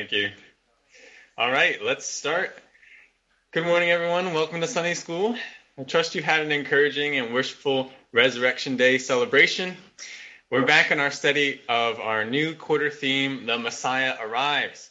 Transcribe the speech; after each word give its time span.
Thank 0.00 0.12
you. 0.12 0.30
All 1.36 1.50
right, 1.50 1.76
let's 1.82 2.06
start. 2.06 2.56
Good 3.52 3.66
morning, 3.66 3.90
everyone. 3.90 4.32
Welcome 4.32 4.62
to 4.62 4.66
Sunday 4.66 4.94
School. 4.94 5.36
I 5.76 5.82
trust 5.82 6.14
you 6.14 6.22
had 6.22 6.40
an 6.40 6.52
encouraging 6.52 7.18
and 7.18 7.34
wishful 7.34 7.92
Resurrection 8.10 8.78
Day 8.78 8.96
celebration. 8.96 9.76
We're 10.50 10.64
back 10.64 10.90
in 10.90 11.00
our 11.00 11.10
study 11.10 11.60
of 11.68 12.00
our 12.00 12.24
new 12.24 12.54
quarter 12.54 12.88
theme, 12.88 13.44
The 13.44 13.58
Messiah 13.58 14.16
Arrives. 14.18 14.88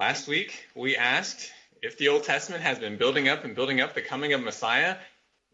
Last 0.00 0.28
week, 0.28 0.66
we 0.74 0.96
asked 0.96 1.52
if 1.82 1.98
the 1.98 2.08
Old 2.08 2.24
Testament 2.24 2.62
has 2.62 2.78
been 2.78 2.96
building 2.96 3.28
up 3.28 3.44
and 3.44 3.54
building 3.54 3.82
up 3.82 3.92
the 3.92 4.00
coming 4.00 4.32
of 4.32 4.40
Messiah. 4.40 4.96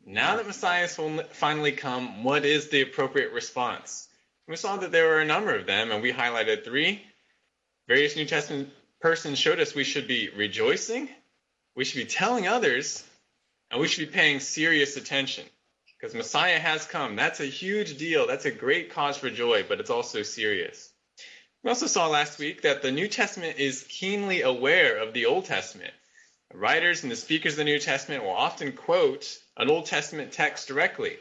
Now 0.07 0.37
that 0.37 0.47
Messiah 0.47 0.87
has 0.87 1.01
finally 1.33 1.73
come, 1.73 2.23
what 2.23 2.45
is 2.45 2.69
the 2.69 2.83
appropriate 2.83 3.33
response? 3.33 4.07
We 4.47 4.55
saw 4.55 4.77
that 4.77 4.93
there 4.93 5.09
were 5.09 5.21
a 5.21 5.27
number 5.27 5.53
of 5.53 5.67
them, 5.67 5.91
and 5.91 6.01
we 6.01 6.13
highlighted 6.13 6.65
three. 6.65 7.03
Various 7.89 8.17
New 8.17 8.27
Testament 8.27 8.71
persons 9.01 9.39
showed 9.39 9.61
us 9.61 9.75
we 9.75 9.85
should 9.85 10.07
be 10.07 10.31
rejoicing, 10.37 11.09
we 11.75 11.85
should 11.85 11.99
be 11.99 12.11
telling 12.11 12.47
others, 12.47 13.05
and 13.71 13.81
we 13.81 13.89
should 13.89 14.07
be 14.09 14.15
paying 14.15 14.39
serious 14.39 14.97
attention 14.97 15.45
because 15.99 16.15
Messiah 16.15 16.59
has 16.59 16.85
come. 16.87 17.17
That's 17.17 17.41
a 17.41 17.47
huge 17.47 17.97
deal. 17.97 18.27
That's 18.27 18.45
a 18.45 18.51
great 18.51 18.93
cause 18.93 19.17
for 19.17 19.31
joy, 19.31 19.65
but 19.69 19.81
it's 19.81 19.91
also 19.91 20.23
serious. 20.23 20.91
We 21.63 21.71
also 21.71 21.87
saw 21.87 22.09
last 22.09 22.39
week 22.39 22.63
that 22.63 22.83
the 22.83 22.91
New 22.91 23.09
Testament 23.09 23.59
is 23.59 23.87
keenly 23.89 24.43
aware 24.43 24.97
of 24.97 25.13
the 25.13 25.27
Old 25.27 25.45
Testament. 25.45 25.95
The 26.51 26.59
writers 26.59 27.03
and 27.03 27.11
the 27.11 27.17
speakers 27.17 27.55
of 27.55 27.59
the 27.59 27.65
New 27.65 27.79
Testament 27.79 28.23
will 28.23 28.31
often 28.31 28.73
quote 28.73 29.39
an 29.57 29.71
Old 29.71 29.87
Testament 29.87 30.33
text 30.33 30.69
directly. 30.69 31.17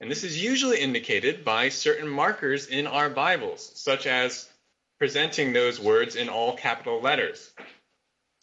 And 0.00 0.10
this 0.10 0.24
is 0.24 0.42
usually 0.42 0.80
indicated 0.80 1.44
by 1.44 1.68
certain 1.68 2.08
markers 2.08 2.66
in 2.66 2.86
our 2.86 3.10
Bibles, 3.10 3.70
such 3.74 4.06
as 4.06 4.48
presenting 5.00 5.52
those 5.54 5.80
words 5.80 6.14
in 6.14 6.28
all 6.28 6.54
capital 6.54 7.00
letters. 7.00 7.50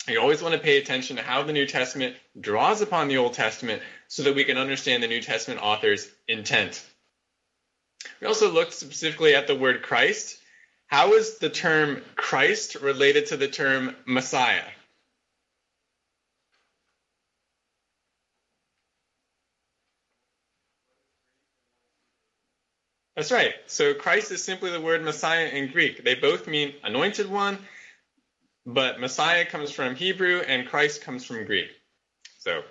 You 0.07 0.19
always 0.19 0.41
want 0.41 0.55
to 0.55 0.59
pay 0.59 0.77
attention 0.77 1.17
to 1.17 1.21
how 1.21 1.43
the 1.43 1.53
New 1.53 1.67
Testament 1.67 2.15
draws 2.39 2.81
upon 2.81 3.07
the 3.07 3.17
Old 3.17 3.33
Testament 3.33 3.81
so 4.07 4.23
that 4.23 4.35
we 4.35 4.43
can 4.43 4.57
understand 4.57 5.03
the 5.03 5.07
New 5.07 5.21
Testament 5.21 5.61
author's 5.61 6.09
intent. 6.27 6.83
We 8.19 8.27
also 8.27 8.49
looked 8.51 8.73
specifically 8.73 9.35
at 9.35 9.45
the 9.45 9.55
word 9.55 9.83
Christ. 9.83 10.39
How 10.87 11.13
is 11.13 11.37
the 11.37 11.49
term 11.49 12.01
Christ 12.15 12.75
related 12.75 13.27
to 13.27 13.37
the 13.37 13.47
term 13.47 13.95
Messiah? 14.05 14.63
That's 23.17 23.31
right. 23.31 23.55
So 23.65 23.95
Christ 23.95 24.31
is 24.31 24.43
simply 24.43 24.69
the 24.69 24.79
word 24.79 25.03
Messiah 25.03 25.47
in 25.47 25.71
Greek. 25.71 26.03
They 26.03 26.13
both 26.13 26.45
mean 26.45 26.75
anointed 26.83 27.27
one, 27.27 27.57
but 28.63 28.99
Messiah 28.99 29.43
comes 29.43 29.71
from 29.71 29.95
Hebrew 29.95 30.41
and 30.41 30.67
Christ 30.67 31.01
comes 31.01 31.25
from 31.25 31.43
Greek. 31.45 31.71
So 32.37 32.61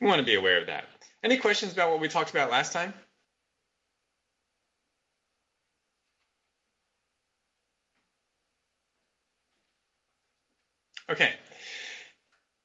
we 0.00 0.06
want 0.06 0.20
to 0.20 0.24
be 0.24 0.34
aware 0.34 0.58
of 0.62 0.68
that. 0.68 0.86
Any 1.22 1.36
questions 1.36 1.74
about 1.74 1.90
what 1.90 2.00
we 2.00 2.08
talked 2.08 2.30
about 2.30 2.50
last 2.50 2.72
time? 2.72 2.94
Okay. 11.10 11.34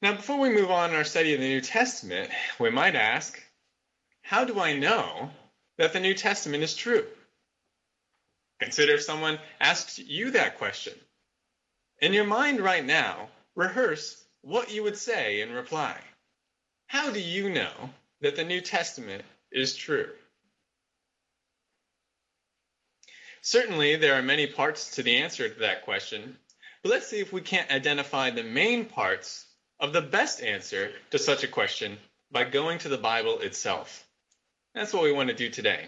Now, 0.02 0.16
before 0.16 0.40
we 0.40 0.50
move 0.50 0.72
on 0.72 0.92
in 0.92 0.96
our 0.96 1.04
study 1.04 1.34
of 1.34 1.42
the 1.42 1.50
New 1.50 1.60
Testament, 1.60 2.30
we 2.58 2.70
might 2.70 2.96
ask, 2.96 3.38
how 4.22 4.46
do 4.46 4.62
I 4.62 4.78
know 4.78 5.30
that 5.78 5.92
the 5.92 6.00
New 6.00 6.14
Testament 6.14 6.64
is 6.64 6.74
true? 6.74 7.06
Consider 8.60 8.94
if 8.94 9.04
someone 9.04 9.40
asks 9.60 10.00
you 10.00 10.32
that 10.32 10.58
question. 10.58 10.94
In 12.02 12.14
your 12.14 12.26
mind 12.26 12.60
right 12.60 12.86
now, 12.86 13.30
rehearse 13.56 14.24
what 14.42 14.72
you 14.72 14.84
would 14.84 14.98
say 14.98 15.42
in 15.42 15.52
reply. 15.52 16.00
How 16.88 17.12
do 17.12 17.20
you 17.20 17.50
know 17.50 17.90
that 18.22 18.36
the 18.36 18.44
New 18.44 18.62
Testament 18.62 19.24
is 19.52 19.76
true? 19.76 20.10
Certainly, 23.42 23.98
there 23.98 24.16
are 24.16 24.24
many 24.24 24.48
parts 24.48 24.96
to 24.96 25.04
the 25.04 25.18
answer 25.18 25.48
to 25.48 25.60
that 25.60 25.84
question, 25.84 26.38
but 26.82 26.90
let's 26.90 27.08
see 27.08 27.20
if 27.20 27.32
we 27.32 27.42
can't 27.42 27.72
identify 27.72 28.30
the 28.30 28.44
main 28.44 28.86
parts 28.86 29.46
of 29.80 29.94
the 29.94 30.02
best 30.02 30.42
answer 30.42 30.92
to 31.12 31.20
such 31.20 31.44
a 31.44 31.48
question 31.48 31.98
by 32.32 32.44
going 32.44 32.80
to 32.80 32.90
the 32.90 32.98
Bible 32.98 33.40
itself. 33.40 34.06
That's 34.74 34.94
what 34.94 35.04
we 35.04 35.12
want 35.12 35.30
to 35.30 35.36
do 35.36 35.50
today 35.50 35.88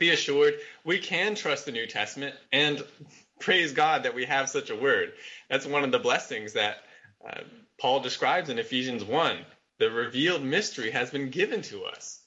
be 0.00 0.10
assured 0.10 0.54
we 0.82 0.98
can 0.98 1.36
trust 1.36 1.66
the 1.66 1.72
New 1.72 1.86
Testament 1.86 2.34
and 2.50 2.82
praise 3.38 3.72
God 3.72 4.02
that 4.02 4.14
we 4.16 4.24
have 4.24 4.48
such 4.48 4.70
a 4.70 4.76
word. 4.76 5.12
That's 5.48 5.66
one 5.66 5.84
of 5.84 5.92
the 5.92 6.00
blessings 6.00 6.54
that 6.54 6.78
uh, 7.24 7.42
Paul 7.78 8.00
describes 8.00 8.48
in 8.48 8.58
Ephesians 8.58 9.04
1. 9.04 9.38
The 9.78 9.90
revealed 9.90 10.42
mystery 10.42 10.90
has 10.90 11.10
been 11.10 11.30
given 11.30 11.62
to 11.62 11.84
us. 11.84 12.20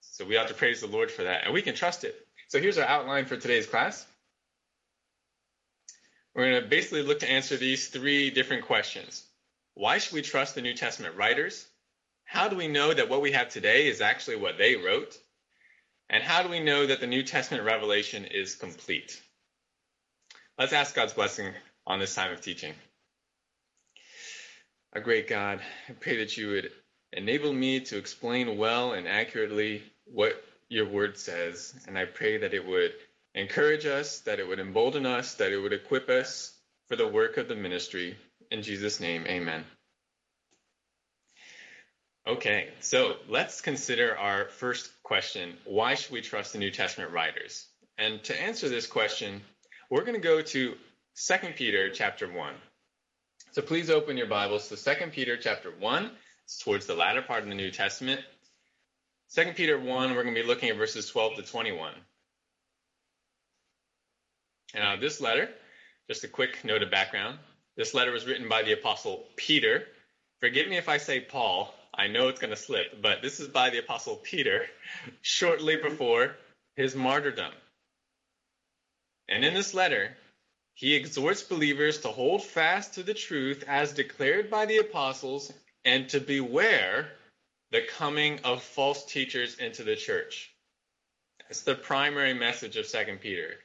So 0.00 0.24
we 0.24 0.36
ought 0.36 0.48
to 0.48 0.54
praise 0.54 0.80
the 0.80 0.88
Lord 0.88 1.10
for 1.10 1.22
that, 1.22 1.44
and 1.44 1.54
we 1.54 1.62
can 1.62 1.76
trust 1.76 2.02
it. 2.02 2.26
So 2.48 2.60
here's 2.60 2.76
our 2.76 2.84
outline 2.84 3.26
for 3.26 3.36
today's 3.36 3.66
class. 3.66 4.04
We're 6.34 6.50
going 6.50 6.62
to 6.62 6.68
basically 6.68 7.02
look 7.02 7.20
to 7.20 7.30
answer 7.30 7.56
these 7.56 7.88
three 7.88 8.30
different 8.30 8.64
questions. 8.64 9.24
Why 9.74 9.98
should 9.98 10.14
we 10.14 10.22
trust 10.22 10.54
the 10.54 10.62
New 10.62 10.74
Testament 10.74 11.16
writers? 11.16 11.66
How 12.24 12.48
do 12.48 12.56
we 12.56 12.68
know 12.68 12.92
that 12.92 13.08
what 13.08 13.22
we 13.22 13.32
have 13.32 13.48
today 13.48 13.86
is 13.86 14.00
actually 14.00 14.36
what 14.36 14.58
they 14.58 14.76
wrote? 14.76 15.16
And 16.10 16.22
how 16.22 16.42
do 16.42 16.48
we 16.48 16.60
know 16.60 16.86
that 16.86 17.00
the 17.00 17.06
New 17.06 17.22
Testament 17.22 17.64
revelation 17.64 18.24
is 18.24 18.54
complete? 18.54 19.20
Let's 20.58 20.72
ask 20.72 20.94
God's 20.94 21.12
blessing 21.12 21.52
on 21.86 21.98
this 21.98 22.14
time 22.14 22.32
of 22.32 22.40
teaching. 22.40 22.74
Our 24.94 25.02
great 25.02 25.28
God, 25.28 25.60
I 25.88 25.92
pray 25.92 26.18
that 26.18 26.36
you 26.36 26.48
would 26.48 26.70
enable 27.12 27.52
me 27.52 27.80
to 27.80 27.98
explain 27.98 28.56
well 28.56 28.92
and 28.92 29.06
accurately 29.06 29.82
what 30.06 30.42
your 30.68 30.88
word 30.88 31.18
says. 31.18 31.74
And 31.86 31.98
I 31.98 32.06
pray 32.06 32.38
that 32.38 32.54
it 32.54 32.66
would 32.66 32.92
encourage 33.34 33.86
us, 33.86 34.20
that 34.20 34.40
it 34.40 34.48
would 34.48 34.58
embolden 34.58 35.06
us, 35.06 35.34
that 35.34 35.52
it 35.52 35.58
would 35.58 35.72
equip 35.72 36.08
us 36.08 36.54
for 36.88 36.96
the 36.96 37.06
work 37.06 37.36
of 37.36 37.48
the 37.48 37.54
ministry. 37.54 38.16
In 38.50 38.62
Jesus' 38.62 38.98
name, 38.98 39.26
amen. 39.26 39.64
Okay, 42.28 42.68
so 42.80 43.16
let's 43.26 43.62
consider 43.62 44.14
our 44.18 44.48
first 44.50 44.90
question 45.02 45.56
why 45.64 45.94
should 45.94 46.12
we 46.12 46.20
trust 46.20 46.52
the 46.52 46.58
New 46.58 46.70
Testament 46.70 47.10
writers? 47.10 47.66
And 47.96 48.22
to 48.24 48.38
answer 48.38 48.68
this 48.68 48.86
question, 48.86 49.40
we're 49.88 50.02
going 50.02 50.12
to 50.12 50.20
go 50.20 50.42
to 50.42 50.74
2 51.16 51.34
Peter 51.56 51.88
chapter 51.88 52.30
1. 52.30 52.54
So 53.52 53.62
please 53.62 53.88
open 53.88 54.18
your 54.18 54.26
Bibles 54.26 54.68
to 54.68 54.76
2 54.76 55.06
Peter 55.06 55.38
chapter 55.38 55.70
1. 55.70 56.10
It's 56.44 56.58
towards 56.58 56.84
the 56.84 56.94
latter 56.94 57.22
part 57.22 57.44
of 57.44 57.48
the 57.48 57.54
New 57.54 57.70
Testament. 57.70 58.20
2 59.34 59.52
Peter 59.56 59.78
1, 59.78 60.14
we're 60.14 60.22
going 60.22 60.34
to 60.34 60.42
be 60.42 60.46
looking 60.46 60.68
at 60.68 60.76
verses 60.76 61.08
12 61.08 61.36
to 61.36 61.42
21. 61.44 61.94
And 64.74 64.84
now 64.84 64.96
this 64.96 65.22
letter, 65.22 65.48
just 66.08 66.24
a 66.24 66.28
quick 66.28 66.62
note 66.62 66.82
of 66.82 66.90
background. 66.90 67.38
This 67.74 67.94
letter 67.94 68.12
was 68.12 68.26
written 68.26 68.50
by 68.50 68.64
the 68.64 68.74
apostle 68.74 69.24
Peter. 69.36 69.84
Forgive 70.40 70.68
me 70.68 70.76
if 70.76 70.90
I 70.90 70.98
say 70.98 71.20
Paul. 71.20 71.74
I 71.98 72.06
know 72.06 72.28
it's 72.28 72.40
going 72.40 72.50
to 72.50 72.56
slip, 72.56 73.02
but 73.02 73.22
this 73.22 73.40
is 73.40 73.48
by 73.48 73.70
the 73.70 73.80
Apostle 73.80 74.16
Peter 74.16 74.66
shortly 75.20 75.76
before 75.76 76.36
his 76.76 76.94
martyrdom. 76.94 77.52
And 79.28 79.44
in 79.44 79.52
this 79.52 79.74
letter, 79.74 80.16
he 80.74 80.94
exhorts 80.94 81.42
believers 81.42 82.02
to 82.02 82.08
hold 82.08 82.44
fast 82.44 82.94
to 82.94 83.02
the 83.02 83.14
truth 83.14 83.64
as 83.66 83.92
declared 83.92 84.48
by 84.48 84.66
the 84.66 84.78
apostles 84.78 85.52
and 85.84 86.08
to 86.10 86.20
beware 86.20 87.08
the 87.72 87.82
coming 87.82 88.38
of 88.44 88.62
false 88.62 89.04
teachers 89.04 89.56
into 89.56 89.82
the 89.82 89.96
church. 89.96 90.54
That's 91.40 91.62
the 91.62 91.74
primary 91.74 92.32
message 92.32 92.76
of 92.76 92.88
2 92.88 93.18
Peter. 93.20 93.56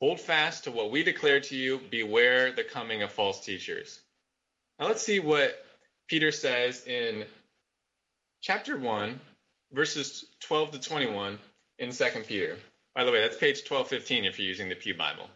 Hold 0.00 0.20
fast 0.20 0.64
to 0.64 0.72
what 0.72 0.90
we 0.90 1.04
declare 1.04 1.40
to 1.40 1.56
you, 1.56 1.80
beware 1.90 2.50
the 2.50 2.64
coming 2.64 3.02
of 3.02 3.12
false 3.12 3.44
teachers. 3.44 4.00
Now 4.80 4.88
let's 4.88 5.02
see 5.02 5.20
what 5.20 5.64
Peter 6.08 6.32
says 6.32 6.84
in 6.84 7.24
chapter 8.46 8.78
1, 8.78 9.18
verses 9.72 10.24
12 10.42 10.70
to 10.70 10.78
21 10.78 11.36
in 11.80 11.90
2 11.90 12.04
Peter. 12.28 12.56
By 12.94 13.02
the 13.02 13.10
way, 13.10 13.20
that's 13.20 13.36
page 13.36 13.68
1215 13.68 14.24
if 14.24 14.38
you're 14.38 14.46
using 14.46 14.68
the 14.68 14.76
Pew 14.76 14.94
Bible. 14.94 15.28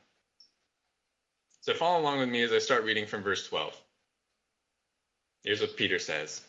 So 1.62 1.74
follow 1.74 2.00
along 2.00 2.20
with 2.20 2.28
me 2.28 2.40
as 2.42 2.52
I 2.52 2.60
start 2.60 2.84
reading 2.84 3.08
from 3.08 3.24
verse 3.24 3.48
12. 3.48 3.76
Here's 5.42 5.60
what 5.60 5.76
Peter 5.76 5.98
says 5.98 6.40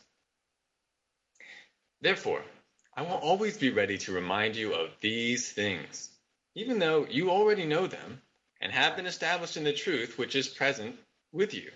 Therefore, 2.00 2.44
I 2.96 3.02
will 3.02 3.18
always 3.18 3.58
be 3.58 3.72
ready 3.72 3.98
to 3.98 4.12
remind 4.12 4.56
you 4.56 4.75
of 4.75 4.92
these 5.02 5.52
things, 5.52 6.12
even 6.54 6.78
though 6.78 7.08
you 7.10 7.31
already 7.31 7.66
know 7.66 7.88
them 7.88 8.22
and 8.62 8.72
have 8.72 8.96
been 8.96 9.08
established 9.08 9.58
in 9.58 9.63
the 9.63 9.74
truth 9.74 10.19
which 10.19 10.36
is 10.36 10.48
present 10.48 10.96
with 11.31 11.56
you. 11.56 11.72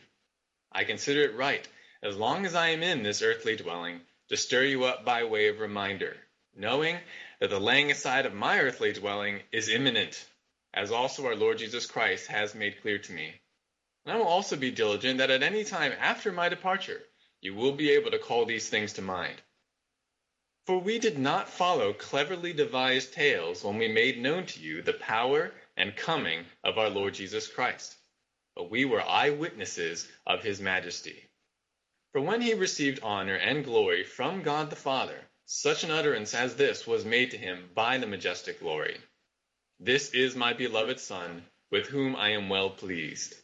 I 0.72 0.84
consider 0.84 1.22
it 1.22 1.36
right, 1.36 1.68
as 2.04 2.16
long 2.16 2.46
as 2.46 2.54
I 2.54 2.68
am 2.68 2.84
in 2.84 3.02
this 3.02 3.24
earthly 3.24 3.56
dwelling 3.56 4.02
to 4.30 4.38
stir 4.38 4.64
you 4.64 4.86
up 4.86 5.06
by 5.06 5.24
way 5.24 5.48
of 5.48 5.60
reminder, 5.60 6.16
knowing 6.56 6.98
that 7.40 7.50
the 7.50 7.60
laying 7.60 7.92
aside 7.92 8.26
of 8.26 8.34
my 8.34 8.60
earthly 8.60 8.94
dwelling 8.94 9.42
is 9.52 9.70
imminent, 9.70 10.26
as 10.74 10.92
also 10.92 11.26
our 11.26 11.36
Lord 11.36 11.58
Jesus 11.58 11.86
Christ 11.86 12.28
has 12.28 12.56
made 12.56 12.82
clear 12.82 12.98
to 12.98 13.12
me. 13.12 13.34
And 14.06 14.14
I 14.14 14.18
will 14.18 14.28
also 14.28 14.56
be 14.56 14.72
diligent 14.72 15.20
that 15.20 15.32
at 15.32 15.44
any 15.44 15.64
time 15.64 15.94
after 16.00 16.32
my 16.32 16.50
departure 16.50 17.02
you 17.42 17.54
will 17.54 17.74
be 17.74 17.92
able 17.92 18.12
to 18.12 18.20
call 18.20 18.46
these 18.46 18.70
things 18.70 18.94
to 18.94 19.02
mind. 19.02 19.36
For 20.66 20.80
we 20.80 20.98
did 20.98 21.20
not 21.20 21.50
follow 21.50 21.94
cleverly 21.94 22.54
devised 22.54 23.14
tales 23.14 23.64
when 23.64 23.78
we 23.78 23.88
made 23.88 24.20
known 24.20 24.48
to 24.48 24.60
you 24.60 24.82
the 24.82 24.94
power 24.94 25.52
and 25.78 25.96
coming 25.96 26.46
of 26.64 26.80
our 26.80 26.90
Lord 26.90 27.14
Jesus 27.14 27.48
Christ, 27.48 27.96
but 28.56 28.72
we 28.72 28.86
were 28.86 29.02
eyewitnesses 29.02 30.08
of 30.26 30.42
his 30.42 30.60
majesty. 30.60 31.30
For 32.16 32.22
when 32.22 32.40
he 32.40 32.54
received 32.54 33.02
honor 33.04 33.36
and 33.36 33.66
glory 33.66 34.06
from 34.06 34.42
God 34.42 34.70
the 34.70 34.78
Father, 34.78 35.20
such 35.48 35.84
an 35.84 35.92
utterance 35.92 36.34
as 36.34 36.56
this 36.56 36.88
was 36.88 37.04
made 37.04 37.32
to 37.32 37.38
him 37.38 37.70
by 37.76 37.98
the 37.98 38.08
majestic 38.08 38.62
glory 38.62 39.02
This 39.82 40.12
is 40.12 40.34
my 40.34 40.54
beloved 40.54 41.02
Son, 41.02 41.46
with 41.72 41.88
whom 41.88 42.16
I 42.16 42.30
am 42.30 42.48
well 42.48 42.70
pleased. 42.70 43.36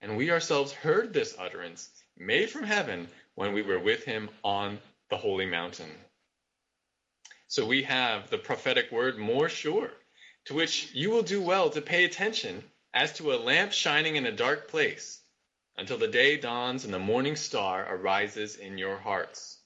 And 0.00 0.16
we 0.16 0.30
ourselves 0.30 0.72
heard 0.72 1.12
this 1.12 1.36
utterance 1.38 1.90
made 2.16 2.48
from 2.48 2.62
heaven 2.62 3.06
when 3.34 3.52
we 3.52 3.60
were 3.60 3.78
with 3.78 4.04
him 4.04 4.30
on 4.42 4.80
the 5.10 5.18
holy 5.18 5.44
mountain. 5.44 5.94
So 7.48 7.66
we 7.66 7.82
have 7.82 8.30
the 8.30 8.38
prophetic 8.38 8.90
word 8.90 9.18
more 9.18 9.50
sure, 9.50 9.92
to 10.46 10.54
which 10.54 10.90
you 10.94 11.10
will 11.10 11.22
do 11.22 11.42
well 11.42 11.68
to 11.68 11.82
pay 11.82 12.06
attention 12.06 12.64
as 12.94 13.12
to 13.18 13.34
a 13.34 13.42
lamp 13.44 13.74
shining 13.74 14.16
in 14.16 14.24
a 14.24 14.32
dark 14.32 14.68
place 14.68 15.19
until 15.80 15.96
the 15.96 16.06
day 16.06 16.36
dawns 16.36 16.84
and 16.84 16.92
the 16.92 16.98
morning 16.98 17.34
star 17.34 17.86
arises 17.90 18.56
in 18.56 18.76
your 18.76 18.98
hearts. 18.98 19.56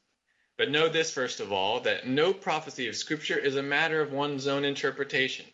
But 0.57 0.71
know 0.71 0.89
this, 0.89 1.11
first 1.11 1.41
of 1.41 1.51
all, 1.51 1.81
that 1.81 2.07
no 2.07 2.33
prophecy 2.33 2.87
of 2.87 2.95
Scripture 2.95 3.37
is 3.37 3.57
a 3.57 3.63
matter 3.65 4.01
of 4.01 4.13
one's 4.13 4.47
own 4.47 4.65
interpretation. 4.65 5.45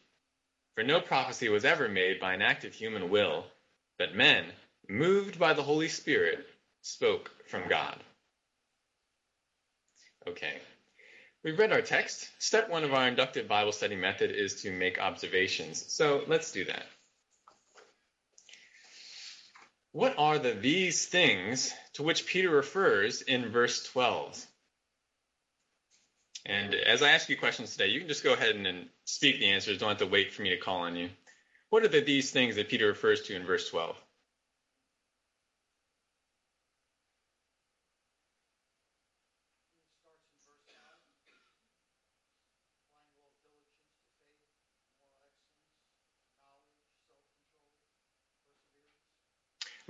For 0.75 0.85
no 0.85 1.01
prophecy 1.01 1.49
was 1.49 1.65
ever 1.65 1.89
made 1.89 2.21
by 2.21 2.35
an 2.35 2.43
act 2.43 2.65
of 2.65 2.75
human 2.75 3.09
will, 3.09 3.47
but 3.99 4.15
men, 4.15 4.45
moved 4.87 5.39
by 5.39 5.55
the 5.55 5.63
Holy 5.63 5.89
Spirit, 5.89 6.47
spoke 6.83 7.31
from 7.49 7.67
God. 7.67 7.99
Okay. 10.29 10.59
We've 11.43 11.59
read 11.59 11.73
our 11.73 11.81
text. 11.81 12.29
Step 12.39 12.69
one 12.69 12.85
of 12.85 12.93
our 12.93 13.09
inductive 13.09 13.49
Bible 13.49 13.73
study 13.73 13.97
method 13.97 14.31
is 14.31 14.61
to 14.61 14.71
make 14.71 15.01
observations. 15.01 15.91
So 15.91 16.23
let's 16.27 16.53
do 16.53 16.67
that. 16.67 16.85
What 19.93 20.15
are 20.19 20.39
the 20.39 20.53
these 20.53 21.07
things 21.07 21.73
to 21.95 22.03
which 22.03 22.27
Peter 22.27 22.51
refers 22.51 23.23
in 23.23 23.51
verse 23.51 23.83
12? 23.85 24.47
And 26.47 26.75
as 26.75 27.03
I 27.03 27.11
ask 27.11 27.29
you 27.29 27.37
questions 27.37 27.73
today, 27.73 27.89
you 27.89 28.01
can 28.01 28.09
just 28.09 28.25
go 28.25 28.33
ahead 28.33 28.55
and, 28.55 28.67
and 28.67 28.89
speak 29.05 29.41
the 29.41 29.51
answers. 29.51 29.79
Don't 29.79 29.89
have 29.89 29.99
to 29.99 30.07
wait 30.07 30.33
for 30.33 30.43
me 30.43 30.51
to 30.51 30.57
call 30.57 30.83
on 30.83 30.97
you. 30.97 31.11
What 31.71 31.83
are 31.85 31.89
the 31.89 32.01
these 32.01 32.31
things 32.31 32.57
that 32.57 32.69
Peter 32.69 32.87
refers 32.87 33.23
to 33.23 33.35
in 33.35 33.45
verse 33.45 33.69
12? 33.69 33.97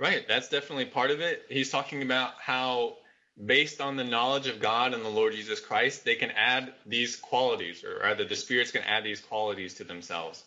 Right, 0.01 0.27
that's 0.27 0.49
definitely 0.49 0.85
part 0.85 1.11
of 1.11 1.21
it. 1.21 1.45
He's 1.47 1.69
talking 1.69 2.01
about 2.01 2.31
how, 2.39 2.97
based 3.45 3.79
on 3.81 3.97
the 3.97 4.03
knowledge 4.03 4.47
of 4.47 4.59
God 4.59 4.95
and 4.95 5.05
the 5.05 5.09
Lord 5.09 5.33
Jesus 5.33 5.59
Christ, 5.59 6.03
they 6.03 6.15
can 6.15 6.31
add 6.31 6.73
these 6.87 7.15
qualities, 7.15 7.83
or 7.83 7.99
rather, 7.99 8.25
the 8.25 8.35
spirits 8.35 8.71
can 8.71 8.81
add 8.81 9.03
these 9.03 9.21
qualities 9.21 9.75
to 9.75 9.83
themselves. 9.83 10.43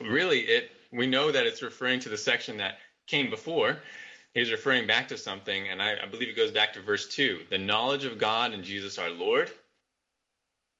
Really, 0.00 0.40
it 0.40 0.70
we 0.90 1.06
know 1.06 1.30
that 1.30 1.44
it's 1.44 1.60
referring 1.60 2.00
to 2.00 2.08
the 2.08 2.16
section 2.16 2.56
that 2.56 2.78
came 3.06 3.28
before. 3.28 3.76
He's 4.32 4.50
referring 4.50 4.86
back 4.86 5.08
to 5.08 5.18
something, 5.18 5.68
and 5.68 5.82
I, 5.82 5.96
I 6.02 6.06
believe 6.06 6.30
it 6.30 6.36
goes 6.36 6.52
back 6.52 6.72
to 6.72 6.80
verse 6.80 7.08
2 7.08 7.40
the 7.50 7.58
knowledge 7.58 8.06
of 8.06 8.16
God 8.16 8.54
and 8.54 8.64
Jesus 8.64 8.96
our 8.96 9.10
Lord. 9.10 9.50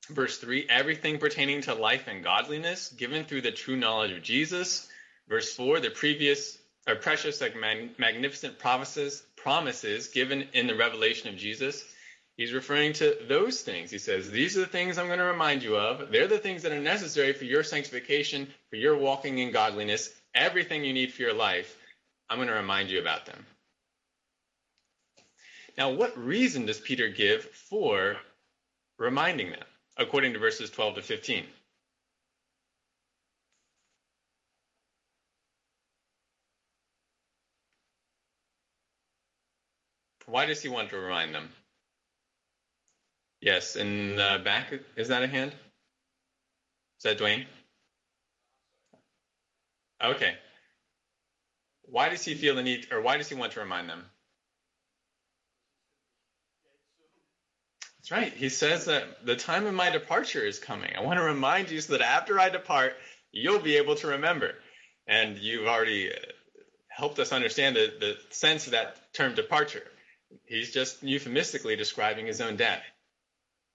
Verse 0.09 0.39
3 0.39 0.69
everything 0.71 1.19
pertaining 1.19 1.61
to 1.63 1.75
life 1.75 2.07
and 2.07 2.25
godliness 2.25 2.89
given 2.97 3.27
through 3.27 3.43
the 3.43 3.53
true 3.53 3.77
knowledge 3.77 4.13
of 4.13 4.23
Jesus. 4.23 4.89
Verse 5.29 5.55
4 5.55 5.81
the 5.81 5.91
previous 5.91 6.57
are 6.87 6.97
precious, 6.97 7.41
like 7.41 7.57
mag- 7.57 7.99
magnificent 7.99 8.59
promises, 8.59 9.23
promises 9.37 10.09
given 10.09 10.49
in 10.53 10.67
the 10.67 10.75
revelation 10.75 11.29
of 11.29 11.37
Jesus. 11.37 11.85
He's 12.37 12.53
referring 12.53 12.95
to 12.95 13.17
those 13.29 13.61
things. 13.61 13.91
He 13.91 13.99
says, 13.99 14.31
These 14.31 14.57
are 14.57 14.61
the 14.61 14.67
things 14.67 14.99
I'm 14.99 15.07
going 15.07 15.19
to 15.19 15.25
remind 15.25 15.63
you 15.63 15.77
of. 15.77 16.11
They're 16.11 16.29
the 16.29 16.39
things 16.39 16.63
that 16.63 16.73
are 16.73 16.81
necessary 16.81 17.33
for 17.35 17.45
your 17.45 17.63
sanctification, 17.63 18.49
for 18.71 18.77
your 18.77 18.97
walking 18.97 19.39
in 19.39 19.53
godliness, 19.53 20.11
everything 20.35 20.85
you 20.85 20.93
need 20.93 21.13
for 21.13 21.23
your 21.23 21.35
life. 21.35 21.77
I'm 22.29 22.39
going 22.39 22.49
to 22.49 22.55
remind 22.55 22.91
you 22.91 23.01
about 23.01 23.27
them. 23.27 23.45
Now, 25.77 25.91
what 25.91 26.19
reason 26.19 26.67
does 26.67 26.81
Peter 26.81 27.09
give 27.09 27.45
for 27.45 28.17
reminding 28.99 29.51
them, 29.51 29.65
according 29.97 30.33
to 30.33 30.39
verses 30.39 30.71
12 30.71 30.97
to 30.97 31.03
15? 31.03 31.45
Why 40.33 40.47
does 40.47 40.63
he 40.63 40.71
want 40.71 40.89
to 40.91 40.97
remind 40.97 41.35
them? 41.35 41.51
Yes, 43.43 43.77
in 43.77 44.17
the 44.17 44.41
back, 44.43 44.73
is 44.97 45.09
that 45.09 45.23
a 45.23 45.27
hand? 45.27 45.53
Is 46.97 47.03
that 47.03 47.19
Dwayne? 47.19 47.45
Okay. 50.03 50.35
Why 51.83 52.09
does 52.09 52.25
he 52.25 52.35
feel 52.35 52.55
the 52.55 52.63
need, 52.63 52.87
or 52.91 53.03
why 53.03 53.19
does 53.19 53.29
he 53.29 53.35
want 53.35 53.53
to 53.53 53.61
remind 53.61 53.91
them? 53.91 54.07
That's 57.99 58.11
right. 58.11 58.33
He 58.33 58.49
says 58.49 58.87
that 58.87 59.27
the 59.27 59.37
time 59.37 59.67
of 59.67 59.75
my 59.75 59.91
departure 59.91 60.47
is 60.47 60.59
coming. 60.59 60.93
I 60.97 61.03
want 61.03 61.19
to 61.19 61.25
remind 61.25 61.71
you 61.71 61.83
so 61.83 61.93
that 61.93 62.01
after 62.01 62.41
I 62.41 62.49
depart, 62.49 62.95
you'll 63.33 63.59
be 63.59 63.77
able 63.77 63.97
to 63.97 64.07
remember. 64.07 64.55
And 65.07 65.37
you've 65.37 65.67
already 65.67 66.11
uh, 66.11 66.17
helped 66.89 67.19
us 67.19 67.33
understand 67.33 67.77
the, 67.77 67.93
the 68.01 68.17
sense 68.31 68.65
of 68.65 68.73
that 68.73 69.13
term 69.13 69.35
departure. 69.35 69.92
He's 70.47 70.73
just 70.73 71.03
euphemistically 71.03 71.77
describing 71.77 72.27
his 72.27 72.41
own 72.41 72.57
death. 72.57 72.83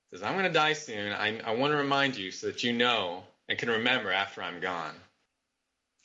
He 0.09 0.18
says, 0.18 0.24
I'm 0.24 0.33
going 0.33 0.45
to 0.45 0.51
die 0.51 0.74
soon. 0.74 1.12
I, 1.12 1.39
I 1.39 1.51
want 1.56 1.71
to 1.71 1.77
remind 1.77 2.18
you 2.18 2.31
so 2.31 2.48
that 2.48 2.63
you 2.63 2.74
know 2.74 3.24
and 3.50 3.57
can 3.57 3.69
remember 3.69 4.12
after 4.12 4.42
I'm 4.42 4.59
gone. 4.59 4.94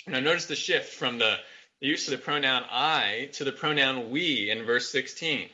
Now, 0.06 0.20
notice 0.20 0.46
the 0.46 0.56
shift 0.56 0.94
from 0.94 1.18
the 1.18 1.36
use 1.80 2.06
of 2.08 2.12
the 2.12 2.18
pronoun 2.18 2.64
I 2.70 3.30
to 3.34 3.44
the 3.44 3.52
pronoun 3.52 4.10
we 4.10 4.50
in 4.50 4.64
verse 4.64 4.90
16. 4.90 5.48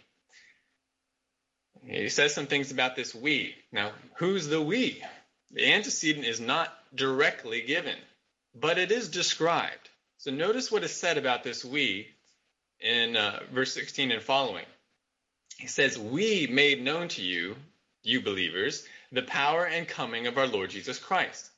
He 1.85 2.09
says 2.09 2.35
some 2.35 2.47
things 2.47 2.71
about 2.71 2.97
this 2.97 3.15
we. 3.15 3.55
Now, 3.73 3.93
who's 4.19 4.47
the 4.47 4.61
we? 4.61 5.03
The 5.53 5.73
antecedent 5.73 6.27
is 6.27 6.41
not 6.41 6.75
directly 6.95 7.63
given, 7.63 7.97
but 8.55 8.79
it 8.79 8.91
is 8.93 9.09
described. 9.09 9.89
So 10.19 10.31
notice 10.31 10.71
what 10.71 10.85
is 10.85 10.93
said 10.93 11.17
about 11.17 11.45
this 11.45 11.65
we 11.65 12.09
in 12.81 13.17
uh, 13.17 13.41
verse 13.53 13.73
16 13.73 14.11
and 14.11 14.23
following. 14.23 14.67
He 15.59 15.67
says, 15.67 15.99
We 15.99 16.47
made 16.47 16.83
known 16.83 17.09
to 17.09 17.23
you, 17.23 17.57
you 18.03 18.23
believers, 18.23 18.87
the 19.11 19.23
power 19.23 19.67
and 19.67 19.87
coming 19.87 20.27
of 20.27 20.39
our 20.39 20.47
Lord 20.47 20.71
Jesus 20.71 20.99
Christ. 20.99 21.51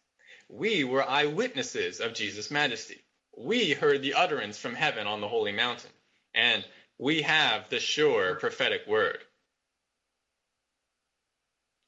We 0.48 0.84
were 0.84 1.08
eyewitnesses 1.08 2.00
of 2.00 2.14
Jesus' 2.14 2.50
majesty. 2.50 2.98
We 3.36 3.72
heard 3.72 4.02
the 4.02 4.14
utterance 4.14 4.58
from 4.58 4.74
heaven 4.74 5.06
on 5.06 5.20
the 5.20 5.28
holy 5.28 5.52
mountain, 5.52 5.90
and 6.34 6.64
we 6.98 7.22
have 7.22 7.68
the 7.68 7.78
sure 7.78 8.36
prophetic 8.36 8.86
word. 8.86 9.18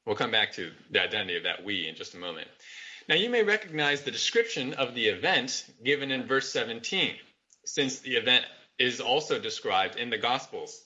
We'll 0.05 0.17
come 0.17 0.31
back 0.31 0.53
to 0.53 0.71
the 0.91 1.03
identity 1.03 1.39
of 1.39 1.45
that 1.45 1.65
we 1.65 1.89
in 1.89 1.95
just 1.95 2.15
a 2.15 2.19
moment. 2.19 2.49
Now, 3.09 3.15
you 3.15 3.31
may 3.31 3.43
recognize 3.43 4.03
the 4.03 4.11
description 4.11 4.75
of 4.75 4.95
the 4.95 5.07
event 5.07 5.65
given 5.83 6.11
in 6.11 6.27
verse 6.27 6.53
17, 6.53 7.17
since 7.65 8.01
the 8.01 8.17
event 8.17 8.45
is 8.79 9.01
also 9.01 9.39
described 9.39 9.97
in 9.97 10.11
the 10.11 10.19
Gospels. 10.19 10.85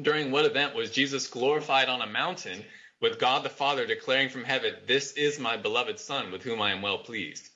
During 0.00 0.30
what 0.30 0.44
event 0.44 0.76
was 0.76 0.92
Jesus 0.92 1.26
glorified 1.26 1.88
on 1.88 2.02
a 2.02 2.06
mountain 2.06 2.64
with 3.00 3.18
God 3.18 3.42
the 3.42 3.48
Father 3.48 3.84
declaring 3.84 4.28
from 4.28 4.44
heaven, 4.44 4.76
This 4.86 5.12
is 5.12 5.40
my 5.40 5.56
beloved 5.56 5.98
Son 5.98 6.30
with 6.30 6.42
whom 6.42 6.62
I 6.62 6.70
am 6.70 6.82
well 6.82 6.98
pleased? 6.98 7.48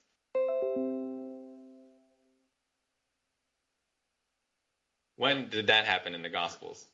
When 5.15 5.51
did 5.51 5.69
that 5.69 5.85
happen 5.85 6.17
in 6.17 6.23
the 6.23 6.29
Gospels? 6.29 6.85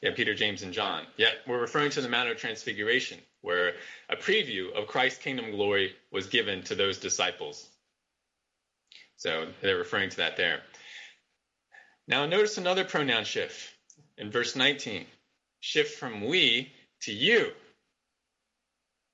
Yeah, 0.00 0.12
Peter, 0.14 0.34
James, 0.34 0.62
and 0.62 0.72
John. 0.72 1.04
Yeah, 1.18 1.32
we're 1.46 1.60
referring 1.60 1.90
to 1.90 2.00
the 2.00 2.08
Mount 2.08 2.30
of 2.30 2.38
Transfiguration, 2.38 3.18
where 3.42 3.74
a 4.08 4.16
preview 4.16 4.72
of 4.72 4.86
Christ's 4.86 5.22
kingdom 5.22 5.50
glory 5.50 5.96
was 6.10 6.28
given 6.28 6.62
to 6.62 6.74
those 6.74 6.98
disciples. 6.98 7.68
So 9.18 9.48
they're 9.60 9.76
referring 9.76 10.10
to 10.10 10.16
that 10.18 10.36
there. 10.36 10.62
Now 12.06 12.26
notice 12.26 12.56
another 12.56 12.84
pronoun 12.84 13.24
shift 13.24 13.74
in 14.16 14.30
verse 14.30 14.56
19. 14.56 15.06
Shift 15.60 15.98
from 15.98 16.24
we 16.24 16.72
to 17.02 17.12
you. 17.12 17.52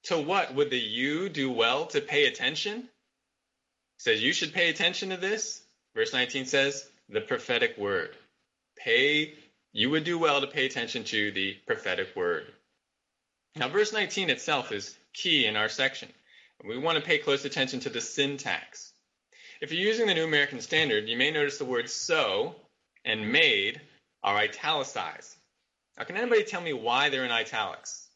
to 0.05 0.21
what 0.21 0.55
would 0.55 0.71
the 0.71 0.79
you 0.79 1.29
do 1.31 1.51
well 1.51 1.87
to 1.87 2.01
pay 2.01 2.27
attention? 2.27 2.83
He 2.83 2.89
says 3.99 4.23
you 4.23 4.33
should 4.33 4.53
pay 4.53 4.69
attention 4.69 5.11
to 5.11 5.17
this. 5.17 5.63
Verse 5.97 6.13
19 6.13 6.47
says 6.47 6.87
the 7.09 7.23
prophetic 7.23 7.79
word. 7.79 8.15
Pay 8.77 9.35
you 9.73 9.91
would 9.91 10.05
do 10.05 10.19
well 10.19 10.41
to 10.41 10.47
pay 10.47 10.67
attention 10.67 11.03
to 11.05 11.33
the 11.33 11.57
prophetic 11.67 12.15
word. 12.15 12.47
Now 13.57 13.69
verse 13.69 13.93
19 13.93 14.31
itself 14.31 14.71
is 14.71 14.97
key 15.13 15.47
in 15.47 15.57
our 15.57 15.69
section. 15.69 16.09
We 16.65 16.79
want 16.79 16.99
to 16.99 17.05
pay 17.05 17.19
close 17.19 17.45
attention 17.45 17.81
to 17.81 17.91
the 17.91 18.01
syntax. 18.01 18.94
If 19.65 19.73
you're 19.73 19.81
using 19.81 20.07
the 20.07 20.13
New 20.13 20.27
American 20.27 20.61
Standard, 20.61 21.09
you 21.09 21.17
may 21.17 21.31
notice 21.31 21.57
the 21.57 21.65
words 21.65 21.91
so 21.91 22.55
and 23.03 23.33
made 23.33 23.81
are 24.23 24.37
italicized. 24.37 25.35
Now, 25.97 26.05
can 26.05 26.19
anybody 26.19 26.45
tell 26.45 26.61
me 26.61 26.75
why 26.75 27.09
they're 27.09 27.25
in 27.25 27.31
italics? 27.31 28.07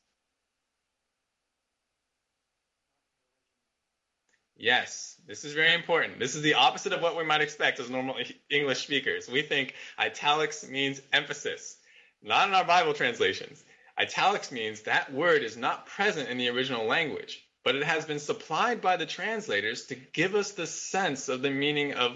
Yes, 4.58 5.18
this 5.26 5.46
is 5.46 5.54
very 5.54 5.72
important. 5.72 6.18
This 6.18 6.34
is 6.34 6.42
the 6.42 6.52
opposite 6.52 6.92
of 6.92 7.00
what 7.00 7.16
we 7.16 7.24
might 7.24 7.40
expect 7.40 7.80
as 7.80 7.88
normal 7.88 8.16
English 8.50 8.82
speakers. 8.82 9.26
We 9.26 9.40
think 9.40 9.72
italics 9.98 10.68
means 10.68 11.00
emphasis, 11.14 11.78
not 12.22 12.48
in 12.48 12.54
our 12.54 12.64
Bible 12.64 12.92
translations. 12.92 13.64
Italics 13.98 14.52
means 14.52 14.82
that 14.82 15.14
word 15.14 15.42
is 15.42 15.56
not 15.56 15.86
present 15.86 16.28
in 16.28 16.36
the 16.36 16.50
original 16.50 16.84
language 16.84 17.47
but 17.68 17.76
it 17.76 17.84
has 17.84 18.06
been 18.06 18.18
supplied 18.18 18.80
by 18.80 18.96
the 18.96 19.04
translators 19.04 19.84
to 19.84 19.94
give 19.94 20.34
us 20.34 20.52
the 20.52 20.66
sense 20.66 21.28
of 21.28 21.42
the 21.42 21.50
meaning 21.50 21.92
of, 21.92 22.12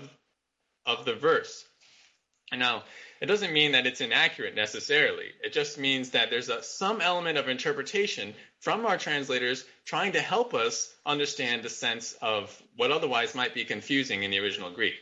of 0.86 1.04
the 1.04 1.12
verse. 1.12 1.62
Now, 2.50 2.84
it 3.20 3.26
doesn't 3.26 3.52
mean 3.52 3.72
that 3.72 3.86
it's 3.86 4.00
inaccurate 4.00 4.54
necessarily. 4.54 5.26
It 5.44 5.52
just 5.52 5.76
means 5.76 6.12
that 6.12 6.30
there's 6.30 6.48
a, 6.48 6.62
some 6.62 7.02
element 7.02 7.36
of 7.36 7.50
interpretation 7.50 8.32
from 8.60 8.86
our 8.86 8.96
translators 8.96 9.62
trying 9.84 10.12
to 10.12 10.22
help 10.22 10.54
us 10.54 10.90
understand 11.04 11.62
the 11.62 11.68
sense 11.68 12.14
of 12.22 12.62
what 12.76 12.90
otherwise 12.90 13.34
might 13.34 13.52
be 13.52 13.66
confusing 13.66 14.22
in 14.22 14.30
the 14.30 14.38
original 14.38 14.70
Greek. 14.70 14.94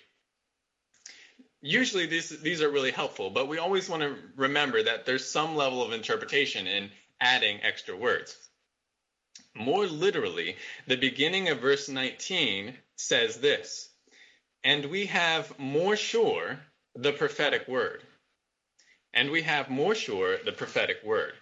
Usually 1.62 2.07
these, 2.07 2.30
these 2.40 2.61
are 2.61 2.71
really 2.71 2.90
helpful, 2.90 3.30
but 3.30 3.47
we 3.47 3.59
always 3.59 3.88
want 3.88 4.02
to 4.02 4.16
remember 4.35 4.83
that 4.83 5.07
there's 5.07 5.30
some 5.30 5.54
level 5.54 5.80
of 5.85 5.92
interpretation 5.92 6.66
in 6.66 6.90
adding 7.21 7.61
extra 7.62 7.95
words. 7.97 8.37
More 9.55 9.87
literally, 9.87 10.57
the 10.87 10.97
beginning 10.97 11.49
of 11.49 11.61
verse 11.61 11.89
19 11.89 12.77
says 12.97 13.39
this 13.39 13.89
And 14.65 14.87
we 14.87 15.07
have 15.07 15.59
more 15.59 15.97
sure 15.97 16.59
the 16.95 17.13
prophetic 17.13 17.69
word. 17.69 18.03
And 19.13 19.31
we 19.31 19.43
have 19.43 19.69
more 19.69 19.95
sure 19.95 20.39
the 20.39 20.53
prophetic 20.53 21.03
word. 21.05 21.35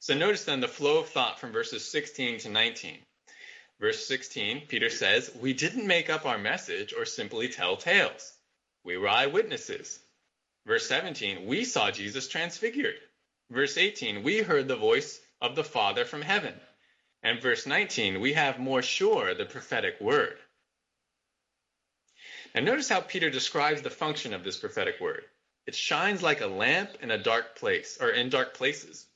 So 0.00 0.14
notice 0.14 0.44
then 0.44 0.60
the 0.60 0.68
flow 0.68 1.00
of 1.00 1.10
thought 1.10 1.38
from 1.38 1.52
verses 1.52 1.84
16 1.90 2.40
to 2.40 2.48
19. 2.48 2.98
Verse 3.78 4.06
16, 4.06 4.66
Peter 4.66 4.90
says, 4.90 5.30
We 5.40 5.52
didn't 5.52 5.86
make 5.86 6.10
up 6.10 6.26
our 6.26 6.38
message 6.38 6.92
or 6.92 7.04
simply 7.04 7.48
tell 7.48 7.76
tales. 7.76 8.32
We 8.84 8.96
were 8.96 9.08
eyewitnesses. 9.08 9.98
Verse 10.66 10.86
17, 10.86 11.46
we 11.46 11.64
saw 11.64 11.90
Jesus 11.90 12.28
transfigured. 12.28 12.96
Verse 13.50 13.76
18, 13.76 14.22
we 14.22 14.38
heard 14.38 14.68
the 14.68 14.76
voice 14.76 15.20
of 15.40 15.56
the 15.56 15.64
Father 15.64 16.04
from 16.04 16.22
heaven. 16.22 16.54
And 17.22 17.42
verse 17.42 17.66
19, 17.66 18.20
we 18.20 18.32
have 18.32 18.58
more 18.58 18.82
sure 18.82 19.34
the 19.34 19.44
prophetic 19.44 20.00
word. 20.00 20.38
Now 22.54 22.62
notice 22.62 22.88
how 22.88 23.00
Peter 23.00 23.30
describes 23.30 23.82
the 23.82 23.90
function 23.90 24.34
of 24.34 24.42
this 24.42 24.56
prophetic 24.56 25.00
word. 25.00 25.24
It 25.66 25.74
shines 25.74 26.22
like 26.22 26.40
a 26.40 26.46
lamp 26.46 26.90
in 27.00 27.10
a 27.10 27.22
dark 27.22 27.56
place, 27.56 27.98
or 28.00 28.08
in 28.08 28.30
dark 28.30 28.54
places, 28.54 29.06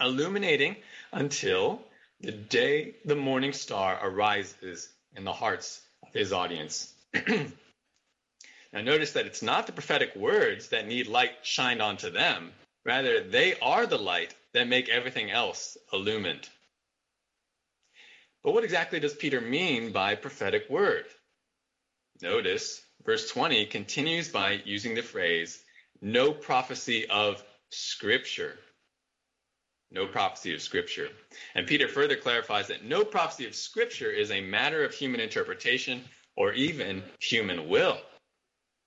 illuminating 0.00 0.76
until 1.12 1.80
the 2.20 2.32
day 2.32 2.96
the 3.04 3.16
morning 3.16 3.52
star 3.52 3.98
arises 4.02 4.88
in 5.16 5.24
the 5.24 5.32
hearts 5.32 5.80
of 6.02 6.12
his 6.12 6.32
audience. 6.32 6.92
now 7.14 7.46
notice 8.72 9.12
that 9.12 9.26
it's 9.26 9.42
not 9.42 9.66
the 9.66 9.72
prophetic 9.72 10.14
words 10.14 10.68
that 10.68 10.86
need 10.86 11.06
light 11.06 11.32
shined 11.42 11.80
onto 11.80 12.10
them. 12.10 12.52
Rather, 12.84 13.22
they 13.22 13.58
are 13.60 13.86
the 13.86 13.98
light 13.98 14.34
that 14.54 14.68
make 14.68 14.88
everything 14.88 15.30
else 15.30 15.76
illumined. 15.92 16.48
But 18.42 18.54
what 18.54 18.64
exactly 18.64 19.00
does 19.00 19.14
Peter 19.14 19.40
mean 19.40 19.92
by 19.92 20.14
prophetic 20.14 20.68
word? 20.70 21.04
Notice 22.22 22.82
verse 23.04 23.30
20 23.30 23.66
continues 23.66 24.28
by 24.28 24.60
using 24.64 24.94
the 24.94 25.02
phrase, 25.02 25.62
no 26.00 26.32
prophecy 26.32 27.06
of 27.08 27.42
Scripture. 27.70 28.58
No 29.90 30.06
prophecy 30.06 30.54
of 30.54 30.62
Scripture. 30.62 31.08
And 31.54 31.66
Peter 31.66 31.88
further 31.88 32.16
clarifies 32.16 32.68
that 32.68 32.84
no 32.84 33.04
prophecy 33.04 33.46
of 33.46 33.54
Scripture 33.54 34.10
is 34.10 34.30
a 34.30 34.40
matter 34.40 34.84
of 34.84 34.94
human 34.94 35.20
interpretation 35.20 36.04
or 36.36 36.52
even 36.52 37.02
human 37.20 37.68
will. 37.68 38.00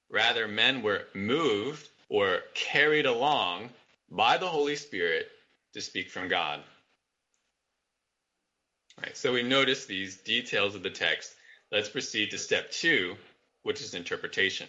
Rather, 0.10 0.48
men 0.48 0.82
were 0.82 1.08
moved 1.13 1.89
or 2.10 2.39
carried 2.53 3.05
along 3.05 3.70
by 4.10 4.38
the 4.38 4.48
Holy 4.48 4.75
Spirit 4.75 5.27
to 5.74 5.82
speak 5.82 6.10
from 6.10 6.27
God. 6.27 6.60
All 8.98 9.03
right, 9.03 9.18
so 9.18 9.34
we 9.34 9.44
notice 9.44 9.86
these 9.86 10.18
details 10.18 10.75
of 10.75 10.84
the 10.84 10.89
text. 10.89 11.34
Let's 11.72 11.89
proceed 11.89 12.32
to 12.32 12.38
step 12.38 12.72
two, 12.72 13.15
which 13.63 13.82
is 13.82 13.96
interpretation. 13.96 14.68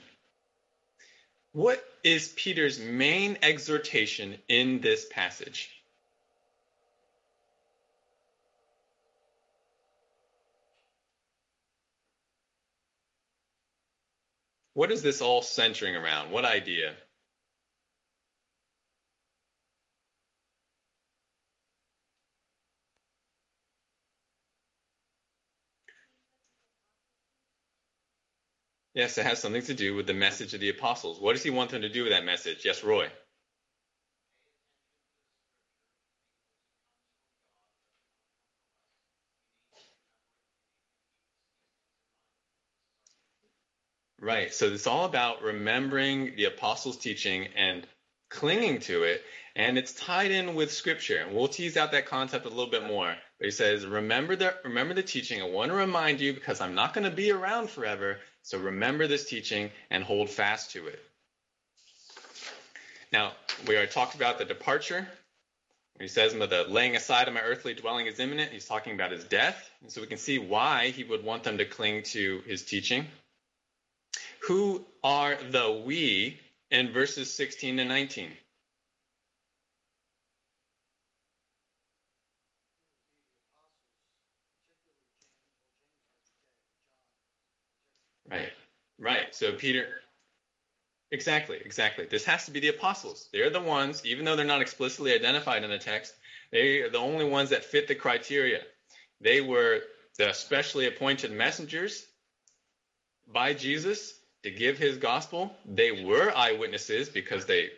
What 1.53 1.85
is 2.03 2.33
Peter's 2.35 2.81
main 2.81 3.39
exhortation 3.43 4.39
in 4.49 4.81
this 4.81 5.07
passage? 5.11 5.71
What 14.73 14.91
is 14.91 15.03
this 15.03 15.23
all 15.23 15.43
centering 15.43 15.95
around? 15.95 16.33
What 16.33 16.45
idea? 16.45 16.95
Yes, 28.95 29.19
it 29.19 29.27
has 29.27 29.41
something 29.41 29.63
to 29.65 29.75
do 29.75 29.95
with 29.97 30.07
the 30.07 30.15
message 30.15 30.55
of 30.55 30.61
the 30.61 30.71
apostles. 30.71 31.21
What 31.21 31.35
does 31.35 31.45
he 31.45 31.51
want 31.51 31.71
them 31.71 31.83
to 31.83 31.89
do 31.91 32.05
with 32.05 32.13
that 32.13 32.25
message? 32.25 32.65
Yes, 32.65 32.85
Roy. 32.85 33.09
Right. 44.21 44.53
So 44.55 44.67
it's 44.69 44.87
all 44.89 45.05
about 45.07 45.43
remembering 45.43 46.37
the 46.37 46.47
apostles' 46.47 46.99
teaching 46.99 47.49
and 47.57 47.87
clinging 48.31 48.81
to 48.83 49.05
it. 49.05 49.23
And 49.57 49.79
it's 49.79 49.95
tied 49.95 50.33
in 50.33 50.55
with 50.57 50.73
scripture. 50.73 51.19
And 51.19 51.37
we'll 51.37 51.49
tease 51.49 51.77
out 51.77 51.93
that 51.93 52.07
concept 52.07 52.47
a 52.47 52.51
little 52.51 52.71
bit 52.71 52.85
more. 52.87 53.15
But 53.39 53.47
he 53.47 53.53
says, 53.53 53.87
remember 53.87 54.37
the, 54.37 54.55
remember 54.65 54.95
the 54.95 55.05
teaching. 55.05 55.43
I 55.43 55.47
want 55.47 55.71
to 55.71 55.77
remind 55.77 56.21
you 56.21 56.35
because 56.35 56.61
I'm 56.61 56.75
not 56.75 56.95
going 56.95 57.05
to 57.05 57.17
be 57.17 57.33
around 57.33 57.71
forever. 57.71 58.19
So 58.45 58.59
remember 58.59 59.07
this 59.07 59.27
teaching 59.27 59.71
and 59.91 60.05
hold 60.05 60.29
fast 60.29 60.73
to 60.73 60.87
it. 60.87 61.03
Now, 63.11 63.33
we 63.67 63.75
already 63.75 63.91
talked 63.91 64.15
about 64.15 64.37
the 64.37 64.45
departure. 64.45 65.09
He 65.99 66.09
says 66.09 66.35
the 66.35 66.67
laying 66.69 66.95
aside 66.95 67.27
of 67.27 67.33
my 67.33 67.41
earthly 67.41 67.73
dwelling 67.73 68.07
is 68.07 68.21
imminent. 68.21 68.53
He's 68.53 68.67
talking 68.67 68.93
about 68.93 69.13
his 69.13 69.25
death. 69.25 69.71
And 69.81 69.91
so 69.91 70.03
we 70.03 70.07
can 70.09 70.19
see 70.19 70.39
why 70.39 70.91
he 70.91 71.05
would 71.05 71.25
want 71.25 71.43
them 71.43 71.57
to 71.57 71.65
cling 71.65 72.03
to 72.13 72.43
his 72.47 72.65
teaching. 72.65 73.07
Who 74.41 74.85
are 75.03 75.37
the 75.37 75.83
we 75.87 76.39
in 76.71 76.93
verses 76.93 77.33
16 77.33 77.79
to 77.79 77.85
19? 77.87 78.31
Right. 88.31 88.53
Right. 89.05 89.35
So 89.35 89.53
Peter 89.53 89.87
Exactly, 91.11 91.59
exactly. 91.65 92.07
This 92.07 92.25
has 92.25 92.47
to 92.47 92.51
be 92.51 92.59
the 92.59 92.69
apostles. 92.69 93.29
They're 93.33 93.51
the 93.51 93.61
ones, 93.61 94.05
even 94.05 94.25
though 94.25 94.35
they're 94.35 94.45
not 94.45 94.63
explicitly 94.63 95.13
identified 95.13 95.63
in 95.63 95.71
the 95.71 95.79
text, 95.79 96.13
they 96.51 96.81
are 96.81 96.91
the 96.91 96.99
only 96.99 97.25
ones 97.25 97.51
that 97.51 97.65
fit 97.65 97.87
the 97.87 97.95
criteria. 97.95 98.63
They 99.21 99.41
were 99.41 99.83
the 100.19 100.33
specially 100.33 100.87
appointed 100.87 101.31
messengers 101.31 102.05
by 103.33 103.55
Jesus 103.55 104.15
to 104.43 104.51
give 104.51 104.77
his 104.77 104.97
gospel. 104.97 105.55
They 105.67 106.05
were 106.05 106.33
eyewitnesses 106.35 107.09
because 107.09 107.47
they 107.47 107.71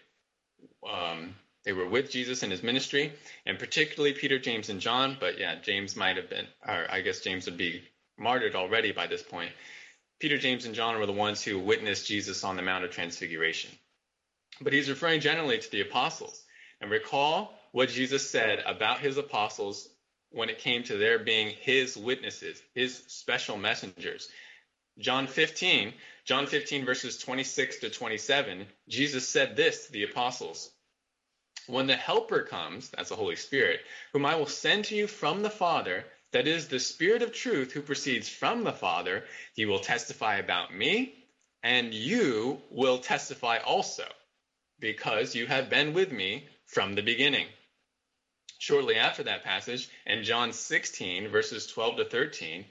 um, 0.88 1.34
they 1.64 1.72
were 1.72 1.88
with 1.88 2.10
Jesus 2.10 2.42
in 2.42 2.50
his 2.50 2.62
ministry, 2.62 3.12
and 3.44 3.58
particularly 3.58 4.14
Peter, 4.14 4.38
James, 4.38 4.70
and 4.70 4.80
John. 4.80 5.16
But 5.18 5.38
yeah, 5.38 5.56
James 5.56 5.96
might 5.96 6.16
have 6.16 6.30
been, 6.30 6.46
or 6.66 6.86
I 6.90 7.02
guess 7.02 7.20
James 7.20 7.46
would 7.46 7.58
be 7.58 7.82
martyred 8.16 8.54
already 8.54 8.92
by 8.92 9.08
this 9.08 9.22
point. 9.22 9.50
Peter, 10.18 10.38
James, 10.38 10.64
and 10.64 10.74
John 10.74 10.98
were 10.98 11.06
the 11.06 11.12
ones 11.12 11.42
who 11.42 11.58
witnessed 11.58 12.06
Jesus 12.06 12.42
on 12.42 12.56
the 12.56 12.62
Mount 12.62 12.84
of 12.84 12.90
Transfiguration. 12.90 13.70
But 14.60 14.72
he's 14.72 14.88
referring 14.88 15.20
generally 15.20 15.58
to 15.58 15.70
the 15.70 15.82
apostles. 15.82 16.42
And 16.80 16.90
recall 16.90 17.54
what 17.72 17.90
Jesus 17.90 18.30
said 18.30 18.62
about 18.66 19.00
his 19.00 19.18
apostles 19.18 19.88
when 20.30 20.48
it 20.48 20.58
came 20.58 20.82
to 20.84 20.96
their 20.96 21.18
being 21.18 21.54
his 21.60 21.96
witnesses, 21.96 22.60
his 22.74 23.02
special 23.08 23.56
messengers. 23.56 24.28
John 24.98 25.26
15, 25.26 25.92
John 26.24 26.46
15 26.46 26.84
verses 26.84 27.18
26 27.18 27.80
to 27.80 27.90
27, 27.90 28.66
Jesus 28.88 29.28
said 29.28 29.56
this 29.56 29.86
to 29.86 29.92
the 29.92 30.04
apostles. 30.04 30.70
When 31.66 31.86
the 31.86 31.96
helper 31.96 32.42
comes, 32.42 32.90
that's 32.90 33.08
the 33.10 33.16
Holy 33.16 33.36
Spirit, 33.36 33.80
whom 34.12 34.24
I 34.24 34.36
will 34.36 34.46
send 34.46 34.86
to 34.86 34.96
you 34.96 35.06
from 35.06 35.42
the 35.42 35.50
Father, 35.50 36.04
that 36.36 36.46
is 36.46 36.68
the 36.68 36.78
Spirit 36.78 37.22
of 37.22 37.32
truth 37.32 37.72
who 37.72 37.80
proceeds 37.80 38.28
from 38.28 38.62
the 38.62 38.72
Father, 38.72 39.24
he 39.54 39.64
will 39.64 39.78
testify 39.78 40.36
about 40.36 40.74
me, 40.74 41.14
and 41.62 41.94
you 41.94 42.60
will 42.70 42.98
testify 42.98 43.56
also, 43.56 44.04
because 44.78 45.34
you 45.34 45.46
have 45.46 45.70
been 45.70 45.94
with 45.94 46.12
me 46.12 46.46
from 46.66 46.94
the 46.94 47.00
beginning. 47.00 47.46
Shortly 48.58 48.96
after 48.96 49.22
that 49.22 49.44
passage, 49.44 49.88
in 50.04 50.24
John 50.24 50.52
16, 50.52 51.28
verses 51.28 51.68
12 51.68 51.96
to 51.96 52.04
13, 52.04 52.66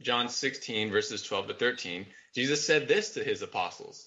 John 0.00 0.28
16, 0.28 0.92
verses 0.92 1.24
12 1.24 1.48
to 1.48 1.54
13, 1.54 2.06
Jesus 2.36 2.64
said 2.64 2.86
this 2.86 3.14
to 3.14 3.24
his 3.24 3.42
apostles 3.42 4.06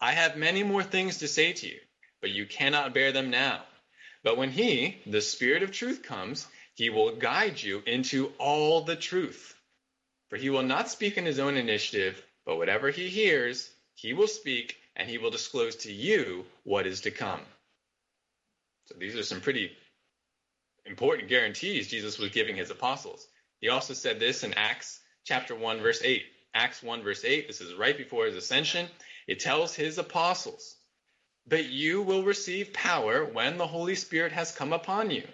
I 0.00 0.10
have 0.10 0.36
many 0.36 0.64
more 0.64 0.82
things 0.82 1.18
to 1.18 1.28
say 1.28 1.52
to 1.52 1.68
you, 1.68 1.78
but 2.20 2.30
you 2.30 2.44
cannot 2.44 2.92
bear 2.92 3.12
them 3.12 3.30
now. 3.30 3.62
But 4.24 4.36
when 4.36 4.50
he, 4.50 5.00
the 5.06 5.20
Spirit 5.20 5.62
of 5.62 5.70
truth, 5.70 6.02
comes, 6.02 6.48
he 6.76 6.90
will 6.90 7.16
guide 7.16 7.60
you 7.60 7.82
into 7.86 8.32
all 8.38 8.82
the 8.82 8.96
truth. 8.96 9.54
For 10.28 10.36
he 10.36 10.50
will 10.50 10.62
not 10.62 10.90
speak 10.90 11.16
in 11.16 11.24
his 11.24 11.38
own 11.38 11.56
initiative, 11.56 12.22
but 12.44 12.58
whatever 12.58 12.90
he 12.90 13.08
hears, 13.08 13.70
he 13.94 14.12
will 14.12 14.28
speak, 14.28 14.76
and 14.94 15.08
he 15.08 15.16
will 15.16 15.30
disclose 15.30 15.76
to 15.76 15.92
you 15.92 16.44
what 16.64 16.86
is 16.86 17.00
to 17.02 17.10
come. 17.10 17.40
So 18.84 18.94
these 18.98 19.16
are 19.16 19.22
some 19.22 19.40
pretty 19.40 19.72
important 20.84 21.28
guarantees 21.30 21.88
Jesus 21.88 22.18
was 22.18 22.30
giving 22.30 22.56
his 22.56 22.70
apostles. 22.70 23.26
He 23.60 23.70
also 23.70 23.94
said 23.94 24.20
this 24.20 24.44
in 24.44 24.52
Acts 24.54 25.00
chapter 25.24 25.54
1 25.54 25.80
verse 25.80 26.02
8. 26.04 26.22
Acts 26.54 26.82
1 26.82 27.02
verse 27.02 27.24
8, 27.24 27.48
this 27.48 27.62
is 27.62 27.74
right 27.74 27.96
before 27.96 28.26
his 28.26 28.36
ascension. 28.36 28.86
It 29.26 29.40
tells 29.40 29.74
his 29.74 29.96
apostles, 29.96 30.76
"But 31.46 31.64
you 31.64 32.02
will 32.02 32.22
receive 32.22 32.74
power 32.74 33.24
when 33.24 33.56
the 33.56 33.66
Holy 33.66 33.94
Spirit 33.94 34.32
has 34.32 34.54
come 34.54 34.72
upon 34.74 35.10
you, 35.10 35.26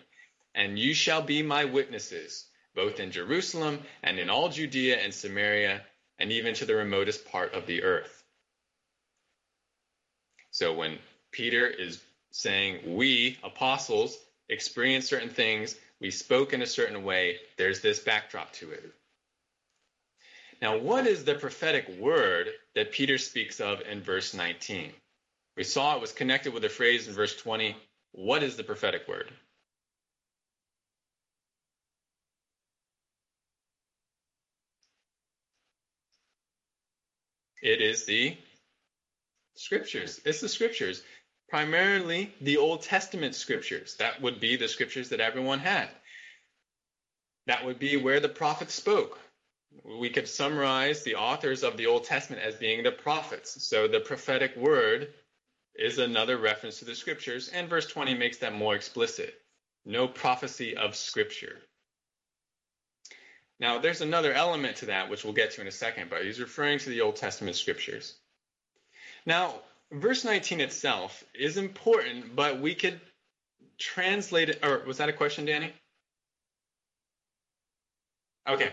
and 0.55 0.79
you 0.79 0.95
shall 0.95 1.23
be 1.23 1.43
my 1.43 1.65
witnesses, 1.65 2.47
both 2.75 3.01
in 3.01 3.11
Jerusalem 3.11 3.83
and 4.03 4.19
in 4.19 4.31
all 4.31 4.49
Judea 4.49 4.99
and 4.99 5.13
Samaria, 5.13 5.85
and 6.19 6.33
even 6.33 6.55
to 6.55 6.65
the 6.65 6.77
remotest 6.77 7.25
part 7.27 7.55
of 7.55 7.67
the 7.67 7.83
earth." 7.83 8.25
So 10.51 10.75
when 10.75 10.99
Peter 11.31 11.67
is 11.67 12.03
saying 12.31 12.95
we 12.97 13.39
apostles 13.43 14.19
experienced 14.49 15.09
certain 15.09 15.31
things, 15.31 15.77
we 16.01 16.11
spoke 16.11 16.53
in 16.53 16.63
a 16.63 16.67
certain 16.67 17.05
way, 17.05 17.41
there's 17.57 17.81
this 17.81 18.01
backdrop 18.01 18.53
to 18.55 18.71
it. 18.71 18.93
Now, 20.61 20.77
what 20.79 21.07
is 21.07 21.25
the 21.25 21.35
prophetic 21.35 21.89
word 21.89 22.49
that 22.75 22.93
Peter 22.93 23.19
speaks 23.19 23.61
of 23.61 23.81
in 23.81 24.03
verse 24.03 24.35
19? 24.35 24.93
We 25.57 25.65
saw 25.65 25.97
it 25.97 26.01
was 26.01 26.13
connected 26.13 26.53
with 26.53 26.65
a 26.65 26.69
phrase 26.69 27.09
in 27.09 27.15
verse 27.15 27.37
20. 27.37 27.77
What 28.13 28.43
is 28.43 28.57
the 28.57 28.65
prophetic 28.65 29.09
word? 29.09 29.33
It 37.63 37.81
is 37.81 38.05
the 38.05 38.37
scriptures. 39.55 40.21
It's 40.25 40.41
the 40.41 40.49
scriptures 40.49 41.03
primarily 41.49 42.33
the 42.41 42.57
Old 42.57 42.83
Testament 42.83 43.35
scriptures. 43.35 43.97
That 43.97 44.21
would 44.23 44.41
be 44.41 44.57
the 44.57 44.69
scriptures 44.69 45.11
that 45.11 45.21
everyone 45.21 45.61
had. 45.61 45.89
That 47.47 47.65
would 47.65 47.79
be 47.79 47.97
where 47.97 48.21
the 48.21 48.29
prophets 48.29 48.75
spoke. 48.75 49.19
We 49.85 50.11
could 50.11 50.29
summarize 50.29 51.03
the 51.03 51.17
authors 51.17 51.63
of 51.63 51.77
the 51.77 51.87
Old 51.87 52.05
Testament 52.05 52.43
as 52.43 52.55
being 52.57 52.83
the 52.83 52.91
prophets. 52.91 53.63
So 53.63 53.87
the 53.87 54.01
prophetic 54.01 54.57
word 54.57 55.13
is 55.75 55.99
another 55.99 56.39
reference 56.39 56.79
to 56.81 56.85
the 56.85 56.95
scriptures, 56.95 57.49
and 57.49 57.69
verse 57.69 57.87
20 57.87 58.15
makes 58.15 58.39
that 58.39 58.55
more 58.55 58.75
explicit. 58.75 59.35
No 59.85 60.09
prophecy 60.09 60.77
of 60.77 60.97
scripture. 60.97 61.59
Now, 63.63 63.79
there's 63.79 64.01
another 64.01 64.33
element 64.33 64.79
to 64.79 64.87
that, 64.87 65.09
which 65.09 65.23
we'll 65.23 65.35
get 65.35 65.53
to 65.53 65.61
in 65.61 65.69
a 65.69 65.71
second, 65.71 66.11
but 66.11 66.25
he's 66.25 66.41
referring 66.41 66.81
to 66.81 66.91
the 66.91 67.03
Old 67.03 67.15
Testament 67.15 67.55
scriptures. 67.55 68.17
Now, 69.25 69.55
verse 69.93 70.25
19 70.25 70.61
itself 70.61 71.23
is 71.33 71.57
important, 71.57 72.35
but 72.35 72.61
we 72.61 72.75
could 72.75 73.01
translate 73.79 74.49
it. 74.49 74.65
Or 74.65 74.83
was 74.85 74.97
that 74.97 75.09
a 75.09 75.13
question, 75.13 75.45
Danny? 75.45 75.73
Okay. 78.49 78.71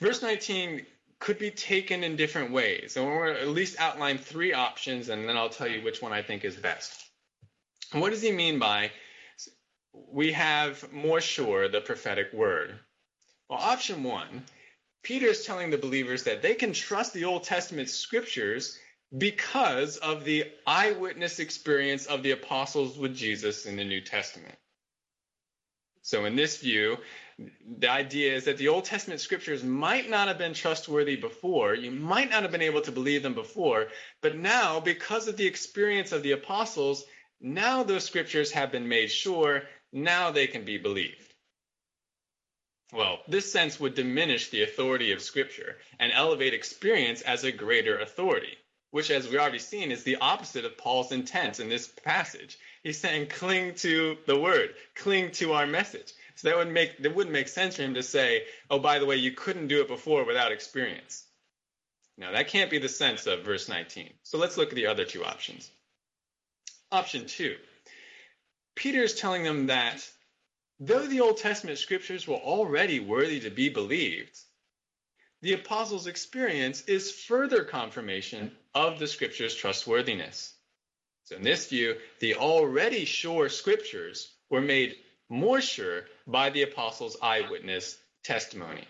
Verse 0.00 0.20
19 0.20 0.84
could 1.18 1.38
be 1.38 1.50
taken 1.50 2.04
in 2.04 2.16
different 2.16 2.50
ways. 2.50 2.98
And 2.98 3.06
we're 3.06 3.32
at 3.32 3.48
least 3.48 3.76
outline 3.78 4.18
three 4.18 4.52
options, 4.52 5.08
and 5.08 5.26
then 5.26 5.38
I'll 5.38 5.48
tell 5.48 5.66
you 5.66 5.82
which 5.82 6.02
one 6.02 6.12
I 6.12 6.20
think 6.20 6.44
is 6.44 6.56
best. 6.56 7.08
What 7.92 8.10
does 8.10 8.20
he 8.20 8.32
mean 8.32 8.58
by 8.58 8.90
we 10.12 10.32
have 10.32 10.92
more 10.92 11.22
sure 11.22 11.68
the 11.68 11.80
prophetic 11.80 12.34
word? 12.34 12.78
Well, 13.50 13.58
option 13.58 14.04
one, 14.04 14.44
Peter 15.02 15.26
is 15.26 15.44
telling 15.44 15.70
the 15.70 15.78
believers 15.78 16.22
that 16.22 16.40
they 16.40 16.54
can 16.54 16.72
trust 16.72 17.12
the 17.12 17.24
Old 17.24 17.42
Testament 17.42 17.90
scriptures 17.90 18.78
because 19.18 19.96
of 19.96 20.24
the 20.24 20.44
eyewitness 20.68 21.40
experience 21.40 22.06
of 22.06 22.22
the 22.22 22.30
apostles 22.30 22.96
with 22.96 23.16
Jesus 23.16 23.66
in 23.66 23.74
the 23.74 23.84
New 23.84 24.02
Testament. 24.02 24.54
So, 26.02 26.26
in 26.26 26.36
this 26.36 26.58
view, 26.58 26.98
the 27.78 27.90
idea 27.90 28.34
is 28.34 28.44
that 28.44 28.56
the 28.56 28.68
Old 28.68 28.84
Testament 28.84 29.20
scriptures 29.20 29.64
might 29.64 30.08
not 30.08 30.28
have 30.28 30.38
been 30.38 30.54
trustworthy 30.54 31.16
before. 31.16 31.74
You 31.74 31.90
might 31.90 32.30
not 32.30 32.42
have 32.42 32.52
been 32.52 32.62
able 32.62 32.82
to 32.82 32.92
believe 32.92 33.24
them 33.24 33.34
before. 33.34 33.88
But 34.20 34.36
now, 34.36 34.78
because 34.78 35.26
of 35.26 35.36
the 35.36 35.46
experience 35.48 36.12
of 36.12 36.22
the 36.22 36.32
apostles, 36.32 37.04
now 37.40 37.82
those 37.82 38.04
scriptures 38.04 38.52
have 38.52 38.70
been 38.70 38.86
made 38.86 39.10
sure. 39.10 39.62
Now 39.92 40.30
they 40.30 40.46
can 40.46 40.64
be 40.64 40.78
believed. 40.78 41.29
Well, 42.92 43.20
this 43.28 43.52
sense 43.52 43.78
would 43.78 43.94
diminish 43.94 44.50
the 44.50 44.62
authority 44.62 45.12
of 45.12 45.22
scripture 45.22 45.78
and 45.98 46.12
elevate 46.12 46.54
experience 46.54 47.20
as 47.22 47.44
a 47.44 47.52
greater 47.52 47.98
authority 47.98 48.56
which, 48.90 49.10
as 49.10 49.28
we 49.28 49.38
already 49.38 49.58
seen, 49.58 49.92
is 49.92 50.02
the 50.02 50.16
opposite 50.16 50.64
of 50.64 50.76
Paul's 50.76 51.12
intent 51.12 51.60
in 51.60 51.68
this 51.68 51.88
passage. 51.88 52.58
He's 52.82 52.98
saying, 52.98 53.28
cling 53.28 53.74
to 53.76 54.16
the 54.26 54.38
word, 54.38 54.74
cling 54.96 55.30
to 55.32 55.52
our 55.52 55.66
message. 55.66 56.12
So 56.34 56.48
that 56.48 56.56
would 56.56 56.72
make 56.72 56.98
that 57.02 57.14
wouldn't 57.14 57.32
make 57.32 57.48
sense 57.48 57.76
for 57.76 57.82
him 57.82 57.94
to 57.94 58.02
say, 58.02 58.44
oh, 58.70 58.78
by 58.78 58.98
the 58.98 59.06
way, 59.06 59.16
you 59.16 59.32
couldn't 59.32 59.68
do 59.68 59.80
it 59.80 59.88
before 59.88 60.24
without 60.24 60.52
experience. 60.52 61.24
Now 62.16 62.32
that 62.32 62.48
can't 62.48 62.70
be 62.70 62.78
the 62.78 62.88
sense 62.88 63.26
of 63.26 63.44
verse 63.44 63.68
19. 63.68 64.10
So 64.22 64.38
let's 64.38 64.56
look 64.56 64.70
at 64.70 64.74
the 64.74 64.86
other 64.86 65.04
two 65.04 65.24
options. 65.24 65.70
Option 66.90 67.26
two. 67.26 67.56
Peter 68.74 69.02
is 69.02 69.14
telling 69.14 69.44
them 69.44 69.66
that 69.66 70.06
though 70.80 71.06
the 71.06 71.20
Old 71.20 71.36
Testament 71.36 71.78
scriptures 71.78 72.26
were 72.26 72.36
already 72.36 72.98
worthy 72.98 73.40
to 73.40 73.50
be 73.50 73.68
believed, 73.68 74.36
the 75.42 75.52
apostles' 75.52 76.06
experience 76.06 76.82
is 76.82 77.12
further 77.12 77.64
confirmation 77.64 78.52
of 78.74 78.98
the 78.98 79.06
scripture's 79.06 79.54
trustworthiness. 79.54 80.54
So, 81.24 81.36
in 81.36 81.42
this 81.42 81.68
view, 81.68 81.96
the 82.18 82.34
already 82.34 83.04
sure 83.04 83.48
scriptures 83.48 84.32
were 84.50 84.60
made 84.60 84.96
more 85.28 85.60
sure 85.60 86.06
by 86.26 86.50
the 86.50 86.62
apostles' 86.62 87.16
eyewitness 87.22 87.96
testimony. 88.24 88.86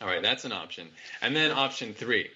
All 0.00 0.08
right, 0.08 0.22
that's 0.22 0.44
an 0.44 0.52
option. 0.52 0.88
And 1.22 1.34
then 1.34 1.52
option 1.52 1.94
three 1.94 2.28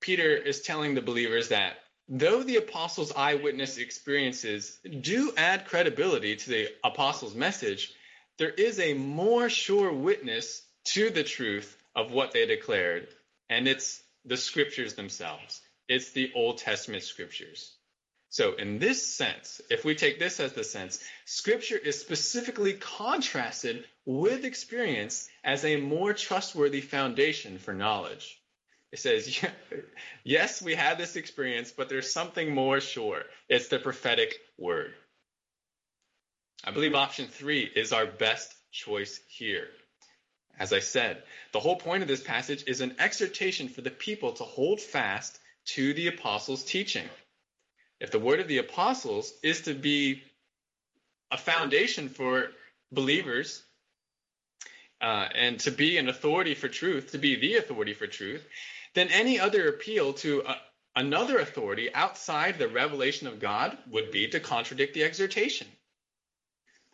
Peter 0.00 0.34
is 0.34 0.62
telling 0.62 0.94
the 0.94 1.02
believers 1.02 1.48
that 1.48 1.76
though 2.10 2.42
the 2.42 2.56
apostles' 2.56 3.12
eyewitness 3.12 3.78
experiences 3.78 4.78
do 5.00 5.32
add 5.36 5.66
credibility 5.66 6.34
to 6.34 6.50
the 6.50 6.68
apostles' 6.82 7.36
message, 7.36 7.92
there 8.36 8.50
is 8.50 8.80
a 8.80 8.94
more 8.94 9.48
sure 9.48 9.92
witness 9.92 10.62
to 10.84 11.10
the 11.10 11.22
truth 11.22 11.76
of 11.94 12.10
what 12.10 12.32
they 12.32 12.46
declared, 12.46 13.06
and 13.48 13.68
it's 13.68 14.02
the 14.24 14.36
scriptures 14.36 14.94
themselves. 14.94 15.60
It's 15.88 16.10
the 16.10 16.32
Old 16.34 16.58
Testament 16.58 17.04
scriptures. 17.04 17.74
So, 18.28 18.54
in 18.54 18.78
this 18.78 19.04
sense, 19.04 19.60
if 19.70 19.84
we 19.84 19.94
take 19.94 20.18
this 20.18 20.40
as 20.40 20.52
the 20.52 20.62
sense, 20.62 21.02
scripture 21.24 21.76
is 21.78 22.00
specifically 22.00 22.74
contrasted 22.74 23.84
with 24.04 24.44
experience 24.44 25.28
as 25.42 25.64
a 25.64 25.80
more 25.80 26.12
trustworthy 26.12 26.80
foundation 26.80 27.58
for 27.58 27.74
knowledge. 27.74 28.39
It 28.92 28.98
says, 28.98 29.40
yes, 30.24 30.60
we 30.60 30.74
had 30.74 30.98
this 30.98 31.16
experience, 31.16 31.72
but 31.72 31.88
there's 31.88 32.12
something 32.12 32.54
more 32.54 32.80
sure. 32.80 33.22
It's 33.48 33.68
the 33.68 33.78
prophetic 33.78 34.34
word. 34.58 34.94
I 36.64 36.72
believe 36.72 36.94
option 36.94 37.26
three 37.26 37.62
is 37.64 37.92
our 37.92 38.06
best 38.06 38.54
choice 38.70 39.20
here. 39.28 39.68
As 40.58 40.72
I 40.72 40.80
said, 40.80 41.22
the 41.52 41.60
whole 41.60 41.76
point 41.76 42.02
of 42.02 42.08
this 42.08 42.22
passage 42.22 42.64
is 42.66 42.80
an 42.80 42.96
exhortation 42.98 43.68
for 43.68 43.80
the 43.80 43.90
people 43.90 44.32
to 44.32 44.44
hold 44.44 44.80
fast 44.80 45.38
to 45.66 45.94
the 45.94 46.08
apostles' 46.08 46.64
teaching. 46.64 47.08
If 48.00 48.10
the 48.10 48.18
word 48.18 48.40
of 48.40 48.48
the 48.48 48.58
apostles 48.58 49.32
is 49.42 49.62
to 49.62 49.74
be 49.74 50.22
a 51.30 51.38
foundation 51.38 52.08
for 52.08 52.50
believers 52.92 53.62
uh, 55.00 55.28
and 55.34 55.60
to 55.60 55.70
be 55.70 55.96
an 55.96 56.08
authority 56.08 56.54
for 56.54 56.68
truth, 56.68 57.12
to 57.12 57.18
be 57.18 57.36
the 57.36 57.56
authority 57.56 57.94
for 57.94 58.06
truth, 58.06 58.46
then 58.94 59.08
any 59.08 59.38
other 59.38 59.68
appeal 59.68 60.12
to 60.14 60.42
a, 60.46 60.56
another 60.96 61.38
authority 61.38 61.92
outside 61.94 62.58
the 62.58 62.68
revelation 62.68 63.26
of 63.26 63.40
God 63.40 63.76
would 63.90 64.10
be 64.10 64.28
to 64.28 64.40
contradict 64.40 64.94
the 64.94 65.04
exhortation. 65.04 65.68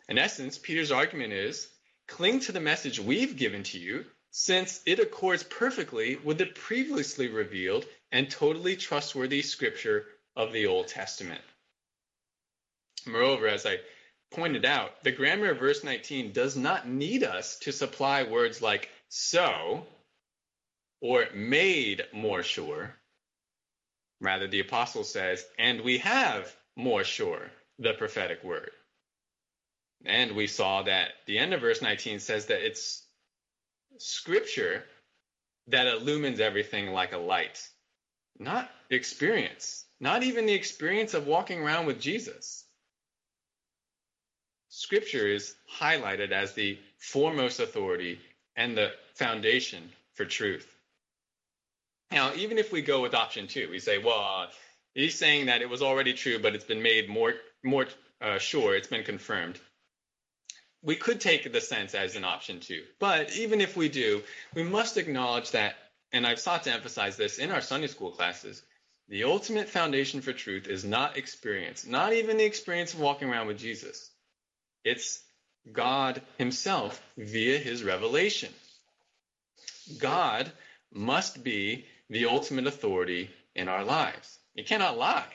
In 0.07 0.17
essence, 0.17 0.57
Peter's 0.57 0.91
argument 0.91 1.33
is 1.33 1.67
cling 2.07 2.39
to 2.41 2.51
the 2.51 2.59
message 2.59 2.99
we've 2.99 3.35
given 3.35 3.63
to 3.63 3.79
you, 3.79 4.05
since 4.31 4.81
it 4.85 4.99
accords 4.99 5.43
perfectly 5.43 6.15
with 6.15 6.37
the 6.37 6.45
previously 6.45 7.27
revealed 7.27 7.85
and 8.11 8.29
totally 8.29 8.75
trustworthy 8.75 9.41
scripture 9.41 10.05
of 10.35 10.53
the 10.53 10.67
Old 10.67 10.87
Testament. 10.87 11.41
Moreover, 13.05 13.47
as 13.47 13.65
I 13.65 13.79
pointed 14.31 14.65
out, 14.65 15.03
the 15.03 15.11
grammar 15.11 15.51
of 15.51 15.59
verse 15.59 15.83
19 15.83 16.31
does 16.31 16.55
not 16.55 16.87
need 16.87 17.23
us 17.23 17.57
to 17.59 17.71
supply 17.71 18.23
words 18.23 18.61
like 18.61 18.89
so 19.09 19.85
or 21.01 21.25
made 21.33 22.03
more 22.13 22.43
sure. 22.43 22.93
Rather, 24.19 24.47
the 24.47 24.61
apostle 24.61 25.03
says, 25.03 25.45
and 25.59 25.81
we 25.81 25.99
have 25.99 26.53
more 26.75 27.03
sure 27.03 27.51
the 27.79 27.93
prophetic 27.93 28.43
word. 28.43 28.71
And 30.05 30.35
we 30.35 30.47
saw 30.47 30.83
that 30.83 31.09
the 31.25 31.37
end 31.37 31.53
of 31.53 31.61
verse 31.61 31.81
19 31.81 32.19
says 32.19 32.47
that 32.47 32.65
it's 32.65 33.03
scripture 33.97 34.83
that 35.67 35.87
illumines 35.87 36.39
everything 36.39 36.91
like 36.91 37.13
a 37.13 37.17
light, 37.17 37.67
not 38.39 38.69
experience, 38.89 39.85
not 39.99 40.23
even 40.23 40.45
the 40.45 40.53
experience 40.53 41.13
of 41.13 41.27
walking 41.27 41.61
around 41.61 41.85
with 41.85 41.99
Jesus. 41.99 42.63
Scripture 44.69 45.27
is 45.27 45.55
highlighted 45.79 46.31
as 46.31 46.53
the 46.53 46.77
foremost 46.99 47.59
authority 47.59 48.19
and 48.55 48.77
the 48.77 48.91
foundation 49.15 49.91
for 50.13 50.25
truth. 50.25 50.76
Now, 52.11 52.33
even 52.35 52.57
if 52.57 52.71
we 52.71 52.81
go 52.81 53.01
with 53.01 53.13
option 53.13 53.47
two, 53.47 53.69
we 53.69 53.79
say, 53.79 53.97
well, 53.97 54.47
he's 54.93 55.17
saying 55.17 55.47
that 55.47 55.61
it 55.61 55.69
was 55.69 55.81
already 55.81 56.13
true, 56.13 56.39
but 56.39 56.55
it's 56.55 56.65
been 56.65 56.81
made 56.81 57.09
more 57.09 57.33
more 57.63 57.87
uh, 58.21 58.37
sure, 58.39 58.75
it's 58.75 58.87
been 58.87 59.03
confirmed 59.03 59.59
we 60.83 60.95
could 60.95 61.19
take 61.19 61.51
the 61.51 61.61
sense 61.61 61.95
as 61.95 62.15
an 62.15 62.23
option 62.23 62.59
too. 62.59 62.83
But 62.99 63.35
even 63.35 63.61
if 63.61 63.75
we 63.75 63.89
do, 63.89 64.23
we 64.53 64.63
must 64.63 64.97
acknowledge 64.97 65.51
that, 65.51 65.75
and 66.11 66.25
I've 66.25 66.39
sought 66.39 66.63
to 66.63 66.73
emphasize 66.73 67.17
this 67.17 67.39
in 67.39 67.51
our 67.51 67.61
Sunday 67.61 67.87
school 67.87 68.11
classes, 68.11 68.61
the 69.09 69.23
ultimate 69.23 69.69
foundation 69.69 70.21
for 70.21 70.33
truth 70.33 70.67
is 70.67 70.85
not 70.85 71.17
experience, 71.17 71.85
not 71.85 72.13
even 72.13 72.37
the 72.37 72.45
experience 72.45 72.93
of 72.93 72.99
walking 72.99 73.29
around 73.29 73.47
with 73.47 73.57
Jesus. 73.57 74.09
It's 74.83 75.21
God 75.71 76.21
Himself 76.37 77.01
via 77.17 77.57
His 77.57 77.83
revelation. 77.83 78.53
God 79.99 80.51
must 80.93 81.43
be 81.43 81.85
the 82.09 82.25
ultimate 82.25 82.67
authority 82.67 83.29
in 83.55 83.67
our 83.67 83.83
lives. 83.83 84.39
He 84.55 84.63
cannot 84.63 84.97
lie. 84.97 85.31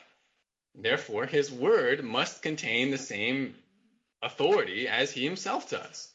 Therefore, 0.75 1.27
His 1.27 1.51
word 1.51 2.03
must 2.03 2.43
contain 2.43 2.91
the 2.91 2.99
same 2.99 3.55
authority 4.23 4.89
as 4.89 5.11
he 5.13 5.25
himself 5.25 5.69
does. 5.69 6.09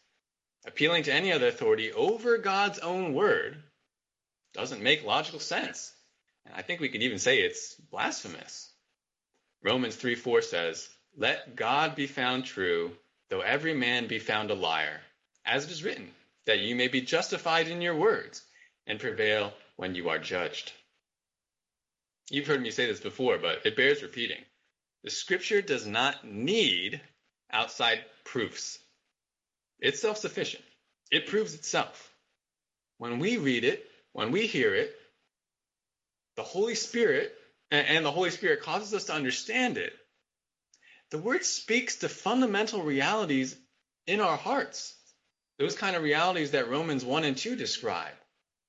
Appealing 0.66 1.04
to 1.04 1.14
any 1.14 1.32
other 1.32 1.48
authority 1.48 1.92
over 1.92 2.38
God's 2.38 2.80
own 2.80 3.14
word 3.14 3.62
doesn't 4.54 4.82
make 4.82 5.06
logical 5.06 5.40
sense. 5.40 5.94
And 6.46 6.56
I 6.56 6.62
think 6.62 6.80
we 6.80 6.90
could 6.90 7.04
even 7.04 7.20
say 7.20 7.40
it's 7.40 7.76
blasphemous. 7.76 8.72
Romans 9.62 9.96
3 9.96 10.16
4 10.16 10.42
says, 10.42 10.88
Let 11.16 11.56
God 11.56 11.96
be 11.96 12.08
found 12.08 12.46
true, 12.46 12.96
though 13.30 13.42
every 13.42 13.74
man 13.74 14.08
be 14.08 14.20
found 14.20 14.52
a 14.52 14.56
liar, 14.56 15.02
as 15.46 15.66
it 15.66 15.72
is 15.72 15.84
written, 15.84 16.10
that 16.46 16.60
you 16.60 16.76
may 16.76 16.88
be 16.88 17.02
justified 17.02 17.68
in 17.68 17.82
your 17.82 17.96
words 17.96 18.42
and 18.86 19.00
prevail 19.00 19.54
when 19.78 19.96
you 19.96 20.10
are 20.10 20.20
judged. 20.20 20.74
You've 22.30 22.48
heard 22.48 22.62
me 22.62 22.72
say 22.72 22.88
this 22.88 23.00
before, 23.00 23.38
but 23.38 23.66
it 23.66 23.78
bears 23.78 24.04
repeating. 24.04 24.44
The 25.04 25.10
scripture 25.10 25.62
does 25.62 25.88
not 25.88 26.26
need 26.26 27.00
outside 27.50 28.04
proofs. 28.26 28.80
It's 29.80 30.02
self 30.02 30.18
sufficient, 30.18 30.64
it 31.12 31.28
proves 31.28 31.54
itself. 31.54 32.12
When 32.98 33.20
we 33.20 33.38
read 33.38 33.64
it, 33.64 33.90
when 34.12 34.32
we 34.32 34.48
hear 34.48 34.76
it, 34.76 34.94
the 36.36 36.44
Holy 36.44 36.76
Spirit, 36.76 37.34
and 37.72 38.04
the 38.04 38.12
Holy 38.12 38.32
Spirit 38.32 38.62
causes 38.62 38.94
us 38.94 39.06
to 39.06 39.14
understand 39.14 39.78
it, 39.78 39.94
the 41.12 41.20
word 41.20 41.46
speaks 41.46 41.98
to 41.98 42.10
fundamental 42.10 42.82
realities 42.82 43.56
in 44.08 44.20
our 44.20 44.38
hearts. 44.38 44.96
Those 45.60 45.76
kind 45.76 45.96
of 45.96 46.04
realities 46.04 46.52
that 46.52 46.70
Romans 46.70 47.06
1 47.06 47.24
and 47.24 47.38
2 47.38 47.56
describe 47.56 48.14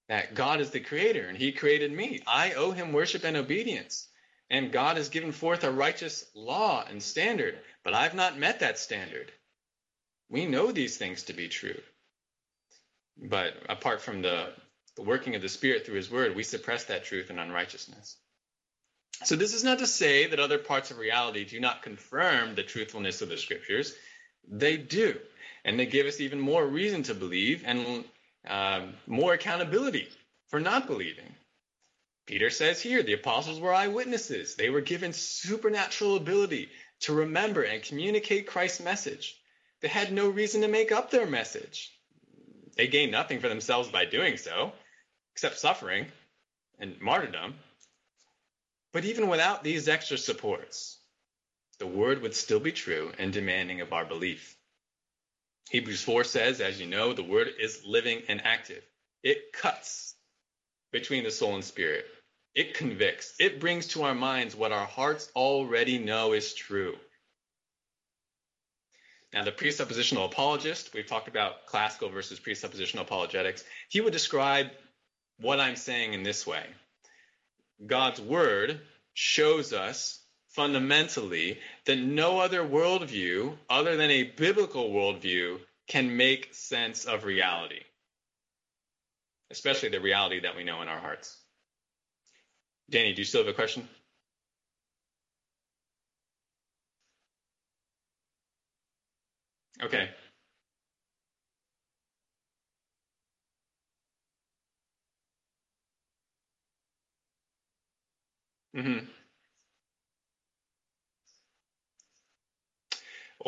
that 0.08 0.34
God 0.34 0.60
is 0.60 0.70
the 0.70 0.80
creator 0.80 1.28
and 1.28 1.36
he 1.36 1.52
created 1.52 1.92
me. 1.92 2.22
I 2.26 2.52
owe 2.52 2.70
him 2.70 2.92
worship 2.92 3.24
and 3.24 3.36
obedience. 3.36 4.08
And 4.50 4.72
God 4.72 4.96
has 4.96 5.10
given 5.10 5.32
forth 5.32 5.62
a 5.64 5.70
righteous 5.70 6.24
law 6.34 6.84
and 6.88 7.02
standard, 7.02 7.58
but 7.84 7.92
I've 7.92 8.14
not 8.14 8.38
met 8.38 8.60
that 8.60 8.78
standard. 8.78 9.30
We 10.30 10.46
know 10.46 10.72
these 10.72 10.96
things 10.96 11.24
to 11.24 11.34
be 11.34 11.48
true. 11.48 11.80
But 13.18 13.54
apart 13.68 14.00
from 14.00 14.22
the, 14.22 14.52
the 14.96 15.02
working 15.02 15.34
of 15.34 15.42
the 15.42 15.48
Spirit 15.48 15.84
through 15.84 15.96
His 15.96 16.10
Word, 16.10 16.34
we 16.34 16.42
suppress 16.44 16.84
that 16.84 17.04
truth 17.04 17.30
in 17.30 17.38
unrighteousness. 17.38 18.16
So, 19.24 19.34
this 19.34 19.52
is 19.52 19.64
not 19.64 19.80
to 19.80 19.86
say 19.86 20.28
that 20.28 20.38
other 20.38 20.58
parts 20.58 20.92
of 20.92 20.98
reality 20.98 21.44
do 21.44 21.58
not 21.58 21.82
confirm 21.82 22.54
the 22.54 22.62
truthfulness 22.62 23.20
of 23.20 23.28
the 23.28 23.36
Scriptures. 23.36 23.94
They 24.48 24.76
do. 24.76 25.18
And 25.64 25.78
they 25.78 25.86
give 25.86 26.06
us 26.06 26.20
even 26.20 26.40
more 26.40 26.64
reason 26.64 27.02
to 27.04 27.14
believe 27.14 27.64
and 27.66 28.04
Um, 28.48 28.94
more 29.06 29.34
accountability 29.34 30.08
for 30.48 30.58
not 30.58 30.86
believing. 30.86 31.34
Peter 32.26 32.50
says 32.50 32.80
here 32.80 33.02
the 33.02 33.14
apostles 33.14 33.60
were 33.60 33.72
eyewitnesses. 33.72 34.54
They 34.54 34.70
were 34.70 34.80
given 34.80 35.12
supernatural 35.12 36.16
ability 36.16 36.68
to 37.00 37.12
remember 37.14 37.62
and 37.62 37.82
communicate 37.82 38.46
Christ's 38.46 38.80
message. 38.80 39.36
They 39.80 39.88
had 39.88 40.12
no 40.12 40.28
reason 40.28 40.62
to 40.62 40.68
make 40.68 40.92
up 40.92 41.10
their 41.10 41.26
message. 41.26 41.90
They 42.76 42.86
gained 42.86 43.12
nothing 43.12 43.40
for 43.40 43.48
themselves 43.48 43.88
by 43.88 44.04
doing 44.04 44.36
so, 44.36 44.72
except 45.32 45.58
suffering 45.58 46.06
and 46.78 47.00
martyrdom. 47.00 47.54
But 48.92 49.04
even 49.04 49.28
without 49.28 49.64
these 49.64 49.88
extra 49.88 50.18
supports, 50.18 50.98
the 51.78 51.86
word 51.86 52.22
would 52.22 52.34
still 52.34 52.60
be 52.60 52.72
true 52.72 53.12
and 53.18 53.32
demanding 53.32 53.80
of 53.80 53.92
our 53.92 54.04
belief. 54.04 54.57
Hebrews 55.70 56.02
4 56.02 56.24
says, 56.24 56.60
as 56.60 56.80
you 56.80 56.86
know, 56.86 57.12
the 57.12 57.22
word 57.22 57.48
is 57.60 57.82
living 57.84 58.22
and 58.28 58.40
active. 58.44 58.82
It 59.22 59.52
cuts 59.52 60.14
between 60.92 61.24
the 61.24 61.30
soul 61.30 61.54
and 61.54 61.64
spirit 61.64 62.06
it 62.58 62.74
convicts. 62.74 63.34
It 63.38 63.60
brings 63.60 63.86
to 63.88 64.02
our 64.02 64.16
minds 64.16 64.56
what 64.56 64.72
our 64.72 64.84
hearts 64.84 65.30
already 65.36 65.98
know 65.98 66.32
is 66.32 66.54
true. 66.54 66.96
Now, 69.32 69.44
the 69.44 69.52
presuppositional 69.52 70.24
apologist, 70.24 70.92
we've 70.92 71.06
talked 71.06 71.28
about 71.28 71.66
classical 71.66 72.08
versus 72.08 72.40
presuppositional 72.40 73.02
apologetics, 73.02 73.62
he 73.88 74.00
would 74.00 74.12
describe 74.12 74.70
what 75.38 75.60
I'm 75.60 75.76
saying 75.76 76.14
in 76.14 76.24
this 76.24 76.44
way 76.44 76.64
God's 77.86 78.20
word 78.20 78.80
shows 79.14 79.72
us 79.72 80.20
fundamentally 80.58 81.60
that 81.86 81.98
no 82.00 82.40
other 82.40 82.62
worldview 82.64 83.56
other 83.70 83.96
than 83.96 84.10
a 84.10 84.24
biblical 84.24 84.90
worldview 84.90 85.60
can 85.86 86.16
make 86.16 86.52
sense 86.52 87.04
of 87.04 87.24
reality, 87.24 87.82
especially 89.52 89.90
the 89.90 90.00
reality 90.00 90.40
that 90.40 90.56
we 90.56 90.64
know 90.64 90.82
in 90.82 90.88
our 90.88 90.98
hearts. 90.98 91.38
Danny, 92.90 93.14
do 93.14 93.20
you 93.20 93.24
still 93.24 93.42
have 93.42 93.48
a 93.48 93.54
question? 93.54 93.88
Okay. 99.82 100.10
Mm-hmm. 108.76 109.17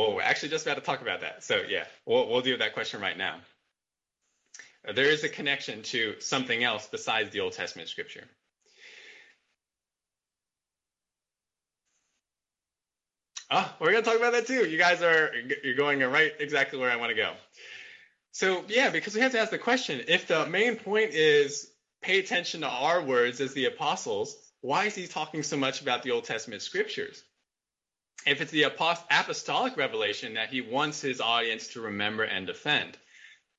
Well, 0.01 0.15
we're 0.15 0.23
actually 0.23 0.49
just 0.49 0.65
about 0.65 0.77
to 0.77 0.81
talk 0.81 1.03
about 1.03 1.21
that. 1.21 1.45
So 1.45 1.61
yeah, 1.69 1.85
we'll, 2.07 2.27
we'll 2.27 2.41
deal 2.41 2.55
with 2.55 2.61
that 2.61 2.73
question 2.73 3.03
right 3.03 3.19
now. 3.19 3.37
There 4.95 5.05
is 5.05 5.25
a 5.25 5.29
connection 5.29 5.83
to 5.83 6.15
something 6.21 6.65
else 6.65 6.89
besides 6.91 7.29
the 7.33 7.41
Old 7.41 7.53
Testament 7.53 7.91
scripture. 7.91 8.25
Oh, 13.51 13.71
we're 13.79 13.93
gonna 13.93 14.01
talk 14.01 14.17
about 14.17 14.33
that 14.33 14.47
too. 14.47 14.67
You 14.67 14.79
guys 14.79 15.03
are 15.03 15.33
you're 15.63 15.75
going 15.75 16.01
right 16.01 16.33
exactly 16.41 16.79
where 16.79 16.91
I 16.91 16.97
want 16.97 17.11
to 17.11 17.17
go. 17.17 17.35
So 18.33 18.65
yeah, 18.69 18.89
because 18.89 19.15
we 19.15 19.21
have 19.21 19.33
to 19.33 19.39
ask 19.39 19.51
the 19.51 19.59
question: 19.59 20.01
if 20.09 20.27
the 20.29 20.47
main 20.47 20.77
point 20.77 21.11
is 21.13 21.71
pay 22.01 22.21
attention 22.21 22.63
to 22.63 22.69
our 22.69 23.03
words 23.03 23.43
as 23.43 23.53
the 23.53 23.67
apostles, 23.67 24.35
why 24.63 24.87
is 24.87 24.95
he 24.95 25.07
talking 25.07 25.43
so 25.43 25.59
much 25.59 25.83
about 25.83 26.05
the 26.05 26.13
Old 26.13 26.25
Testament 26.25 26.63
scriptures? 26.63 27.23
If 28.27 28.41
it's 28.41 28.53
the 28.53 28.65
apostolic 28.65 29.77
revelation 29.77 30.35
that 30.35 30.51
he 30.51 30.61
wants 30.61 31.01
his 31.01 31.21
audience 31.21 31.69
to 31.69 31.81
remember 31.81 32.25
and 32.25 32.47
defend. 32.47 32.97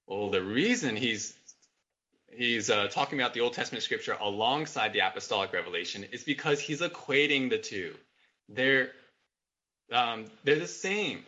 Well, 0.07 0.29
the 0.29 0.43
reason 0.43 0.95
he's 0.95 1.33
he's 2.33 2.69
uh, 2.69 2.87
talking 2.87 3.19
about 3.19 3.33
the 3.33 3.41
Old 3.41 3.53
Testament 3.53 3.83
scripture 3.83 4.17
alongside 4.19 4.93
the 4.93 4.99
apostolic 4.99 5.53
revelation 5.53 6.05
is 6.11 6.23
because 6.23 6.59
he's 6.59 6.81
equating 6.81 7.49
the 7.49 7.57
two. 7.57 7.93
They're 8.49 8.91
um, 9.91 10.25
they're 10.43 10.59
the 10.59 10.67
same. 10.67 11.25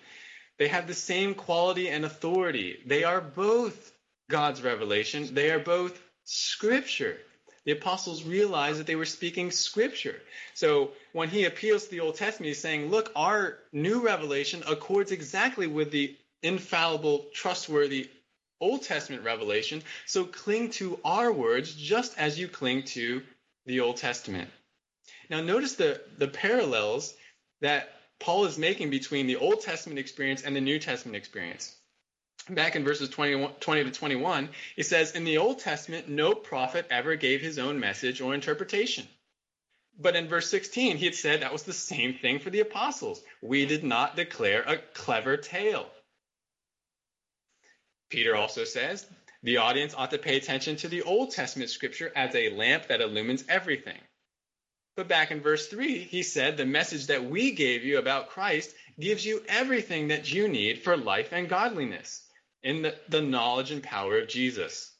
They 0.58 0.68
have 0.68 0.88
the 0.88 0.94
same 0.94 1.34
quality 1.34 1.90
and 1.90 2.06
authority. 2.06 2.80
They 2.86 3.04
are 3.04 3.20
both 3.20 3.92
God's 4.30 4.62
revelation. 4.62 5.34
They 5.34 5.52
are 5.52 5.60
both 5.60 6.00
scripture. 6.24 7.18
The 7.66 7.72
apostles 7.72 8.24
realized 8.24 8.80
that 8.80 8.88
they 8.88 8.96
were 8.96 9.06
speaking 9.06 9.52
scripture. 9.52 10.22
So 10.54 10.92
when 11.14 11.30
he 11.30 11.46
appeals 11.46 11.86
to 11.86 11.92
the 11.92 12.02
Old 12.02 12.16
Testament, 12.16 12.48
he's 12.48 12.60
saying, 12.60 12.90
look, 12.90 13.12
our 13.16 13.60
new 13.72 14.02
revelation 14.02 14.64
accords 14.68 15.12
exactly 15.12 15.68
with 15.68 15.92
the 15.92 16.16
infallible, 16.42 17.26
trustworthy 17.34 18.10
Old 18.60 18.84
Testament 18.84 19.24
revelation. 19.24 19.82
So 20.06 20.26
cling 20.26 20.72
to 20.72 21.00
our 21.04 21.32
words 21.32 21.74
just 21.74 22.18
as 22.18 22.40
you 22.40 22.48
cling 22.48 22.84
to 22.84 23.22
the 23.66 23.80
Old 23.80 23.98
Testament. 23.98 24.50
Now 25.30 25.42
notice 25.42 25.76
the, 25.76 26.02
the 26.18 26.28
parallels 26.28 27.14
that 27.62 27.90
Paul 28.20 28.46
is 28.46 28.58
making 28.58 28.90
between 28.90 29.28
the 29.28 29.38
Old 29.38 29.62
Testament 29.62 30.00
experience 30.00 30.44
and 30.44 30.56
the 30.56 30.62
New 30.62 30.80
Testament 30.80 31.16
experience. 31.16 31.76
Back 32.50 32.76
in 32.76 32.84
verses 32.84 33.08
20, 33.08 33.54
20 33.62 33.84
to 33.86 33.92
21, 33.92 34.50
he 34.76 34.84
says, 34.84 35.14
In 35.14 35.24
the 35.24 35.38
Old 35.38 35.60
Testament, 35.60 36.10
no 36.10 36.36
prophet 36.36 36.86
ever 36.90 37.16
gave 37.16 37.40
his 37.40 37.58
own 37.58 37.80
message 37.80 38.20
or 38.20 38.34
interpretation. 38.34 39.08
But 39.98 40.18
in 40.18 40.28
verse 40.28 40.50
16, 40.50 40.98
he 40.98 41.06
had 41.06 41.16
said 41.16 41.42
that 41.42 41.54
was 41.54 41.64
the 41.64 41.72
same 41.72 42.16
thing 42.16 42.40
for 42.40 42.50
the 42.50 42.60
apostles. 42.60 43.24
We 43.42 43.66
did 43.66 43.86
not 43.86 44.18
declare 44.18 44.62
a 44.64 44.78
clever 44.78 45.38
tale. 45.38 45.90
Peter 48.10 48.36
also 48.36 48.66
says 48.66 49.06
the 49.42 49.58
audience 49.58 49.94
ought 49.96 50.12
to 50.12 50.18
pay 50.18 50.36
attention 50.36 50.76
to 50.78 50.90
the 50.90 51.04
Old 51.04 51.32
Testament 51.32 51.70
scripture 51.70 52.12
as 52.14 52.36
a 52.36 52.50
lamp 52.50 52.88
that 52.88 53.00
illumines 53.00 53.46
everything. 53.48 54.00
But 54.98 55.08
back 55.08 55.32
in 55.32 55.40
verse 55.40 55.68
3, 55.68 56.00
he 56.00 56.24
said, 56.24 56.58
The 56.58 56.66
message 56.66 57.08
that 57.08 57.24
we 57.24 57.52
gave 57.52 57.86
you 57.86 58.00
about 58.00 58.30
Christ 58.30 58.76
gives 59.00 59.26
you 59.26 59.46
everything 59.48 60.10
that 60.10 60.32
you 60.32 60.50
need 60.50 60.84
for 60.84 60.98
life 60.98 61.32
and 61.32 61.48
godliness 61.48 62.22
in 62.64 62.82
the, 62.82 62.96
the 63.10 63.22
knowledge 63.22 63.72
and 63.72 63.84
power 63.84 64.20
of 64.20 64.28
Jesus. 64.28 64.92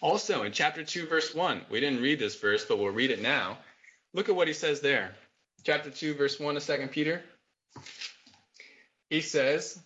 Also, 0.00 0.44
in 0.44 0.52
chapter 0.52 0.84
2, 0.84 1.06
verse 1.06 1.34
1, 1.34 1.62
we 1.70 1.80
didn't 1.80 2.02
read 2.02 2.18
this 2.18 2.36
verse, 2.36 2.64
but 2.64 2.78
we'll 2.78 2.88
read 2.88 3.10
it 3.10 3.20
now. 3.20 3.58
Look 4.14 4.28
at 4.28 4.36
what 4.36 4.48
he 4.48 4.54
says 4.54 4.80
there. 4.80 5.14
Chapter 5.64 5.90
2, 5.90 6.14
verse 6.14 6.40
1 6.40 6.56
of 6.56 6.64
2 6.64 6.88
Peter. 6.90 7.22
He 9.10 9.20
says, 9.20 9.78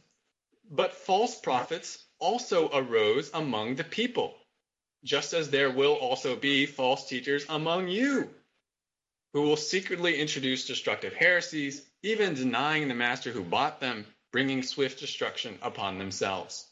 But 0.70 0.94
false 0.94 1.40
prophets 1.40 2.04
also 2.20 2.70
arose 2.72 3.30
among 3.34 3.74
the 3.74 3.84
people, 3.84 4.34
just 5.02 5.32
as 5.32 5.50
there 5.50 5.70
will 5.70 5.94
also 5.94 6.36
be 6.36 6.66
false 6.66 7.08
teachers 7.08 7.44
among 7.48 7.88
you 7.88 8.30
who 9.34 9.42
will 9.42 9.56
secretly 9.56 10.20
introduce 10.20 10.66
destructive 10.66 11.12
heresies, 11.12 11.84
even 12.02 12.34
denying 12.34 12.86
the 12.86 12.94
master 12.94 13.32
who 13.32 13.42
bought 13.42 13.80
them, 13.80 14.06
bringing 14.34 14.64
swift 14.64 14.98
destruction 14.98 15.56
upon 15.62 15.96
themselves. 15.96 16.66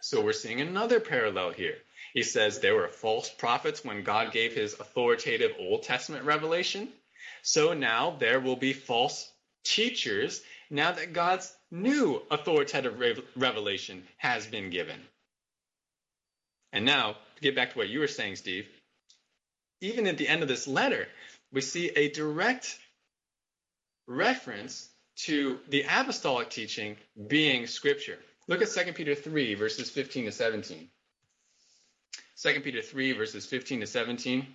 So 0.00 0.24
we're 0.24 0.32
seeing 0.32 0.62
another 0.62 0.98
parallel 0.98 1.50
here. 1.50 1.76
He 2.14 2.22
says 2.22 2.60
there 2.60 2.74
were 2.74 2.88
false 2.88 3.28
prophets 3.28 3.84
when 3.84 4.04
God 4.04 4.32
gave 4.32 4.54
his 4.54 4.72
authoritative 4.72 5.50
Old 5.58 5.82
Testament 5.82 6.24
revelation. 6.24 6.88
So 7.42 7.74
now 7.74 8.16
there 8.18 8.40
will 8.40 8.56
be 8.56 8.72
false 8.72 9.30
teachers 9.64 10.40
now 10.70 10.92
that 10.92 11.12
God's 11.12 11.54
new 11.70 12.22
authoritative 12.30 12.98
revelation 13.36 14.02
has 14.16 14.46
been 14.46 14.70
given. 14.70 15.00
And 16.72 16.86
now, 16.86 17.16
to 17.36 17.42
get 17.42 17.54
back 17.54 17.72
to 17.72 17.78
what 17.78 17.90
you 17.90 18.00
were 18.00 18.08
saying, 18.08 18.36
Steve, 18.36 18.66
even 19.82 20.06
at 20.06 20.16
the 20.16 20.28
end 20.28 20.40
of 20.40 20.48
this 20.48 20.66
letter, 20.66 21.06
we 21.52 21.60
see 21.60 21.88
a 21.90 22.08
direct 22.08 22.78
reference 24.06 24.88
to 25.16 25.58
the 25.68 25.82
apostolic 25.82 26.50
teaching 26.50 26.96
being 27.28 27.66
scripture. 27.66 28.18
Look 28.48 28.62
at 28.62 28.68
2 28.68 28.92
Peter 28.92 29.14
3, 29.14 29.54
verses 29.54 29.90
15 29.90 30.26
to 30.26 30.32
17. 30.32 30.88
2 32.42 32.60
Peter 32.60 32.82
3, 32.82 33.12
verses 33.12 33.46
15 33.46 33.80
to 33.80 33.86
17. 33.86 34.46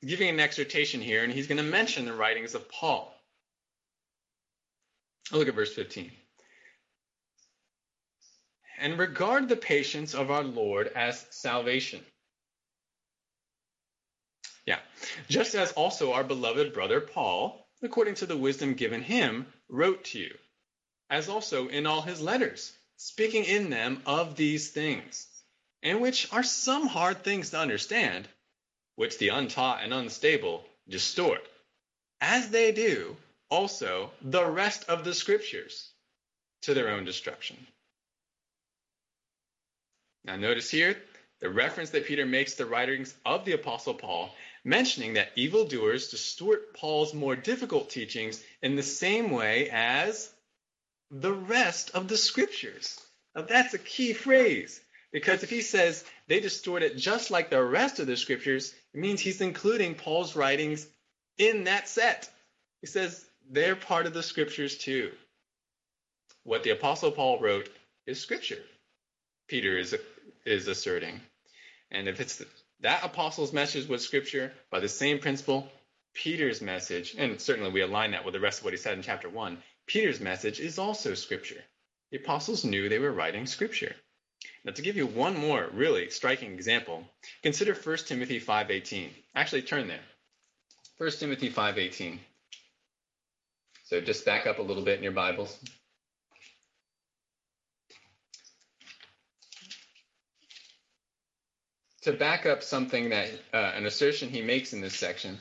He's 0.00 0.10
giving 0.10 0.28
an 0.28 0.40
exhortation 0.40 1.00
here, 1.00 1.22
and 1.22 1.32
he's 1.32 1.46
going 1.46 1.58
to 1.58 1.62
mention 1.62 2.06
the 2.06 2.14
writings 2.14 2.54
of 2.54 2.68
Paul. 2.68 3.12
Oh, 5.32 5.38
look 5.38 5.48
at 5.48 5.54
verse 5.54 5.74
15. 5.74 6.10
And 8.80 8.98
regard 8.98 9.48
the 9.48 9.56
patience 9.56 10.14
of 10.14 10.30
our 10.30 10.42
Lord 10.42 10.90
as 10.96 11.24
salvation 11.30 12.00
yeah. 14.66 14.78
Just 15.28 15.54
as 15.54 15.72
also 15.72 16.12
our 16.12 16.24
beloved 16.24 16.72
brother 16.72 17.00
Paul, 17.00 17.61
according 17.82 18.14
to 18.14 18.26
the 18.26 18.36
wisdom 18.36 18.74
given 18.74 19.02
him, 19.02 19.46
wrote 19.68 20.04
to 20.04 20.18
you, 20.18 20.38
as 21.10 21.28
also 21.28 21.68
in 21.68 21.86
all 21.86 22.02
his 22.02 22.20
letters, 22.20 22.72
speaking 22.96 23.44
in 23.44 23.70
them 23.70 24.00
of 24.06 24.36
these 24.36 24.70
things, 24.70 25.26
and 25.82 26.00
which 26.00 26.32
are 26.32 26.42
some 26.42 26.86
hard 26.86 27.24
things 27.24 27.50
to 27.50 27.58
understand, 27.58 28.28
which 28.96 29.18
the 29.18 29.28
untaught 29.28 29.82
and 29.82 29.92
unstable 29.92 30.64
distort, 30.88 31.44
as 32.20 32.50
they 32.50 32.72
do 32.72 33.16
also 33.48 34.10
the 34.22 34.44
rest 34.44 34.88
of 34.88 35.04
the 35.04 35.14
scriptures 35.14 35.90
to 36.62 36.74
their 36.74 36.88
own 36.88 37.04
destruction. 37.04 37.56
Now, 40.24 40.36
notice 40.36 40.70
here 40.70 40.96
the 41.40 41.50
reference 41.50 41.90
that 41.90 42.06
Peter 42.06 42.24
makes 42.24 42.52
to 42.52 42.58
the 42.58 42.70
writings 42.70 43.12
of 43.26 43.44
the 43.44 43.52
Apostle 43.52 43.94
Paul 43.94 44.32
mentioning 44.64 45.14
that 45.14 45.32
evildoers 45.36 46.10
distort 46.10 46.74
Paul's 46.74 47.14
more 47.14 47.36
difficult 47.36 47.90
teachings 47.90 48.42
in 48.62 48.76
the 48.76 48.82
same 48.82 49.30
way 49.30 49.68
as 49.70 50.32
the 51.10 51.32
rest 51.32 51.90
of 51.90 52.08
the 52.08 52.16
scriptures. 52.16 53.00
Now, 53.34 53.42
that's 53.42 53.74
a 53.74 53.78
key 53.78 54.12
phrase 54.12 54.80
because 55.12 55.42
if 55.42 55.50
he 55.50 55.60
says 55.60 56.04
they 56.26 56.40
distort 56.40 56.82
it 56.82 56.96
just 56.96 57.30
like 57.30 57.50
the 57.50 57.62
rest 57.62 57.98
of 57.98 58.06
the 58.06 58.16
scriptures, 58.16 58.72
it 58.94 59.00
means 59.00 59.20
he's 59.20 59.40
including 59.40 59.94
Paul's 59.94 60.36
writings 60.36 60.86
in 61.38 61.64
that 61.64 61.88
set. 61.88 62.30
He 62.80 62.86
says 62.86 63.24
they're 63.50 63.76
part 63.76 64.06
of 64.06 64.14
the 64.14 64.22
scriptures 64.22 64.78
too. 64.78 65.12
What 66.44 66.62
the 66.62 66.70
Apostle 66.70 67.12
Paul 67.12 67.38
wrote 67.40 67.68
is 68.06 68.20
scripture, 68.20 68.62
Peter 69.48 69.78
is, 69.78 69.94
is 70.44 70.66
asserting. 70.66 71.20
And 71.90 72.08
if 72.08 72.20
it's 72.20 72.42
that 72.82 73.04
apostle's 73.04 73.52
message 73.52 73.88
was 73.88 74.04
scripture 74.04 74.52
by 74.70 74.80
the 74.80 74.88
same 74.88 75.18
principle. 75.18 75.68
Peter's 76.14 76.60
message, 76.60 77.14
and 77.16 77.40
certainly 77.40 77.70
we 77.70 77.80
align 77.80 78.10
that 78.10 78.24
with 78.24 78.34
the 78.34 78.40
rest 78.40 78.58
of 78.58 78.64
what 78.64 78.74
he 78.74 78.78
said 78.78 78.96
in 78.96 79.02
chapter 79.02 79.30
1, 79.30 79.56
Peter's 79.86 80.20
message 80.20 80.60
is 80.60 80.78
also 80.78 81.14
scripture. 81.14 81.62
The 82.10 82.18
apostles 82.18 82.64
knew 82.64 82.88
they 82.88 82.98
were 82.98 83.12
writing 83.12 83.46
scripture. 83.46 83.94
Now 84.64 84.72
to 84.72 84.82
give 84.82 84.96
you 84.96 85.06
one 85.06 85.36
more 85.36 85.68
really 85.72 86.10
striking 86.10 86.52
example, 86.52 87.04
consider 87.42 87.74
1 87.74 87.96
Timothy 88.06 88.40
5:18. 88.40 89.10
Actually 89.34 89.62
turn 89.62 89.88
there. 89.88 90.04
1 90.98 91.10
Timothy 91.18 91.50
5:18. 91.50 92.18
So 93.84 94.00
just 94.00 94.24
back 94.24 94.46
up 94.46 94.58
a 94.58 94.62
little 94.62 94.84
bit 94.84 94.98
in 94.98 95.02
your 95.02 95.12
Bibles. 95.12 95.58
To 102.02 102.12
back 102.12 102.46
up 102.46 102.62
something 102.62 103.10
that 103.10 103.30
uh, 103.54 103.72
an 103.74 103.86
assertion 103.86 104.28
he 104.28 104.42
makes 104.42 104.72
in 104.72 104.80
this 104.80 104.94
section, 104.94 105.38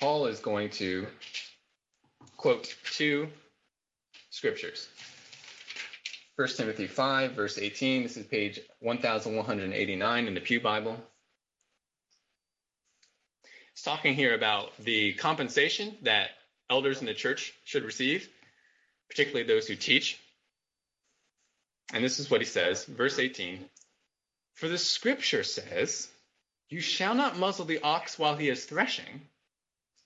Paul 0.00 0.26
is 0.26 0.40
going 0.40 0.70
to 0.70 1.06
quote 2.36 2.74
two 2.92 3.28
scriptures. 4.30 4.88
1 6.36 6.48
Timothy 6.48 6.88
5, 6.88 7.32
verse 7.32 7.58
18. 7.58 8.02
This 8.02 8.16
is 8.16 8.26
page 8.26 8.58
1189 8.80 10.26
in 10.26 10.34
the 10.34 10.40
Pew 10.40 10.60
Bible. 10.60 10.96
It's 13.72 13.82
talking 13.82 14.14
here 14.14 14.34
about 14.34 14.76
the 14.80 15.12
compensation 15.14 15.96
that 16.02 16.30
elders 16.68 17.00
in 17.00 17.06
the 17.06 17.14
church 17.14 17.54
should 17.64 17.84
receive, 17.84 18.28
particularly 19.08 19.46
those 19.46 19.68
who 19.68 19.76
teach. 19.76 20.18
And 21.92 22.02
this 22.02 22.18
is 22.18 22.28
what 22.28 22.40
he 22.40 22.46
says, 22.46 22.84
verse 22.84 23.20
18 23.20 23.64
for 24.54 24.68
the 24.68 24.78
scripture 24.78 25.42
says, 25.42 26.08
You 26.68 26.80
shall 26.80 27.14
not 27.14 27.38
muzzle 27.38 27.64
the 27.64 27.82
ox 27.82 28.18
while 28.18 28.36
he 28.36 28.48
is 28.48 28.64
threshing, 28.64 29.28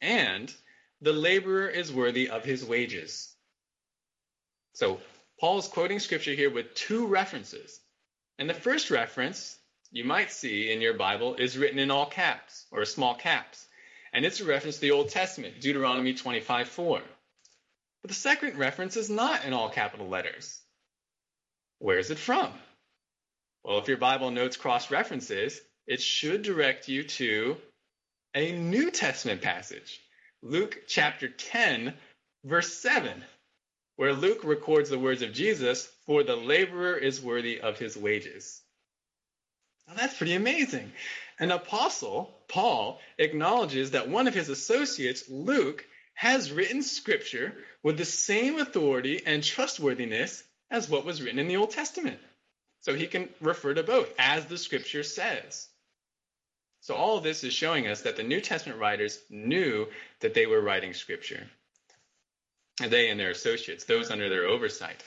and 0.00 0.52
the 1.00 1.12
laborer 1.12 1.68
is 1.68 1.92
worthy 1.92 2.28
of 2.30 2.44
his 2.44 2.64
wages. 2.64 3.34
So 4.72 5.00
Paul 5.38 5.58
is 5.58 5.68
quoting 5.68 6.00
scripture 6.00 6.32
here 6.32 6.50
with 6.50 6.74
two 6.74 7.06
references. 7.06 7.80
And 8.38 8.48
the 8.48 8.54
first 8.54 8.90
reference 8.90 9.58
you 9.90 10.04
might 10.04 10.32
see 10.32 10.72
in 10.72 10.80
your 10.80 10.94
Bible 10.94 11.34
is 11.34 11.58
written 11.58 11.78
in 11.78 11.90
all 11.90 12.06
caps 12.06 12.66
or 12.70 12.84
small 12.84 13.14
caps. 13.14 13.66
and 14.12 14.24
it's 14.24 14.40
a 14.40 14.44
reference 14.44 14.76
to 14.76 14.80
the 14.80 14.90
Old 14.92 15.11
Testament, 15.11 15.61
Deuteronomy 15.61 16.14
25:4. 16.14 17.02
But 18.00 18.08
the 18.08 18.14
second 18.14 18.56
reference 18.56 18.96
is 18.96 19.11
not 19.11 19.44
in 19.44 19.52
all 19.52 19.68
capital 19.68 20.08
letters. 20.08 20.62
Where 21.78 21.98
is 21.98 22.11
it 22.11 22.18
from? 22.18 22.58
Well, 23.64 23.79
if 23.79 23.88
your 23.88 23.97
Bible 23.97 24.31
notes 24.31 24.57
cross 24.57 24.90
references, 24.90 25.61
it 25.87 26.01
should 26.01 26.42
direct 26.42 26.88
you 26.88 27.05
to 27.05 27.57
a 28.35 28.53
New 28.53 28.90
Testament 28.90 29.42
passage, 29.42 30.01
Luke 30.42 30.83
chapter 30.87 31.29
10, 31.29 31.94
verse 32.44 32.73
7, 32.75 33.25
where 33.97 34.12
Luke 34.12 34.44
records 34.44 34.90
the 34.90 34.99
words 34.99 35.23
of 35.23 35.33
Jesus, 35.33 35.87
For 36.07 36.23
the 36.23 36.37
laborer 36.37 36.97
is 36.97 37.21
worthy 37.21 37.61
of 37.61 37.79
his 37.79 37.97
wages. 37.97 38.62
Now 39.88 39.94
that's 39.94 40.16
pretty 40.16 40.35
amazing. 40.35 40.92
An 41.38 41.51
apostle, 41.51 42.33
Paul, 42.49 43.01
acknowledges 43.18 43.92
that 43.92 44.09
one 44.09 44.29
of 44.29 44.35
his 44.35 44.49
associates, 44.49 45.29
Luke, 45.29 45.85
has 46.14 46.53
written 46.53 46.83
scripture 46.83 47.55
with 47.83 47.97
the 47.97 48.05
same 48.05 48.59
authority 48.59 49.23
and 49.25 49.42
trustworthiness 49.42 50.44
as 50.71 50.88
what 50.88 51.05
was 51.05 51.23
written 51.23 51.38
in 51.38 51.49
the 51.49 51.57
Old 51.57 51.71
Testament. 51.71 52.18
So 52.80 52.94
he 52.94 53.06
can 53.06 53.28
refer 53.40 53.74
to 53.74 53.82
both, 53.82 54.12
as 54.18 54.46
the 54.46 54.58
scripture 54.58 55.02
says. 55.02 55.68
So 56.80 56.94
all 56.94 57.18
of 57.18 57.24
this 57.24 57.44
is 57.44 57.52
showing 57.52 57.86
us 57.86 58.02
that 58.02 58.16
the 58.16 58.22
New 58.22 58.40
Testament 58.40 58.80
writers 58.80 59.18
knew 59.28 59.88
that 60.20 60.34
they 60.34 60.46
were 60.46 60.60
writing 60.60 60.94
scripture. 60.94 61.46
They 62.78 63.10
and 63.10 63.18
their 63.18 63.30
associates, 63.30 63.84
those 63.84 64.10
under 64.10 64.28
their 64.28 64.44
oversight. 64.44 65.02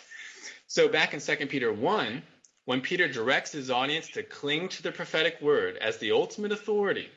So 0.68 0.90
back 0.90 1.14
in 1.14 1.22
2 1.22 1.48
Peter 1.48 1.72
1, 1.72 2.22
when 2.66 2.82
Peter 2.82 3.08
directs 3.08 3.52
his 3.52 3.72
audience 3.72 4.10
to 4.10 4.24
cling 4.24 4.70
to 4.70 4.84
the 4.84 4.92
prophetic 4.92 5.42
word 5.42 5.78
as 5.78 5.98
the 5.98 6.12
ultimate 6.12 6.52
authority, 6.52 7.10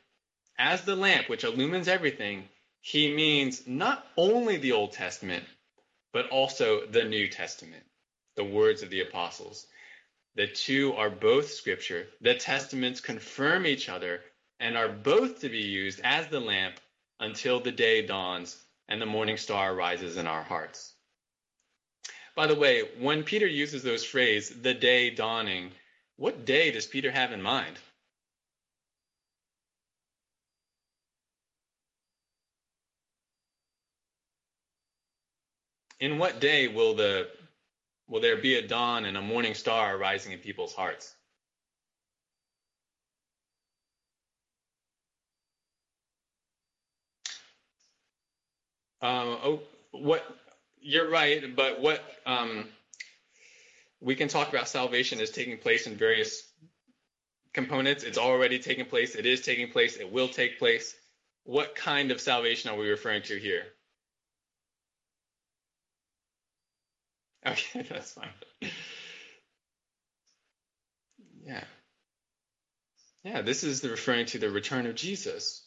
as 0.58 0.82
the 0.82 0.96
lamp 0.96 1.28
which 1.28 1.44
illumines 1.44 1.88
everything, 1.88 2.48
he 2.80 3.14
means 3.14 3.66
not 3.66 4.06
only 4.16 4.56
the 4.56 4.72
Old 4.72 4.92
Testament, 4.92 5.44
but 6.12 6.28
also 6.28 6.86
the 6.86 7.04
New 7.04 7.28
Testament, 7.28 7.82
the 8.36 8.44
words 8.44 8.82
of 8.82 8.90
the 8.90 9.00
apostles. 9.00 9.66
The 10.36 10.48
two 10.48 10.94
are 10.94 11.10
both 11.10 11.50
scripture. 11.50 12.08
The 12.20 12.34
testaments 12.34 13.00
confirm 13.00 13.66
each 13.66 13.88
other 13.88 14.20
and 14.58 14.76
are 14.76 14.88
both 14.88 15.40
to 15.40 15.48
be 15.48 15.60
used 15.60 16.00
as 16.02 16.26
the 16.26 16.40
lamp 16.40 16.80
until 17.20 17.60
the 17.60 17.70
day 17.70 18.04
dawns 18.04 18.60
and 18.88 19.00
the 19.00 19.06
morning 19.06 19.36
star 19.36 19.74
rises 19.74 20.16
in 20.16 20.26
our 20.26 20.42
hearts. 20.42 20.92
By 22.34 22.48
the 22.48 22.56
way, 22.56 22.82
when 22.98 23.22
Peter 23.22 23.46
uses 23.46 23.84
those 23.84 24.04
phrases, 24.04 24.60
the 24.60 24.74
day 24.74 25.10
dawning, 25.10 25.70
what 26.16 26.44
day 26.44 26.72
does 26.72 26.86
Peter 26.86 27.12
have 27.12 27.32
in 27.32 27.40
mind? 27.40 27.78
In 36.00 36.18
what 36.18 36.40
day 36.40 36.66
will 36.66 36.94
the 36.94 37.30
will 38.08 38.20
there 38.20 38.36
be 38.36 38.56
a 38.56 38.66
dawn 38.66 39.04
and 39.04 39.16
a 39.16 39.22
morning 39.22 39.54
star 39.54 39.96
rising 39.96 40.32
in 40.32 40.38
people's 40.38 40.74
hearts? 40.74 41.14
Um, 49.02 49.38
oh, 49.44 49.60
what 49.92 50.24
you're 50.80 51.10
right, 51.10 51.54
but 51.54 51.80
what 51.80 52.02
um, 52.24 52.66
we 54.00 54.14
can 54.14 54.28
talk 54.28 54.48
about 54.48 54.68
salvation 54.68 55.20
is 55.20 55.30
taking 55.30 55.58
place 55.58 55.86
in 55.86 55.96
various 55.96 56.42
components. 57.52 58.02
It's 58.02 58.18
already 58.18 58.58
taking 58.58 58.86
place. 58.86 59.14
It 59.14 59.26
is 59.26 59.42
taking 59.42 59.70
place. 59.70 59.96
It 59.96 60.10
will 60.10 60.28
take 60.28 60.58
place. 60.58 60.94
What 61.44 61.74
kind 61.74 62.10
of 62.10 62.20
salvation 62.20 62.70
are 62.70 62.76
we 62.76 62.88
referring 62.88 63.22
to 63.24 63.38
here? 63.38 63.64
Okay, 67.46 67.82
that's 67.90 68.12
fine. 68.12 68.28
Yeah. 71.46 71.64
Yeah, 73.24 73.42
this 73.42 73.64
is 73.64 73.82
referring 73.84 74.26
to 74.26 74.38
the 74.38 74.50
return 74.50 74.86
of 74.86 74.94
Jesus, 74.94 75.62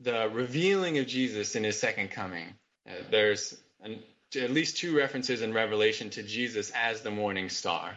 the 0.00 0.28
revealing 0.32 0.98
of 0.98 1.06
Jesus 1.06 1.54
in 1.54 1.64
his 1.64 1.78
second 1.78 2.10
coming. 2.10 2.48
Uh, 2.88 2.92
there's 3.10 3.56
an, 3.80 4.00
at 4.34 4.50
least 4.50 4.78
two 4.78 4.96
references 4.96 5.42
in 5.42 5.52
Revelation 5.52 6.10
to 6.10 6.22
Jesus 6.22 6.72
as 6.74 7.02
the 7.02 7.10
morning 7.10 7.48
star. 7.48 7.94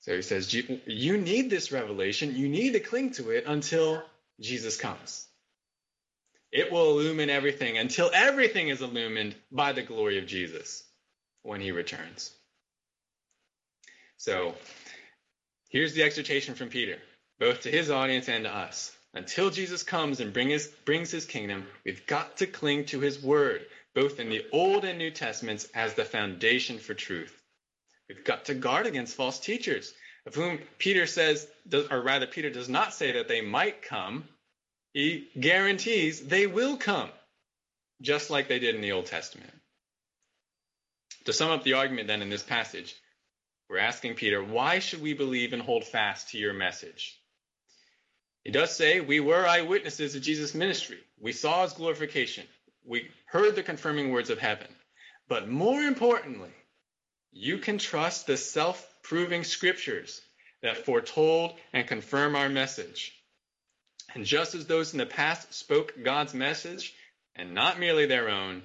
So 0.00 0.14
he 0.14 0.22
says, 0.22 0.52
You 0.52 1.18
need 1.18 1.50
this 1.50 1.72
revelation. 1.72 2.36
You 2.36 2.48
need 2.48 2.72
to 2.72 2.80
cling 2.80 3.12
to 3.12 3.30
it 3.30 3.44
until 3.46 4.02
Jesus 4.40 4.76
comes. 4.76 5.26
It 6.52 6.72
will 6.72 6.98
illumine 6.98 7.28
everything 7.28 7.76
until 7.76 8.10
everything 8.14 8.68
is 8.68 8.80
illumined 8.80 9.34
by 9.50 9.72
the 9.72 9.82
glory 9.82 10.18
of 10.18 10.26
Jesus 10.26 10.85
when 11.46 11.60
he 11.60 11.72
returns. 11.72 12.32
So 14.18 14.54
here's 15.68 15.94
the 15.94 16.02
exhortation 16.02 16.54
from 16.54 16.68
Peter, 16.68 16.98
both 17.38 17.62
to 17.62 17.70
his 17.70 17.90
audience 17.90 18.28
and 18.28 18.44
to 18.44 18.54
us. 18.54 18.92
Until 19.14 19.50
Jesus 19.50 19.82
comes 19.82 20.20
and 20.20 20.32
bring 20.32 20.50
his, 20.50 20.66
brings 20.84 21.10
his 21.10 21.24
kingdom, 21.24 21.66
we've 21.84 22.06
got 22.06 22.36
to 22.38 22.46
cling 22.46 22.84
to 22.86 23.00
his 23.00 23.22
word 23.22 23.64
both 23.96 24.20
in 24.20 24.28
the 24.28 24.44
Old 24.52 24.84
and 24.84 24.98
New 24.98 25.10
Testaments 25.10 25.66
as 25.74 25.94
the 25.94 26.04
foundation 26.04 26.78
for 26.78 26.92
truth. 26.92 27.34
We've 28.10 28.22
got 28.22 28.44
to 28.44 28.54
guard 28.54 28.86
against 28.86 29.16
false 29.16 29.40
teachers, 29.40 29.94
of 30.26 30.34
whom 30.34 30.58
Peter 30.78 31.06
says, 31.06 31.48
or 31.90 32.02
rather, 32.02 32.26
Peter 32.26 32.50
does 32.50 32.68
not 32.68 32.92
say 32.92 33.12
that 33.12 33.26
they 33.26 33.40
might 33.40 33.80
come. 33.80 34.28
He 34.92 35.28
guarantees 35.40 36.20
they 36.20 36.46
will 36.46 36.76
come, 36.76 37.08
just 38.02 38.28
like 38.28 38.48
they 38.48 38.58
did 38.58 38.74
in 38.74 38.82
the 38.82 38.92
Old 38.92 39.06
Testament. 39.06 39.50
To 41.24 41.32
sum 41.32 41.50
up 41.50 41.64
the 41.64 41.74
argument 41.74 42.08
then 42.08 42.22
in 42.22 42.30
this 42.30 42.42
passage, 42.42 42.94
we're 43.68 43.78
asking 43.78 44.14
Peter, 44.14 44.42
why 44.42 44.78
should 44.78 45.02
we 45.02 45.12
believe 45.14 45.52
and 45.52 45.62
hold 45.62 45.84
fast 45.84 46.30
to 46.30 46.38
your 46.38 46.52
message? 46.52 47.18
He 48.44 48.52
does 48.52 48.74
say, 48.74 49.00
we 49.00 49.18
were 49.18 49.46
eyewitnesses 49.46 50.14
of 50.14 50.22
Jesus' 50.22 50.54
ministry. 50.54 50.98
We 51.20 51.32
saw 51.32 51.64
his 51.64 51.72
glorification 51.72 52.44
we 52.86 53.08
heard 53.26 53.56
the 53.56 53.62
confirming 53.62 54.10
words 54.12 54.30
of 54.30 54.38
heaven. 54.38 54.68
But 55.28 55.48
more 55.48 55.82
importantly, 55.82 56.54
you 57.32 57.58
can 57.58 57.78
trust 57.78 58.26
the 58.26 58.36
self 58.36 58.86
proving 59.02 59.44
scriptures 59.44 60.22
that 60.62 60.78
foretold 60.78 61.54
and 61.72 61.86
confirm 61.86 62.36
our 62.36 62.48
message. 62.48 63.12
And 64.14 64.24
just 64.24 64.54
as 64.54 64.66
those 64.66 64.92
in 64.92 64.98
the 64.98 65.06
past 65.06 65.52
spoke 65.52 65.92
God's 66.02 66.32
message 66.32 66.94
and 67.34 67.54
not 67.54 67.80
merely 67.80 68.06
their 68.06 68.28
own, 68.28 68.62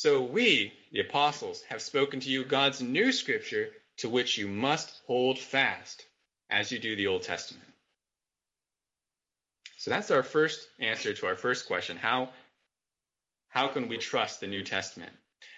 so 0.00 0.22
we, 0.22 0.72
the 0.92 1.00
apostles, 1.00 1.60
have 1.62 1.82
spoken 1.82 2.20
to 2.20 2.30
you 2.30 2.44
God's 2.44 2.80
new 2.80 3.10
scripture 3.10 3.70
to 3.96 4.08
which 4.08 4.38
you 4.38 4.46
must 4.46 4.92
hold 5.08 5.40
fast 5.40 6.04
as 6.48 6.70
you 6.70 6.78
do 6.78 6.94
the 6.94 7.08
Old 7.08 7.24
Testament. 7.24 7.66
So 9.76 9.90
that's 9.90 10.12
our 10.12 10.22
first 10.22 10.68
answer 10.78 11.14
to 11.14 11.26
our 11.26 11.34
first 11.34 11.66
question. 11.66 11.96
How 11.96 12.28
how 13.48 13.66
can 13.66 13.88
we 13.88 13.98
trust 13.98 14.38
the 14.38 14.46
New 14.46 14.62
Testament? 14.62 15.10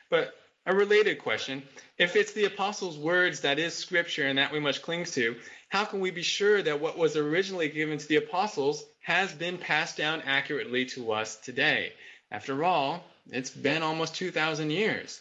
But 0.09 0.33
a 0.64 0.74
related 0.74 1.18
question 1.18 1.62
if 1.98 2.16
it's 2.16 2.33
the 2.33 2.46
apostles' 2.46 2.96
words 2.96 3.40
that 3.40 3.59
is 3.59 3.74
scripture 3.74 4.26
and 4.26 4.38
that 4.38 4.53
we 4.53 4.59
must 4.59 4.81
cling 4.81 5.05
to, 5.05 5.37
how 5.68 5.85
can 5.85 6.00
we 6.00 6.12
be 6.12 6.22
sure 6.22 6.62
that 6.62 6.81
what 6.81 6.96
was 6.96 7.14
originally 7.14 7.68
given 7.68 7.98
to 7.98 8.09
the 8.09 8.16
apostles 8.16 8.87
has 9.03 9.35
been 9.35 9.59
passed 9.59 9.98
down 9.98 10.22
accurately 10.22 10.87
to 10.87 11.12
us 11.12 11.37
today? 11.37 11.92
After 12.31 12.64
all, 12.64 13.05
it's 13.26 13.50
been 13.50 13.83
almost 13.83 14.14
2,000 14.16 14.70
years. 14.70 15.20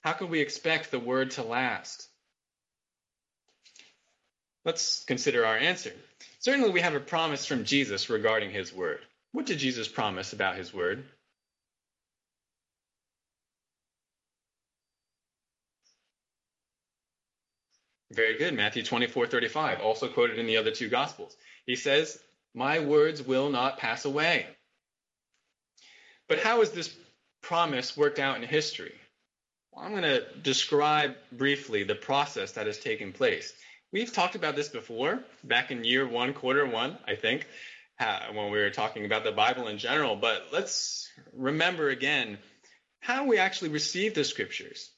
How 0.00 0.12
can 0.12 0.28
we 0.28 0.40
expect 0.40 0.90
the 0.90 1.00
word 1.00 1.32
to 1.32 1.42
last? 1.42 2.08
Let's 4.64 5.04
consider 5.04 5.46
our 5.46 5.56
answer. 5.56 5.92
Certainly, 6.40 6.70
we 6.70 6.80
have 6.80 6.94
a 6.94 7.00
promise 7.00 7.46
from 7.46 7.64
Jesus 7.64 8.10
regarding 8.10 8.50
his 8.50 8.72
word. 8.72 9.00
What 9.32 9.46
did 9.46 9.58
Jesus 9.58 9.88
promise 9.88 10.32
about 10.32 10.56
his 10.56 10.72
word? 10.72 11.04
Very 18.12 18.38
good. 18.38 18.54
Matthew 18.54 18.82
24, 18.82 19.26
35, 19.26 19.80
also 19.80 20.08
quoted 20.08 20.38
in 20.38 20.46
the 20.46 20.56
other 20.56 20.70
two 20.70 20.88
Gospels. 20.88 21.36
He 21.66 21.76
says, 21.76 22.18
My 22.54 22.78
words 22.78 23.22
will 23.22 23.50
not 23.50 23.78
pass 23.78 24.04
away. 24.04 24.46
But 26.28 26.38
how 26.38 26.62
is 26.62 26.70
this 26.70 26.92
promise 27.46 27.96
worked 27.96 28.18
out 28.18 28.36
in 28.36 28.42
history? 28.42 28.94
Well, 29.72 29.84
I'm 29.84 29.92
going 29.92 30.02
to 30.02 30.24
describe 30.42 31.14
briefly 31.30 31.84
the 31.84 31.94
process 31.94 32.52
that 32.52 32.66
has 32.66 32.78
taken 32.78 33.12
place. 33.12 33.52
We've 33.92 34.12
talked 34.12 34.34
about 34.34 34.56
this 34.56 34.68
before, 34.68 35.20
back 35.44 35.70
in 35.70 35.84
year 35.84 36.06
one, 36.08 36.34
quarter 36.34 36.66
one, 36.66 36.98
I 37.06 37.14
think, 37.14 37.46
uh, 38.00 38.18
when 38.32 38.50
we 38.50 38.58
were 38.58 38.70
talking 38.70 39.06
about 39.06 39.22
the 39.22 39.30
Bible 39.30 39.68
in 39.68 39.78
general. 39.78 40.16
But 40.16 40.48
let's 40.52 41.08
remember 41.32 41.88
again 41.88 42.38
how 43.00 43.26
we 43.26 43.38
actually 43.38 43.70
receive 43.70 44.14
the 44.14 44.24
scriptures. 44.24 44.90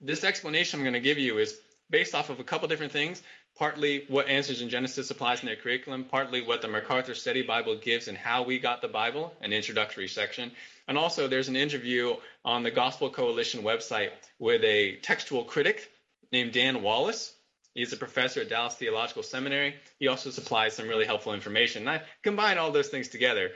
This 0.00 0.22
explanation 0.22 0.78
I'm 0.78 0.84
going 0.84 0.94
to 0.94 1.00
give 1.00 1.18
you 1.18 1.38
is 1.38 1.58
based 1.90 2.14
off 2.14 2.30
of 2.30 2.38
a 2.38 2.44
couple 2.44 2.68
different 2.68 2.92
things. 2.92 3.20
Partly 3.56 4.04
what 4.08 4.28
Answers 4.28 4.62
in 4.62 4.68
Genesis 4.68 5.10
applies 5.10 5.40
in 5.40 5.46
their 5.46 5.56
curriculum, 5.56 6.04
partly 6.04 6.42
what 6.42 6.60
the 6.60 6.68
MacArthur 6.68 7.14
Study 7.14 7.42
Bible 7.42 7.76
gives 7.76 8.08
and 8.08 8.18
how 8.18 8.42
we 8.42 8.58
got 8.58 8.82
the 8.82 8.88
Bible, 8.88 9.32
an 9.40 9.52
introductory 9.52 10.08
section. 10.08 10.50
And 10.88 10.98
also, 10.98 11.28
there's 11.28 11.48
an 11.48 11.54
interview 11.54 12.16
on 12.44 12.64
the 12.64 12.72
Gospel 12.72 13.10
Coalition 13.10 13.62
website 13.62 14.10
with 14.40 14.64
a 14.64 14.96
textual 14.96 15.44
critic 15.44 15.88
named 16.32 16.52
Dan 16.52 16.82
Wallace. 16.82 17.32
He's 17.74 17.92
a 17.92 17.96
professor 17.96 18.40
at 18.40 18.48
Dallas 18.48 18.74
Theological 18.74 19.22
Seminary. 19.22 19.74
He 19.98 20.08
also 20.08 20.30
supplies 20.30 20.74
some 20.74 20.88
really 20.88 21.06
helpful 21.06 21.32
information. 21.32 21.82
And 21.82 21.90
I 21.90 22.02
combine 22.22 22.58
all 22.58 22.72
those 22.72 22.88
things 22.88 23.08
together 23.08 23.50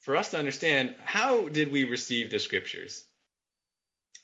for 0.00 0.16
us 0.16 0.30
to 0.30 0.38
understand 0.38 0.94
how 1.04 1.48
did 1.48 1.72
we 1.72 1.84
receive 1.84 2.30
the 2.30 2.38
scriptures? 2.38 3.04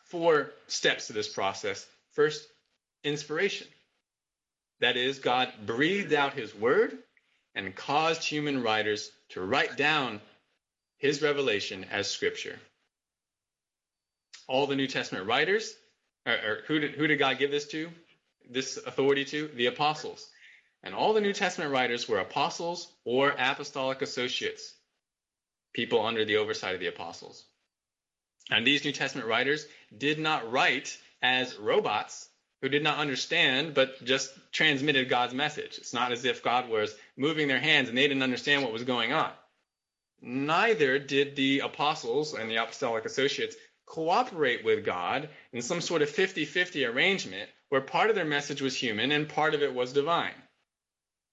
Four 0.04 0.50
steps 0.66 1.06
to 1.06 1.12
this 1.12 1.28
process. 1.28 1.86
First, 2.12 2.46
inspiration. 3.04 3.66
That 4.80 4.96
is, 4.96 5.18
God 5.18 5.52
breathed 5.66 6.12
out 6.12 6.34
his 6.34 6.54
word 6.54 6.96
and 7.54 7.74
caused 7.74 8.22
human 8.22 8.62
writers 8.62 9.10
to 9.30 9.40
write 9.40 9.76
down 9.76 10.20
his 10.98 11.22
revelation 11.22 11.84
as 11.90 12.08
scripture. 12.08 12.58
All 14.46 14.66
the 14.66 14.76
New 14.76 14.86
Testament 14.86 15.26
writers, 15.26 15.74
or, 16.26 16.32
or 16.32 16.58
who, 16.66 16.78
did, 16.78 16.92
who 16.92 17.06
did 17.06 17.18
God 17.18 17.38
give 17.38 17.50
this 17.50 17.66
to? 17.68 17.90
This 18.48 18.76
authority 18.76 19.24
to? 19.26 19.48
The 19.48 19.66
apostles. 19.66 20.28
And 20.82 20.94
all 20.94 21.12
the 21.12 21.20
New 21.20 21.32
Testament 21.32 21.72
writers 21.72 22.08
were 22.08 22.18
apostles 22.18 22.90
or 23.04 23.34
apostolic 23.36 24.00
associates, 24.00 24.74
people 25.74 26.06
under 26.06 26.24
the 26.24 26.36
oversight 26.36 26.74
of 26.74 26.80
the 26.80 26.86
apostles. 26.86 27.44
And 28.50 28.66
these 28.66 28.84
New 28.84 28.92
Testament 28.92 29.26
writers 29.26 29.66
did 29.96 30.18
not 30.18 30.50
write 30.50 30.96
as 31.20 31.56
robots 31.56 32.28
who 32.60 32.68
did 32.68 32.82
not 32.82 32.98
understand 32.98 33.74
but 33.74 34.04
just 34.04 34.32
transmitted 34.52 35.08
God's 35.08 35.34
message. 35.34 35.78
It's 35.78 35.94
not 35.94 36.12
as 36.12 36.24
if 36.24 36.42
God 36.42 36.68
was 36.68 36.94
moving 37.16 37.48
their 37.48 37.60
hands 37.60 37.88
and 37.88 37.96
they 37.96 38.08
didn't 38.08 38.22
understand 38.22 38.62
what 38.62 38.72
was 38.72 38.84
going 38.84 39.12
on. 39.12 39.30
Neither 40.20 40.98
did 40.98 41.36
the 41.36 41.60
apostles 41.60 42.34
and 42.34 42.50
the 42.50 42.56
apostolic 42.56 43.04
associates 43.04 43.56
cooperate 43.86 44.64
with 44.64 44.84
God 44.84 45.28
in 45.52 45.62
some 45.62 45.80
sort 45.80 46.02
of 46.02 46.10
50 46.10 46.44
50 46.44 46.84
arrangement 46.84 47.48
where 47.68 47.80
part 47.80 48.10
of 48.10 48.16
their 48.16 48.24
message 48.24 48.60
was 48.60 48.76
human 48.76 49.12
and 49.12 49.28
part 49.28 49.54
of 49.54 49.62
it 49.62 49.74
was 49.74 49.92
divine. 49.92 50.34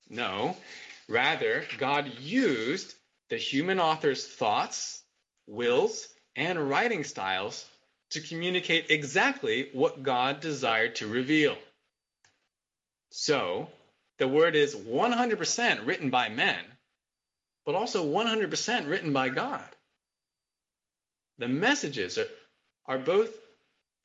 No, 0.10 0.56
rather, 1.10 1.66
God 1.78 2.12
used 2.20 2.94
the 3.30 3.38
human 3.38 3.80
author's 3.80 4.28
thoughts, 4.28 5.02
wills, 5.48 6.08
and 6.36 6.70
writing 6.70 7.04
styles 7.04 7.66
to 8.16 8.22
communicate 8.22 8.90
exactly 8.90 9.70
what 9.74 10.02
God 10.02 10.40
desired 10.40 10.96
to 10.96 11.08
reveal. 11.08 11.56
So, 13.10 13.70
the 14.20 14.28
word 14.28 14.56
is 14.56 14.76
100% 14.76 15.86
written 15.86 16.10
by 16.10 16.30
men, 16.30 16.64
but 17.66 17.76
also 17.76 18.06
100% 18.06 18.90
written 18.90 19.14
by 19.14 19.30
God. 19.30 19.64
The 21.38 21.50
messages 21.50 22.18
are, 22.18 22.28
are 22.88 23.00
both 23.00 23.30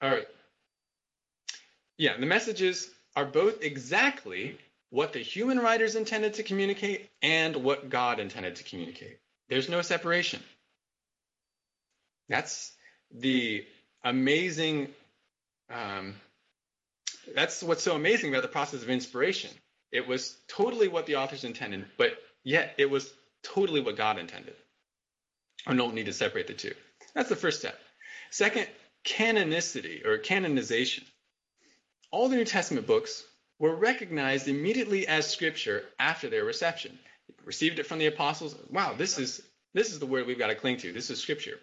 are 0.00 0.22
yeah, 1.96 2.16
the 2.16 2.26
messages 2.26 2.90
are 3.14 3.26
both 3.26 3.62
exactly 3.62 4.58
what 4.88 5.12
the 5.12 5.20
human 5.20 5.60
writers 5.60 5.94
intended 5.94 6.34
to 6.34 6.42
communicate 6.42 7.08
and 7.22 7.54
what 7.56 7.90
God 7.90 8.18
intended 8.18 8.56
to 8.56 8.64
communicate. 8.64 9.18
There's 9.48 9.68
no 9.68 9.82
separation. 9.82 10.42
That's 12.28 12.72
the 13.12 13.66
amazing. 14.04 14.88
Um, 15.70 16.14
that's 17.34 17.62
what's 17.62 17.82
so 17.82 17.94
amazing 17.94 18.30
about 18.30 18.42
the 18.42 18.48
process 18.48 18.82
of 18.82 18.90
inspiration. 18.90 19.50
It 19.92 20.06
was 20.06 20.36
totally 20.48 20.88
what 20.88 21.06
the 21.06 21.16
authors 21.16 21.44
intended, 21.44 21.84
but 21.96 22.12
yet 22.44 22.74
it 22.78 22.90
was 22.90 23.12
totally 23.42 23.80
what 23.80 23.96
God 23.96 24.18
intended. 24.18 24.54
I 25.66 25.74
don't 25.74 25.94
need 25.94 26.06
to 26.06 26.12
separate 26.12 26.46
the 26.46 26.54
two. 26.54 26.74
That's 27.14 27.28
the 27.28 27.36
first 27.36 27.58
step. 27.58 27.78
Second, 28.30 28.66
canonicity 29.04 30.06
or 30.06 30.18
canonization. 30.18 31.04
All 32.10 32.28
the 32.28 32.36
New 32.36 32.44
Testament 32.44 32.86
books 32.86 33.24
were 33.58 33.74
recognized 33.74 34.48
immediately 34.48 35.06
as 35.06 35.28
scripture 35.28 35.84
after 35.98 36.28
their 36.28 36.44
reception. 36.44 36.98
Received 37.44 37.78
it 37.78 37.86
from 37.86 37.98
the 37.98 38.06
apostles. 38.06 38.56
Wow, 38.70 38.94
this 38.96 39.18
is 39.18 39.40
this 39.72 39.92
is 39.92 40.00
the 40.00 40.06
word 40.06 40.26
we've 40.26 40.38
got 40.38 40.48
to 40.48 40.54
cling 40.54 40.78
to. 40.78 40.92
This 40.92 41.10
is 41.10 41.20
scripture. 41.20 41.58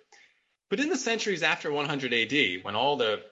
But 0.69 0.79
in 0.79 0.89
the 0.89 0.97
centuries 0.97 1.43
after 1.43 1.71
100 1.71 2.13
AD, 2.13 2.63
when 2.63 2.75
all 2.75 2.97
the 2.97 3.23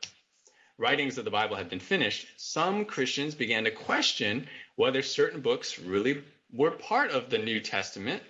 writings 0.77 1.17
of 1.17 1.25
the 1.25 1.31
Bible 1.31 1.55
had 1.55 1.69
been 1.69 1.79
finished, 1.79 2.27
some 2.37 2.85
Christians 2.85 3.35
began 3.35 3.65
to 3.65 3.71
question 3.71 4.47
whether 4.75 5.01
certain 5.01 5.41
books 5.41 5.79
really 5.79 6.23
were 6.51 6.71
part 6.71 7.11
of 7.11 7.29
the 7.29 7.37
New 7.37 7.59
Testament, 7.59 8.23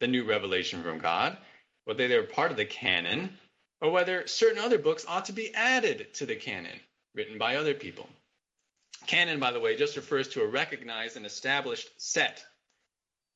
the 0.00 0.06
new 0.06 0.24
revelation 0.24 0.82
from 0.82 0.98
God, 0.98 1.36
whether 1.84 2.08
they 2.08 2.16
were 2.16 2.24
part 2.24 2.50
of 2.50 2.56
the 2.56 2.64
canon, 2.64 3.38
or 3.80 3.90
whether 3.90 4.26
certain 4.26 4.58
other 4.58 4.78
books 4.78 5.04
ought 5.06 5.26
to 5.26 5.32
be 5.32 5.54
added 5.54 6.14
to 6.14 6.26
the 6.26 6.36
canon 6.36 6.78
written 7.14 7.38
by 7.38 7.56
other 7.56 7.74
people. 7.74 8.08
Canon, 9.06 9.38
by 9.38 9.52
the 9.52 9.60
way, 9.60 9.76
just 9.76 9.96
refers 9.96 10.28
to 10.28 10.42
a 10.42 10.46
recognized 10.46 11.16
and 11.16 11.26
established 11.26 11.88
set. 11.98 12.44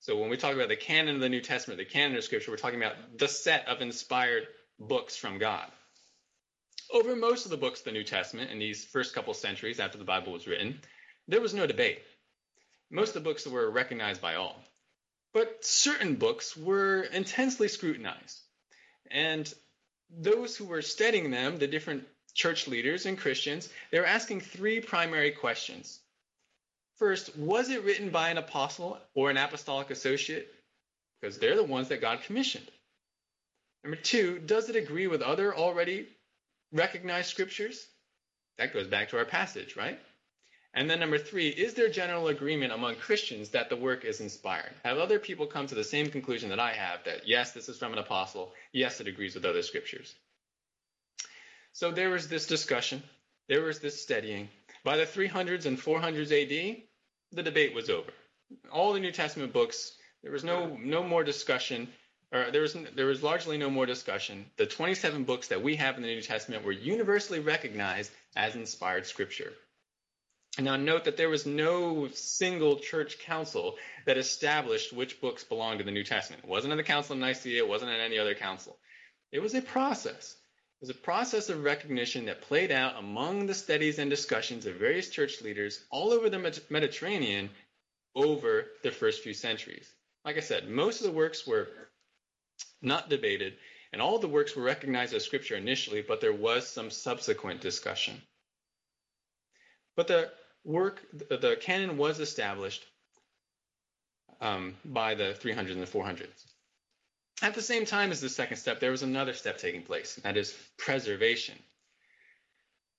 So 0.01 0.17
when 0.17 0.31
we 0.31 0.39
talk 0.39 0.55
about 0.55 0.69
the 0.69 0.77
canon 0.77 1.17
of 1.17 1.21
the 1.21 1.29
New 1.29 1.43
Testament, 1.43 1.79
the 1.79 1.85
canon 1.85 2.17
of 2.17 2.25
Scripture, 2.25 2.51
we're 2.51 2.57
talking 2.57 2.83
about 2.83 3.19
the 3.19 3.29
set 3.29 3.69
of 3.69 3.83
inspired 3.83 4.49
books 4.81 5.17
from 5.17 5.39
God. 5.39 5.71
Over 6.93 7.15
most 7.15 7.45
of 7.45 7.51
the 7.51 7.57
books 7.57 7.81
of 7.81 7.85
the 7.85 7.93
New 7.93 8.03
Testament 8.03 8.51
in 8.51 8.59
these 8.59 8.85
first 8.85 9.15
couple 9.15 9.35
centuries 9.35 9.79
after 9.79 9.99
the 9.99 10.05
Bible 10.05 10.33
was 10.33 10.47
written, 10.47 10.81
there 11.29 11.41
was 11.41 11.55
no 11.55 11.67
debate. 11.67 12.03
Most 12.91 13.09
of 13.09 13.15
the 13.23 13.29
books 13.29 13.47
were 13.47 13.71
recognized 13.71 14.21
by 14.21 14.35
all. 14.35 14.57
But 15.33 15.65
certain 15.65 16.17
books 16.17 16.57
were 16.57 17.03
intensely 17.03 17.69
scrutinized. 17.69 18.41
And 19.11 19.53
those 20.11 20.57
who 20.57 20.65
were 20.65 20.83
studying 20.83 21.31
them, 21.31 21.59
the 21.59 21.69
different 21.69 22.05
church 22.35 22.67
leaders 22.67 23.07
and 23.07 23.19
Christians, 23.19 23.69
they 23.93 24.01
were 24.01 24.07
asking 24.07 24.41
three 24.41 24.81
primary 24.81 25.31
questions. 25.31 26.01
First, 26.97 27.37
was 27.37 27.71
it 27.71 27.85
written 27.85 28.11
by 28.11 28.31
an 28.31 28.39
apostle 28.39 28.99
or 29.15 29.31
an 29.31 29.37
apostolic 29.37 29.91
associate? 29.91 30.53
Because 31.21 31.39
they're 31.39 31.57
the 31.57 31.63
ones 31.63 31.89
that 31.89 32.01
God 32.01 32.23
commissioned. 32.23 32.71
Number 33.83 33.97
two, 33.97 34.39
does 34.39 34.69
it 34.69 34.77
agree 34.77 35.07
with 35.07 35.23
other 35.23 35.55
already 35.55 36.07
recognized 36.73 37.31
scriptures? 37.31 37.87
That 38.59 38.75
goes 38.75 38.87
back 38.87 39.11
to 39.11 39.19
our 39.19 39.25
passage, 39.25 39.77
right? 39.77 39.99
And 40.73 40.89
then 40.89 41.01
number 41.01 41.19
three, 41.19 41.49
is 41.49 41.75
there 41.75 41.89
general 41.89 42.29
agreement 42.29 42.73
among 42.73 42.97
Christians 42.97 43.51
that 43.51 43.71
the 43.71 43.77
work 43.77 44.05
is 44.05 44.21
inspired? 44.21 44.73
Have 44.85 44.99
other 44.99 45.19
people 45.19 45.47
come 45.47 45.67
to 45.67 45.75
the 45.75 45.83
same 45.83 46.11
conclusion 46.11 46.51
that 46.51 46.61
I 46.61 46.73
have 46.73 47.03
that 47.05 47.27
yes, 47.27 47.53
this 47.53 47.69
is 47.69 47.79
from 47.79 47.93
an 47.93 47.99
apostle, 47.99 48.53
yes, 48.73 49.01
it 49.01 49.09
agrees 49.09 49.35
with 49.35 49.45
other 49.45 49.63
scriptures? 49.63 50.15
So 51.73 51.91
there 51.91 52.11
was 52.11 52.29
this 52.29 52.47
discussion, 52.47 53.03
there 53.49 53.63
was 53.63 53.81
this 53.81 54.01
studying. 54.01 54.49
By 54.85 54.97
the 54.97 55.07
300s 55.07 55.67
and 55.67 55.79
400s 55.79 56.31
AD, 56.31 56.83
the 57.33 57.43
debate 57.43 57.75
was 57.75 57.91
over. 57.91 58.11
All 58.73 58.93
the 58.93 59.01
New 59.01 59.13
Testament 59.13 59.53
books, 59.53 59.97
there 60.23 60.33
was 60.33 60.45
no 60.45 60.77
no 60.77 61.03
more 61.03 61.25
discussion 61.25 61.89
or 62.33 62.51
there 62.51 62.63
was 62.63 62.77
there 62.95 63.07
was 63.07 63.23
largely 63.23 63.59
no 63.59 63.71
more 63.71 63.87
discussion. 63.87 64.47
The 64.57 64.67
27 64.67 65.25
books 65.25 65.49
that 65.49 65.63
we 65.63 65.77
have 65.77 65.97
in 65.97 66.03
the 66.03 66.15
New 66.15 66.23
Testament 66.23 66.65
were 66.65 66.73
universally 66.73 67.41
recognized 67.41 68.11
as 68.37 68.55
inspired 68.55 69.07
scripture. 69.07 69.53
Now 70.59 70.77
note 70.77 71.05
that 71.05 71.17
there 71.17 71.29
was 71.29 71.47
no 71.47 72.09
single 72.09 72.81
church 72.81 73.21
council 73.21 73.77
that 74.05 74.19
established 74.19 74.93
which 74.93 75.21
books 75.21 75.45
belonged 75.45 75.79
to 75.79 75.85
the 75.85 75.93
New 75.93 76.05
Testament. 76.05 76.43
It 76.45 76.51
wasn't 76.51 76.73
in 76.73 76.77
the 76.77 76.85
Council 76.85 77.15
of 77.15 77.21
Nicaea, 77.21 77.63
it 77.63 77.69
wasn't 77.69 77.93
in 77.93 78.01
any 78.01 78.19
other 78.19 78.35
council. 78.35 78.77
It 79.33 79.41
was 79.41 79.55
a 79.55 79.63
process. 79.63 80.37
It 80.81 80.87
was 80.87 80.91
a 80.91 80.95
process 80.95 81.51
of 81.51 81.63
recognition 81.63 82.25
that 82.27 82.43
played 82.43 82.73
out 82.73 82.99
among 82.99 83.47
the 83.47 83.55
studies 83.55 83.99
and 83.99 84.11
discussions 84.11 84.67
of 84.67 84.77
various 84.77 85.11
church 85.11 85.41
leaders 85.41 85.85
all 85.91 86.13
over 86.13 86.29
the 86.29 86.63
Mediterranean 86.69 87.51
over 88.15 88.67
the 88.83 88.91
first 88.91 89.23
few 89.23 89.35
centuries. 89.35 89.89
Like 90.25 90.37
I 90.37 90.41
said, 90.41 90.69
most 90.69 91.01
of 91.01 91.07
the 91.07 91.13
works 91.13 91.47
were 91.47 91.69
not 92.83 93.09
debated, 93.09 93.55
and 93.93 94.01
all 94.01 94.19
the 94.19 94.29
works 94.29 94.55
were 94.55 94.63
recognized 94.63 95.15
as 95.15 95.25
scripture 95.25 95.57
initially, 95.57 96.03
but 96.03 96.21
there 96.21 96.33
was 96.33 96.69
some 96.69 96.91
subsequent 96.91 97.61
discussion. 97.61 98.21
But 99.97 100.07
the 100.07 100.31
work, 100.65 101.01
the 101.13 101.57
canon 101.61 101.97
was 101.97 102.21
established 102.21 102.85
um, 104.41 104.77
by 104.85 105.15
the 105.15 105.37
300s 105.41 105.73
and 105.73 105.83
the 105.83 105.87
400s. 105.87 106.45
At 107.43 107.55
the 107.55 107.63
same 107.63 107.87
time 107.87 108.11
as 108.11 108.21
the 108.21 108.29
second 108.29 108.59
step, 108.59 108.81
there 108.81 108.91
was 108.91 109.03
another 109.03 109.33
step 109.33 109.59
taking 109.59 109.83
place, 109.83 110.17
and 110.17 110.25
that 110.25 110.37
is 110.37 110.57
preservation. 110.77 111.59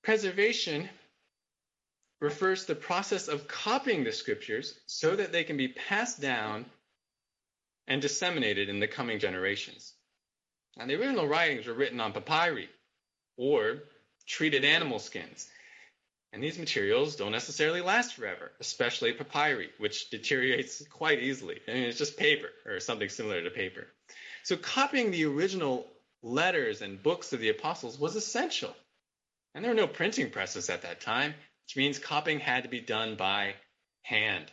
Preservation 0.04 0.90
refers 2.20 2.62
to 2.62 2.74
the 2.74 2.80
process 2.80 3.28
of 3.28 3.48
copying 3.48 4.04
the 4.04 4.12
scriptures 4.12 4.80
so 4.86 5.16
that 5.16 5.32
they 5.32 5.44
can 5.44 5.58
be 5.58 5.70
passed 5.70 6.22
down 6.22 6.66
and 7.92 8.02
disseminated 8.02 8.70
in 8.70 8.80
the 8.80 8.88
coming 8.88 9.20
generations. 9.20 9.94
And 10.80 10.90
the 10.90 10.98
original 10.98 11.28
writings 11.28 11.68
were 11.68 11.74
written 11.74 12.00
on 12.00 12.14
papyri 12.14 12.70
or 13.36 13.80
treated 14.26 14.64
animal 14.64 14.98
skins. 14.98 15.50
And 16.32 16.42
these 16.42 16.58
materials 16.58 17.18
don't 17.18 17.34
necessarily 17.34 17.82
last 17.82 18.14
forever, 18.14 18.54
especially 18.62 19.12
papyri, 19.12 19.72
which 19.78 20.10
deteriorates 20.10 20.82
quite 20.90 21.22
easily. 21.22 21.60
I 21.68 21.74
mean, 21.74 21.84
it's 21.84 21.98
just 21.98 22.16
paper 22.16 22.48
or 22.66 22.80
something 22.80 23.10
similar 23.10 23.44
to 23.44 23.50
paper. 23.50 23.88
So 24.44 24.56
copying 24.56 25.12
the 25.12 25.26
original 25.26 25.86
letters 26.24 26.82
and 26.82 27.04
books 27.04 27.34
of 27.34 27.42
the 27.42 27.50
apostles 27.50 28.00
was 28.00 28.16
essential. 28.16 28.74
And 29.54 29.66
there 29.66 29.72
were 29.72 29.82
no 29.82 29.88
printing 29.88 30.30
presses 30.30 30.70
at 30.70 30.84
that 30.84 31.02
time, 31.02 31.34
which 31.66 31.76
means 31.76 32.00
copying 32.00 32.40
had 32.40 32.64
to 32.64 32.70
be 32.70 32.80
done 32.80 33.16
by 33.18 33.56
hand. 34.04 34.50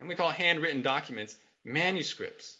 And 0.00 0.08
we 0.08 0.14
call 0.14 0.30
handwritten 0.30 0.80
documents 0.80 1.36
manuscripts. 1.66 2.56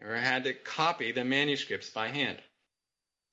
You 0.00 0.06
had 0.06 0.44
to 0.44 0.54
copy 0.54 1.12
the 1.12 1.24
manuscripts 1.24 1.90
by 1.90 2.08
hand. 2.08 2.38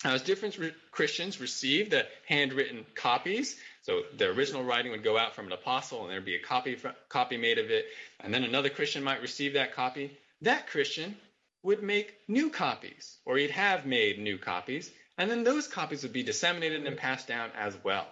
Now, 0.03 0.13
as 0.13 0.23
different 0.23 0.57
re- 0.57 0.73
Christians 0.91 1.39
received 1.39 1.91
the 1.91 2.05
handwritten 2.25 2.85
copies, 2.95 3.57
so 3.81 4.01
the 4.17 4.29
original 4.29 4.63
writing 4.63 4.91
would 4.91 5.03
go 5.03 5.17
out 5.17 5.35
from 5.35 5.47
an 5.47 5.51
apostle 5.51 6.03
and 6.03 6.11
there'd 6.11 6.25
be 6.25 6.35
a 6.35 6.41
copy, 6.41 6.77
copy 7.09 7.37
made 7.37 7.59
of 7.59 7.69
it, 7.69 7.85
and 8.19 8.33
then 8.33 8.43
another 8.43 8.69
Christian 8.69 9.03
might 9.03 9.21
receive 9.21 9.53
that 9.53 9.75
copy. 9.75 10.17
That 10.41 10.67
Christian 10.67 11.17
would 11.63 11.83
make 11.83 12.15
new 12.27 12.49
copies, 12.49 13.17
or 13.25 13.37
he'd 13.37 13.51
have 13.51 13.85
made 13.85 14.19
new 14.19 14.37
copies, 14.37 14.89
and 15.17 15.29
then 15.29 15.43
those 15.43 15.67
copies 15.67 16.03
would 16.03 16.13
be 16.13 16.23
disseminated 16.23 16.85
and 16.87 16.97
passed 16.97 17.27
down 17.27 17.51
as 17.57 17.75
well. 17.83 18.07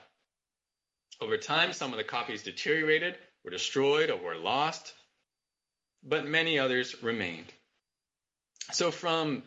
Over 1.21 1.38
time, 1.38 1.73
some 1.73 1.91
of 1.91 1.97
the 1.97 2.03
copies 2.03 2.43
deteriorated, 2.43 3.17
were 3.43 3.51
destroyed, 3.51 4.11
or 4.11 4.17
were 4.17 4.36
lost, 4.36 4.93
but 6.08 6.26
many 6.26 6.58
others 6.58 7.03
remained. 7.03 7.51
So, 8.72 8.91
from 8.91 9.43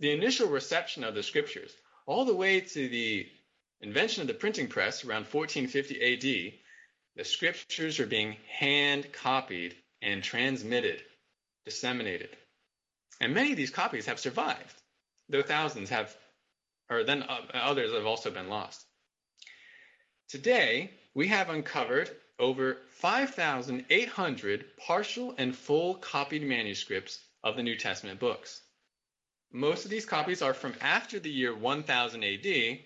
the 0.00 0.12
initial 0.12 0.48
reception 0.48 1.04
of 1.04 1.14
the 1.14 1.22
scriptures 1.22 1.72
all 2.06 2.24
the 2.24 2.34
way 2.34 2.60
to 2.60 2.88
the 2.88 3.26
invention 3.80 4.22
of 4.22 4.28
the 4.28 4.34
printing 4.34 4.68
press 4.68 5.04
around 5.04 5.26
1450 5.26 6.02
AD, 6.02 6.52
the 7.16 7.24
scriptures 7.24 8.00
are 8.00 8.06
being 8.06 8.36
hand 8.58 9.12
copied 9.12 9.74
and 10.02 10.22
transmitted, 10.22 11.02
disseminated. 11.64 12.28
And 13.20 13.32
many 13.34 13.52
of 13.52 13.56
these 13.56 13.70
copies 13.70 14.06
have 14.06 14.20
survived, 14.20 14.82
though 15.28 15.42
thousands 15.42 15.90
have, 15.90 16.14
or 16.90 17.04
then 17.04 17.24
others 17.54 17.92
have 17.92 18.06
also 18.06 18.30
been 18.30 18.48
lost. 18.48 18.84
Today, 20.28 20.90
we 21.14 21.28
have 21.28 21.48
uncovered 21.48 22.10
over 22.38 22.78
5,800 23.00 24.64
partial 24.76 25.34
and 25.38 25.56
full 25.56 25.94
copied 25.94 26.42
manuscripts 26.42 27.18
of 27.42 27.56
the 27.56 27.62
New 27.62 27.76
Testament 27.76 28.20
books. 28.20 28.60
Most 29.52 29.84
of 29.84 29.90
these 29.90 30.06
copies 30.06 30.42
are 30.42 30.54
from 30.54 30.74
after 30.80 31.18
the 31.18 31.30
year 31.30 31.54
1000 31.54 32.24
AD, 32.24 32.78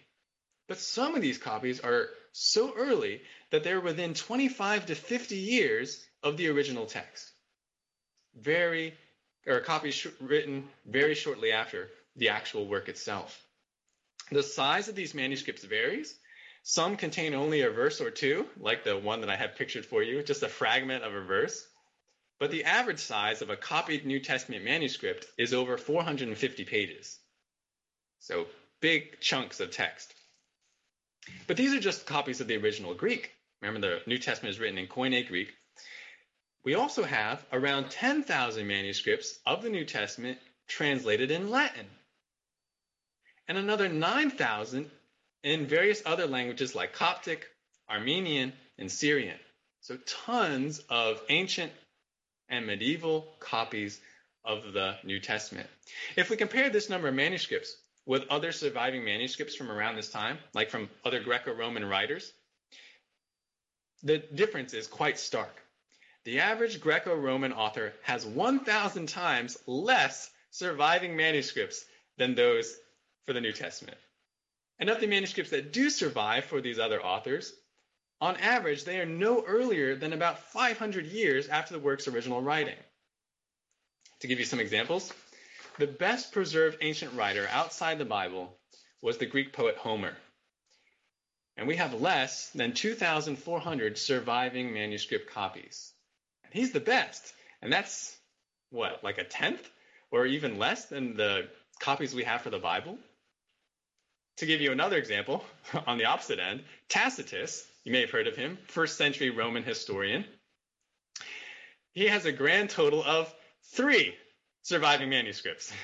but 0.68 0.78
some 0.78 1.14
of 1.14 1.22
these 1.22 1.38
copies 1.38 1.80
are 1.80 2.11
so 2.32 2.74
early 2.76 3.22
that 3.51 3.64
they're 3.64 3.80
within 3.80 4.14
25 4.14 4.86
to 4.86 4.94
50 4.94 5.36
years 5.36 6.05
of 6.22 6.36
the 6.36 6.48
original 6.48 6.86
text. 6.86 7.32
Very 8.34 8.94
or 9.46 9.61
copies 9.61 10.07
written 10.20 10.68
very 10.86 11.14
shortly 11.14 11.51
after 11.51 11.88
the 12.16 12.28
actual 12.28 12.66
work 12.66 12.88
itself. 12.88 13.42
The 14.30 14.42
size 14.42 14.88
of 14.88 14.94
these 14.94 15.14
manuscripts 15.14 15.64
varies. 15.64 16.16
Some 16.70 16.96
contain 16.96 17.34
only 17.34 17.62
a 17.62 17.70
verse 17.70 18.00
or 18.00 18.12
two, 18.12 18.46
like 18.56 18.84
the 18.84 18.96
one 18.96 19.22
that 19.22 19.28
I 19.28 19.34
have 19.34 19.56
pictured 19.56 19.84
for 19.84 20.04
you, 20.04 20.22
just 20.22 20.44
a 20.44 20.48
fragment 20.48 21.02
of 21.02 21.12
a 21.12 21.20
verse. 21.20 21.66
But 22.38 22.52
the 22.52 22.62
average 22.62 23.00
size 23.00 23.42
of 23.42 23.50
a 23.50 23.56
copied 23.56 24.06
New 24.06 24.20
Testament 24.20 24.64
manuscript 24.64 25.26
is 25.36 25.52
over 25.52 25.76
450 25.76 26.64
pages. 26.66 27.18
So 28.20 28.46
big 28.78 29.18
chunks 29.18 29.58
of 29.58 29.72
text. 29.72 30.14
But 31.48 31.56
these 31.56 31.74
are 31.74 31.80
just 31.80 32.06
copies 32.06 32.40
of 32.40 32.46
the 32.46 32.58
original 32.58 32.94
Greek. 32.94 33.32
Remember, 33.60 33.80
the 33.80 34.02
New 34.06 34.18
Testament 34.18 34.54
is 34.54 34.60
written 34.60 34.78
in 34.78 34.86
Koine 34.86 35.26
Greek. 35.26 35.52
We 36.62 36.76
also 36.76 37.02
have 37.02 37.44
around 37.52 37.90
10,000 37.90 38.64
manuscripts 38.64 39.40
of 39.44 39.64
the 39.64 39.70
New 39.70 39.84
Testament 39.84 40.38
translated 40.68 41.32
in 41.32 41.50
Latin, 41.50 41.86
and 43.48 43.58
another 43.58 43.88
9,000 43.88 44.88
in 45.43 45.66
various 45.66 46.03
other 46.05 46.26
languages 46.26 46.74
like 46.74 46.93
Coptic, 46.93 47.47
Armenian, 47.88 48.53
and 48.78 48.91
Syrian. 48.91 49.38
So 49.80 49.97
tons 50.26 50.80
of 50.88 51.22
ancient 51.28 51.72
and 52.49 52.66
medieval 52.66 53.26
copies 53.41 54.01
of 54.45 54.72
the 54.72 54.97
New 55.05 55.20
Testament. 55.20 55.68
If 56.16 56.30
we 56.30 56.36
compare 56.36 56.70
this 56.70 56.91
number 56.91 57.09
of 57.09 57.14
manuscripts 57.14 57.76
with 58.07 58.24
other 58.30 58.53
surviving 58.53 59.05
manuscripts 59.05 59.55
from 59.55 59.70
around 59.70 59.97
this 59.97 60.11
time, 60.11 60.38
like 60.55 60.70
from 60.70 60.88
other 61.05 61.20
Greco 61.20 61.55
Roman 61.55 61.84
writers, 61.84 62.32
the 64.03 64.18
difference 64.18 64.74
is 64.74 64.86
quite 64.86 65.18
stark. 65.18 65.62
The 66.24 66.41
average 66.41 66.80
Greco 66.80 67.14
Roman 67.14 67.53
author 67.53 67.93
has 68.03 68.26
1,000 68.26 69.09
times 69.09 69.57
less 69.66 70.30
surviving 70.51 71.16
manuscripts 71.16 71.84
than 72.18 72.34
those 72.34 72.74
for 73.24 73.32
the 73.32 73.41
New 73.41 73.53
Testament. 73.53 73.97
And 74.80 74.88
of 74.88 74.98
the 74.98 75.06
manuscripts 75.06 75.50
that 75.50 75.72
do 75.72 75.90
survive 75.90 76.46
for 76.46 76.60
these 76.60 76.78
other 76.78 77.00
authors, 77.04 77.52
on 78.20 78.36
average, 78.38 78.84
they 78.84 78.98
are 78.98 79.06
no 79.06 79.44
earlier 79.46 79.94
than 79.94 80.14
about 80.14 80.40
500 80.52 81.06
years 81.06 81.48
after 81.48 81.74
the 81.74 81.80
work's 81.80 82.08
original 82.08 82.40
writing. 82.40 82.76
To 84.20 84.26
give 84.26 84.38
you 84.38 84.44
some 84.46 84.60
examples, 84.60 85.12
the 85.78 85.86
best 85.86 86.32
preserved 86.32 86.78
ancient 86.80 87.14
writer 87.14 87.46
outside 87.50 87.98
the 87.98 88.04
Bible 88.04 88.56
was 89.02 89.18
the 89.18 89.26
Greek 89.26 89.52
poet 89.52 89.76
Homer. 89.76 90.14
And 91.56 91.68
we 91.68 91.76
have 91.76 92.00
less 92.00 92.48
than 92.50 92.72
2,400 92.72 93.98
surviving 93.98 94.72
manuscript 94.72 95.30
copies. 95.30 95.92
And 96.44 96.54
he's 96.54 96.72
the 96.72 96.80
best. 96.80 97.34
And 97.60 97.72
that's 97.72 98.16
what, 98.70 99.04
like 99.04 99.18
a 99.18 99.24
tenth 99.24 99.66
or 100.10 100.26
even 100.26 100.58
less 100.58 100.86
than 100.86 101.16
the 101.16 101.48
copies 101.80 102.14
we 102.14 102.24
have 102.24 102.42
for 102.42 102.50
the 102.50 102.58
Bible? 102.58 102.98
To 104.41 104.47
give 104.47 104.62
you 104.62 104.72
another 104.72 104.97
example, 104.97 105.45
on 105.86 105.99
the 105.99 106.07
opposite 106.07 106.38
end, 106.38 106.64
Tacitus, 106.88 107.66
you 107.84 107.93
may 107.93 108.01
have 108.01 108.11
heard 108.11 108.26
of 108.26 108.36
him, 108.36 108.57
first 108.68 108.97
century 108.97 109.28
Roman 109.28 109.62
historian. 109.62 110.24
He 111.93 112.07
has 112.07 112.24
a 112.24 112.32
grand 112.32 112.70
total 112.70 113.05
of 113.05 113.30
three 113.74 114.14
surviving 114.62 115.11
manuscripts. 115.11 115.74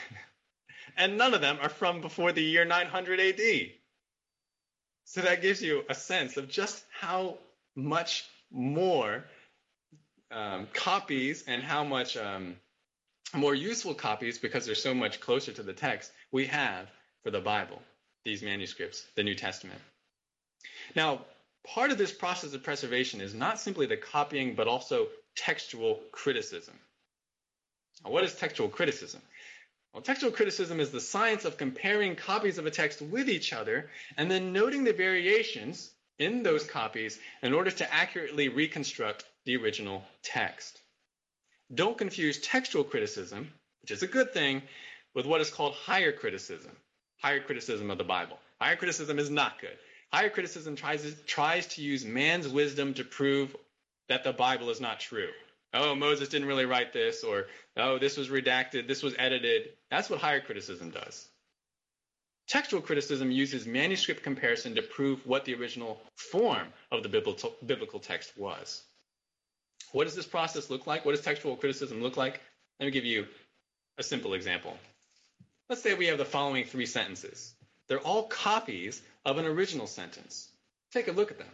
and 0.97 1.19
none 1.19 1.35
of 1.35 1.43
them 1.43 1.59
are 1.61 1.69
from 1.69 2.01
before 2.01 2.33
the 2.33 2.43
year 2.43 2.65
900 2.65 3.21
AD. 3.21 3.41
So 5.05 5.21
that 5.21 5.43
gives 5.43 5.61
you 5.61 5.85
a 5.91 5.95
sense 5.95 6.39
of 6.39 6.49
just 6.49 6.83
how 6.99 7.37
much 7.75 8.25
more 8.51 9.27
um, 10.31 10.67
copies 10.73 11.45
and 11.47 11.63
how 11.63 11.85
much 11.85 12.17
um, 12.17 12.57
more 13.35 13.55
useful 13.55 13.93
copies, 13.93 14.39
because 14.39 14.65
they're 14.65 14.75
so 14.75 14.95
much 14.95 15.21
closer 15.21 15.53
to 15.53 15.63
the 15.63 15.75
text, 15.75 16.11
we 16.33 16.47
have 16.47 16.89
for 17.23 17.31
the 17.31 17.41
Bible, 17.41 17.83
these 18.27 18.43
manuscripts, 18.43 19.07
the 19.15 19.23
New 19.23 19.37
Testament. 19.37 19.81
Now, 20.97 21.25
part 21.65 21.93
of 21.93 21.97
this 21.97 22.13
process 22.13 22.53
of 22.55 22.65
preservation 22.65 23.21
is 23.21 23.35
not 23.35 23.61
simply 23.61 23.87
the 23.87 23.97
copying, 23.97 24.57
but 24.57 24.67
also 24.67 25.07
textual 25.37 26.03
criticism. 26.11 26.75
Now, 28.05 28.11
what 28.11 28.25
is 28.25 28.35
textual 28.35 28.69
criticism? 28.69 29.23
Well, 29.93 30.03
textual 30.03 30.33
criticism 30.33 30.81
is 30.81 30.91
the 30.91 31.01
science 31.01 31.45
of 31.45 31.57
comparing 31.57 32.17
copies 32.17 32.59
of 32.59 32.67
a 32.67 32.71
text 32.71 33.01
with 33.01 33.31
each 33.31 33.53
other 33.53 33.91
and 34.17 34.29
then 34.29 34.53
noting 34.53 34.83
the 34.83 34.93
variations 34.93 35.91
in 36.19 36.43
those 36.43 36.67
copies 36.67 37.21
in 37.43 37.55
order 37.55 37.71
to 37.71 37.95
accurately 37.95 38.49
reconstruct 38.49 39.25
the 39.45 39.57
original 39.57 40.05
text. 40.25 40.81
Don't 41.73 41.97
confuse 41.97 42.41
textual 42.41 42.83
criticism, 42.83 43.53
which 43.83 43.93
is 43.93 44.03
a 44.03 44.09
good 44.09 44.35
thing, 44.35 44.63
with 45.15 45.27
what 45.27 45.41
is 45.41 45.51
called 45.51 45.75
higher 45.75 46.13
criticism, 46.13 46.77
higher 47.19 47.41
criticism 47.41 47.91
of 47.91 47.99
the 47.99 48.05
Bible. 48.05 48.39
Higher 48.61 48.77
criticism 48.77 49.19
is 49.19 49.31
not 49.31 49.61
good. 49.61 49.77
Higher 50.13 50.31
criticism 50.31 50.77
tries 50.77 51.03
to, 51.03 51.13
tries 51.27 51.67
to 51.69 51.83
use 51.83 52.05
man's 52.05 52.49
wisdom 52.49 52.95
to 52.95 53.05
prove 53.05 53.55
that 54.09 54.25
the 54.25 54.33
Bible 54.33 54.71
is 54.71 54.81
not 54.81 55.01
true. 55.01 55.31
Oh, 55.75 55.95
Moses 55.95 56.29
didn't 56.29 56.49
really 56.49 56.65
write 56.65 56.93
this, 56.93 57.25
or 57.25 57.47
oh, 57.77 57.99
this 57.99 58.17
was 58.17 58.29
redacted, 58.29 58.87
this 58.87 59.03
was 59.03 59.15
edited. 59.19 59.71
That's 59.91 60.09
what 60.09 60.21
higher 60.21 60.41
criticism 60.41 60.91
does. 60.91 61.29
Textual 62.47 62.81
criticism 62.81 63.31
uses 63.31 63.67
manuscript 63.67 64.23
comparison 64.23 64.77
to 64.77 64.83
prove 64.83 65.27
what 65.27 65.45
the 65.45 65.55
original 65.55 66.01
form 66.15 66.69
of 66.93 67.03
the 67.03 67.09
biblical 67.09 67.99
text 67.99 68.39
was. 68.39 68.85
What 69.93 70.05
does 70.05 70.15
this 70.15 70.27
process 70.27 70.71
look 70.71 70.87
like? 70.87 71.05
What 71.05 71.13
does 71.13 71.25
textual 71.25 71.57
criticism 71.57 72.03
look 72.03 72.17
like? 72.17 72.41
Let 72.79 72.87
me 72.87 72.93
give 72.93 73.05
you 73.05 73.27
a 73.99 74.03
simple 74.03 74.35
example. 74.35 74.77
Let's 75.69 75.83
say 75.83 75.95
we 75.95 76.07
have 76.07 76.19
the 76.19 76.25
following 76.25 76.65
three 76.65 76.87
sentences. 76.87 77.53
They're 77.89 77.99
all 77.99 78.25
copies 78.25 79.03
of 79.25 79.39
an 79.39 79.47
original 79.47 79.87
sentence. 79.87 80.49
Take 80.93 81.09
a 81.09 81.13
look 81.13 81.31
at 81.31 81.39
them. 81.39 81.49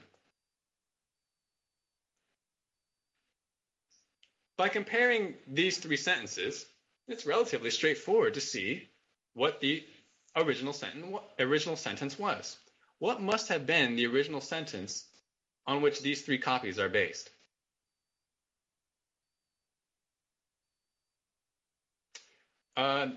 By 4.58 4.68
comparing 4.68 5.34
these 5.46 5.78
three 5.78 5.96
sentences, 5.96 6.66
it's 7.08 7.26
relatively 7.26 7.70
straightforward 7.70 8.34
to 8.34 8.40
see 8.40 8.88
what 9.34 9.60
the 9.60 9.82
original 10.36 10.72
sentence, 10.72 11.16
original 11.38 11.76
sentence 11.76 12.18
was. 12.18 12.58
What 12.98 13.20
must 13.20 13.48
have 13.48 13.66
been 13.66 13.96
the 13.96 14.06
original 14.06 14.40
sentence 14.40 15.04
on 15.66 15.82
which 15.82 16.02
these 16.02 16.22
three 16.22 16.38
copies 16.38 16.78
are 16.78 16.88
based? 16.88 17.30
Uh, 22.76 23.08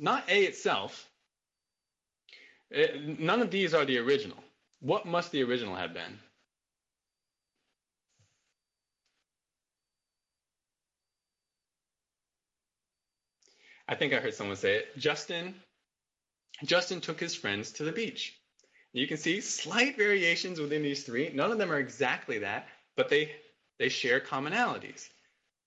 not 0.00 0.28
A 0.28 0.44
itself. 0.44 1.08
It, 2.70 2.90
uh, 2.94 3.14
none 3.18 3.42
of 3.42 3.50
these 3.50 3.74
are 3.74 3.84
the 3.84 3.98
original. 3.98 4.38
What 4.80 5.06
must 5.06 5.30
the 5.30 5.42
original 5.42 5.76
have 5.76 5.92
been? 5.92 6.18
I 13.86 13.96
think 13.96 14.12
I 14.12 14.20
heard 14.20 14.34
someone 14.34 14.56
say 14.56 14.76
it. 14.76 14.98
Justin 14.98 15.54
Justin 16.64 17.00
took 17.00 17.18
his 17.18 17.34
friends 17.34 17.72
to 17.72 17.84
the 17.84 17.92
beach. 17.92 18.38
You 18.92 19.06
can 19.06 19.16
see 19.16 19.40
slight 19.40 19.96
variations 19.96 20.60
within 20.60 20.82
these 20.82 21.04
three. 21.04 21.30
None 21.30 21.52
of 21.52 21.58
them 21.58 21.72
are 21.72 21.78
exactly 21.78 22.38
that, 22.38 22.68
but 22.96 23.08
they 23.08 23.32
they 23.78 23.88
share 23.88 24.20
commonalities. 24.20 25.08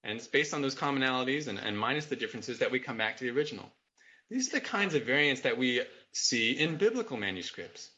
And 0.03 0.17
it's 0.17 0.27
based 0.27 0.53
on 0.53 0.61
those 0.61 0.75
commonalities 0.75 1.47
and, 1.47 1.59
and 1.59 1.77
minus 1.77 2.05
the 2.05 2.15
differences 2.15 2.59
that 2.59 2.71
we 2.71 2.79
come 2.79 2.97
back 2.97 3.17
to 3.17 3.23
the 3.23 3.31
original. 3.31 3.71
These 4.33 4.47
are 4.47 4.59
the 4.59 4.61
kinds 4.61 4.95
of 4.95 5.03
variants 5.03 5.41
that 5.41 5.59
we 5.59 5.83
see 6.11 6.53
in 6.53 6.77
biblical 6.77 7.17
manuscripts. 7.17 7.91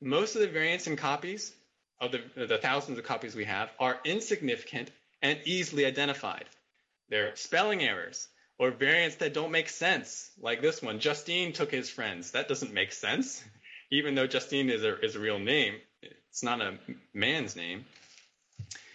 Most 0.00 0.34
of 0.34 0.40
the 0.40 0.48
variants 0.48 0.86
in 0.86 0.96
copies 0.96 1.52
of 2.00 2.12
the, 2.12 2.22
the 2.34 2.56
thousands 2.56 2.96
of 2.96 3.04
copies 3.04 3.34
we 3.34 3.44
have 3.44 3.70
are 3.78 4.00
insignificant 4.02 4.90
and 5.20 5.38
easily 5.44 5.84
identified. 5.84 6.46
They're 7.10 7.36
spelling 7.36 7.82
errors 7.82 8.26
or 8.58 8.70
variants 8.70 9.16
that 9.16 9.34
don't 9.34 9.50
make 9.50 9.68
sense, 9.68 10.30
like 10.40 10.62
this 10.62 10.80
one. 10.80 10.98
Justine 10.98 11.52
took 11.52 11.70
his 11.70 11.90
friends. 11.90 12.30
That 12.30 12.48
doesn't 12.48 12.72
make 12.72 12.92
sense. 12.92 13.44
Even 13.90 14.14
though 14.14 14.26
Justine 14.26 14.70
is 14.70 14.82
a, 14.84 14.98
is 15.00 15.14
a 15.14 15.20
real 15.20 15.38
name, 15.38 15.74
it's 16.00 16.42
not 16.42 16.62
a 16.62 16.78
man's 17.12 17.54
name. 17.54 17.84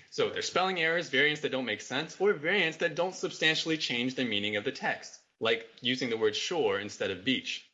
So 0.10 0.32
they're 0.32 0.42
spelling 0.42 0.80
errors, 0.82 1.10
variants 1.10 1.42
that 1.42 1.52
don't 1.52 1.66
make 1.66 1.82
sense, 1.82 2.18
or 2.20 2.34
variants 2.34 2.78
that 2.78 2.96
don't 2.96 3.14
substantially 3.14 3.78
change 3.78 4.16
the 4.16 4.26
meaning 4.26 4.56
of 4.56 4.64
the 4.64 4.72
text, 4.72 5.20
like 5.40 5.66
using 5.82 6.10
the 6.10 6.18
word 6.18 6.36
shore 6.36 6.80
instead 6.80 7.12
of 7.12 7.26
beach. 7.26 7.66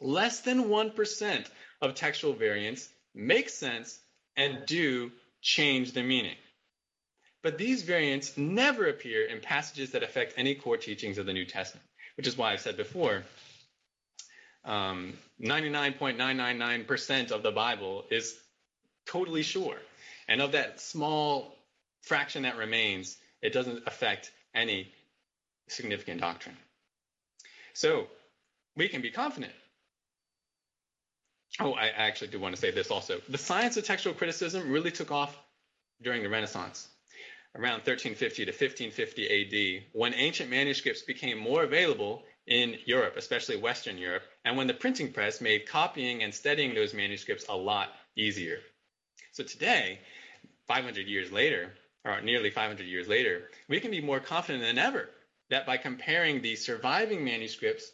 Less 0.00 0.40
than 0.40 0.64
1% 0.64 1.46
of 1.80 1.94
textual 1.94 2.34
variants 2.34 2.88
make 3.14 3.48
sense 3.48 3.98
and 4.36 4.66
do 4.66 5.12
change 5.40 5.92
the 5.92 6.02
meaning. 6.02 6.36
But 7.42 7.58
these 7.58 7.82
variants 7.82 8.36
never 8.36 8.88
appear 8.88 9.24
in 9.26 9.40
passages 9.40 9.90
that 9.92 10.02
affect 10.02 10.34
any 10.36 10.54
core 10.54 10.78
teachings 10.78 11.18
of 11.18 11.26
the 11.26 11.32
New 11.32 11.44
Testament, 11.44 11.86
which 12.16 12.26
is 12.26 12.36
why 12.36 12.52
I've 12.52 12.60
said 12.60 12.76
before 12.76 13.24
um, 14.64 15.12
99.999% 15.42 17.30
of 17.30 17.42
the 17.42 17.52
Bible 17.52 18.04
is 18.10 18.34
totally 19.06 19.42
sure. 19.42 19.76
And 20.28 20.40
of 20.40 20.52
that 20.52 20.80
small 20.80 21.54
fraction 22.02 22.42
that 22.42 22.56
remains, 22.56 23.16
it 23.42 23.52
doesn't 23.52 23.82
affect 23.86 24.30
any 24.54 24.90
significant 25.68 26.20
doctrine. 26.20 26.56
So 27.72 28.06
we 28.76 28.88
can 28.88 29.02
be 29.02 29.10
confident. 29.10 29.52
Oh, 31.60 31.72
I 31.72 31.88
actually 31.88 32.28
do 32.28 32.40
want 32.40 32.54
to 32.54 32.60
say 32.60 32.70
this 32.70 32.90
also. 32.90 33.20
The 33.28 33.38
science 33.38 33.76
of 33.76 33.84
textual 33.84 34.14
criticism 34.14 34.70
really 34.70 34.90
took 34.90 35.12
off 35.12 35.36
during 36.02 36.22
the 36.22 36.28
Renaissance, 36.28 36.88
around 37.54 37.82
1350 37.86 38.46
to 38.46 38.50
1550 38.50 39.78
AD, 39.78 39.84
when 39.92 40.14
ancient 40.14 40.50
manuscripts 40.50 41.02
became 41.02 41.38
more 41.38 41.62
available 41.62 42.24
in 42.46 42.76
Europe, 42.86 43.14
especially 43.16 43.56
Western 43.56 43.96
Europe, 43.96 44.24
and 44.44 44.56
when 44.56 44.66
the 44.66 44.74
printing 44.74 45.12
press 45.12 45.40
made 45.40 45.68
copying 45.68 46.24
and 46.24 46.34
studying 46.34 46.74
those 46.74 46.92
manuscripts 46.92 47.46
a 47.48 47.54
lot 47.54 47.90
easier. 48.16 48.58
So 49.32 49.44
today, 49.44 50.00
500 50.66 51.06
years 51.06 51.30
later, 51.30 51.72
or 52.04 52.20
nearly 52.20 52.50
500 52.50 52.84
years 52.84 53.06
later, 53.08 53.48
we 53.68 53.80
can 53.80 53.92
be 53.92 54.00
more 54.00 54.20
confident 54.20 54.62
than 54.62 54.78
ever 54.78 55.08
that 55.54 55.66
by 55.66 55.76
comparing 55.76 56.42
the 56.42 56.56
surviving 56.56 57.24
manuscripts, 57.24 57.88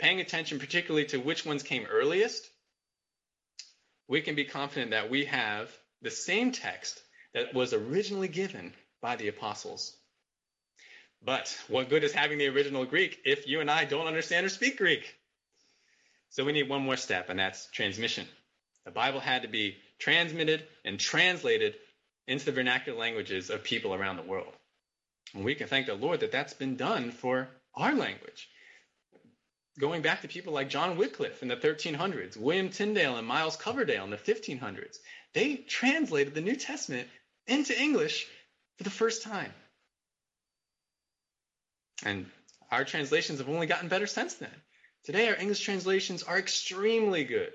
paying 0.00 0.20
attention 0.20 0.58
particularly 0.58 1.06
to 1.06 1.20
which 1.20 1.46
ones 1.46 1.62
came 1.62 1.86
earliest, 1.88 2.44
we 4.08 4.20
can 4.20 4.34
be 4.34 4.44
confident 4.44 4.90
that 4.90 5.08
we 5.08 5.24
have 5.26 5.70
the 6.02 6.10
same 6.10 6.50
text 6.50 7.00
that 7.32 7.54
was 7.54 7.72
originally 7.72 8.26
given 8.26 8.72
by 9.00 9.14
the 9.14 9.28
apostles. 9.28 9.96
But 11.24 11.56
what 11.68 11.88
good 11.88 12.02
is 12.02 12.12
having 12.12 12.38
the 12.38 12.48
original 12.48 12.84
Greek 12.84 13.20
if 13.24 13.46
you 13.46 13.60
and 13.60 13.70
I 13.70 13.84
don't 13.84 14.08
understand 14.08 14.44
or 14.44 14.48
speak 14.48 14.76
Greek? 14.76 15.14
So 16.30 16.44
we 16.44 16.50
need 16.50 16.68
one 16.68 16.82
more 16.82 16.96
step, 16.96 17.28
and 17.28 17.38
that's 17.38 17.70
transmission. 17.70 18.26
The 18.86 18.90
Bible 18.90 19.20
had 19.20 19.42
to 19.42 19.48
be 19.48 19.76
transmitted 20.00 20.64
and 20.84 20.98
translated 20.98 21.76
into 22.26 22.46
the 22.46 22.50
vernacular 22.50 22.98
languages 22.98 23.50
of 23.50 23.62
people 23.62 23.94
around 23.94 24.16
the 24.16 24.22
world. 24.22 24.52
And 25.34 25.44
we 25.44 25.56
can 25.56 25.66
thank 25.66 25.86
the 25.86 25.94
Lord 25.94 26.20
that 26.20 26.32
that's 26.32 26.54
been 26.54 26.76
done 26.76 27.10
for 27.10 27.48
our 27.74 27.94
language. 27.94 28.48
Going 29.78 30.02
back 30.02 30.22
to 30.22 30.28
people 30.28 30.52
like 30.52 30.68
John 30.68 30.96
Wycliffe 30.96 31.42
in 31.42 31.48
the 31.48 31.56
1300s, 31.56 32.36
William 32.36 32.70
Tyndale 32.70 33.16
and 33.16 33.26
Miles 33.26 33.56
Coverdale 33.56 34.04
in 34.04 34.10
the 34.10 34.16
1500s, 34.16 34.96
they 35.32 35.56
translated 35.56 36.34
the 36.34 36.40
New 36.40 36.54
Testament 36.54 37.08
into 37.48 37.78
English 37.78 38.26
for 38.76 38.84
the 38.84 38.90
first 38.90 39.24
time. 39.24 39.52
And 42.04 42.26
our 42.70 42.84
translations 42.84 43.40
have 43.40 43.48
only 43.48 43.66
gotten 43.66 43.88
better 43.88 44.06
since 44.06 44.34
then. 44.34 44.54
Today, 45.02 45.28
our 45.28 45.36
English 45.36 45.60
translations 45.60 46.22
are 46.22 46.38
extremely 46.38 47.24
good. 47.24 47.52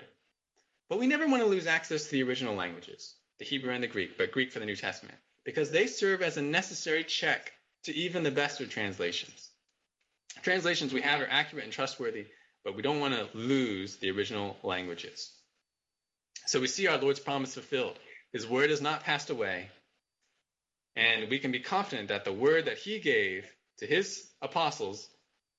But 0.90 0.98
we 0.98 1.06
never 1.06 1.26
want 1.26 1.42
to 1.42 1.48
lose 1.48 1.66
access 1.66 2.04
to 2.04 2.10
the 2.10 2.22
original 2.24 2.54
languages, 2.54 3.14
the 3.38 3.44
Hebrew 3.46 3.72
and 3.72 3.82
the 3.82 3.88
Greek, 3.88 4.18
but 4.18 4.32
Greek 4.32 4.52
for 4.52 4.58
the 4.58 4.66
New 4.66 4.76
Testament, 4.76 5.16
because 5.44 5.70
they 5.70 5.86
serve 5.86 6.20
as 6.20 6.36
a 6.36 6.42
necessary 6.42 7.04
check 7.04 7.52
to 7.84 7.94
even 7.94 8.22
the 8.22 8.30
best 8.30 8.60
of 8.60 8.70
translations. 8.70 9.48
Translations 10.42 10.92
we 10.92 11.02
have 11.02 11.20
are 11.20 11.28
accurate 11.28 11.64
and 11.64 11.72
trustworthy, 11.72 12.26
but 12.64 12.76
we 12.76 12.82
don't 12.82 13.00
want 13.00 13.14
to 13.14 13.28
lose 13.36 13.96
the 13.96 14.10
original 14.10 14.56
languages. 14.62 15.32
So 16.46 16.60
we 16.60 16.66
see 16.66 16.86
our 16.86 16.98
Lord's 16.98 17.20
promise 17.20 17.54
fulfilled. 17.54 17.98
His 18.32 18.46
word 18.46 18.70
has 18.70 18.80
not 18.80 19.04
passed 19.04 19.30
away, 19.30 19.68
and 20.96 21.28
we 21.28 21.38
can 21.38 21.52
be 21.52 21.60
confident 21.60 22.08
that 22.08 22.24
the 22.24 22.32
word 22.32 22.66
that 22.66 22.78
he 22.78 23.00
gave 23.00 23.50
to 23.78 23.86
his 23.86 24.26
apostles 24.40 25.08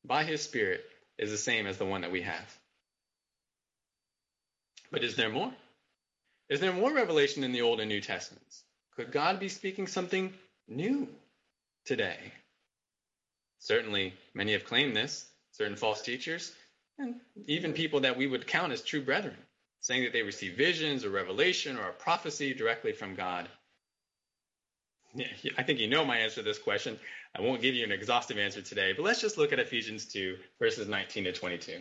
by 0.05 0.24
his 0.24 0.41
Spirit 0.41 0.84
is 1.17 1.32
the 1.32 1.38
same 1.38 1.67
as 1.67 1.78
the 1.78 1.86
one 1.86 2.01
that 2.01 2.11
we 2.11 2.22
have. 2.22 2.57
But 4.91 5.03
is 5.03 5.15
there 5.15 5.30
more? 5.30 5.53
Is 6.49 6.59
there 6.59 6.74
more 6.74 6.93
revelation 6.93 7.43
in 7.43 7.51
the 7.51 7.61
Old 7.61 7.80
and 7.80 7.89
New 7.89 8.01
Testaments? 8.01 8.63
Could 8.97 9.11
God 9.11 9.39
be 9.39 9.47
speaking 9.47 9.88
something 9.88 10.34
new 10.67 11.07
today? 11.86 12.17
Certainly, 13.59 14.13
many 14.34 14.53
have 14.53 14.65
claimed 14.65 14.95
this, 14.95 15.29
certain 15.51 15.75
false 15.75 16.01
teachers, 16.01 16.51
and 16.97 17.15
even 17.47 17.73
people 17.73 18.01
that 18.01 18.17
we 18.17 18.27
would 18.27 18.47
count 18.47 18.73
as 18.73 18.82
true 18.82 19.03
brethren, 19.03 19.38
saying 19.79 20.03
that 20.03 20.13
they 20.13 20.23
receive 20.23 20.57
visions 20.57 21.05
or 21.05 21.09
revelation 21.09 21.77
or 21.77 21.89
a 21.89 21.93
prophecy 21.93 22.53
directly 22.53 22.91
from 22.91 23.15
God. 23.15 23.47
I 25.57 25.63
think 25.63 25.79
you 25.79 25.89
know 25.89 26.05
my 26.05 26.17
answer 26.17 26.38
to 26.38 26.43
this 26.43 26.57
question. 26.57 26.97
I 27.36 27.41
won't 27.41 27.61
give 27.61 27.75
you 27.75 27.84
an 27.84 27.91
exhaustive 27.91 28.38
answer 28.38 28.61
today, 28.61 28.93
but 28.93 29.03
let's 29.03 29.21
just 29.21 29.38
look 29.38 29.51
at 29.51 29.59
Ephesians 29.59 30.05
2, 30.05 30.38
verses 30.59 30.88
19 30.88 31.25
to 31.25 31.34
22. 31.34 31.79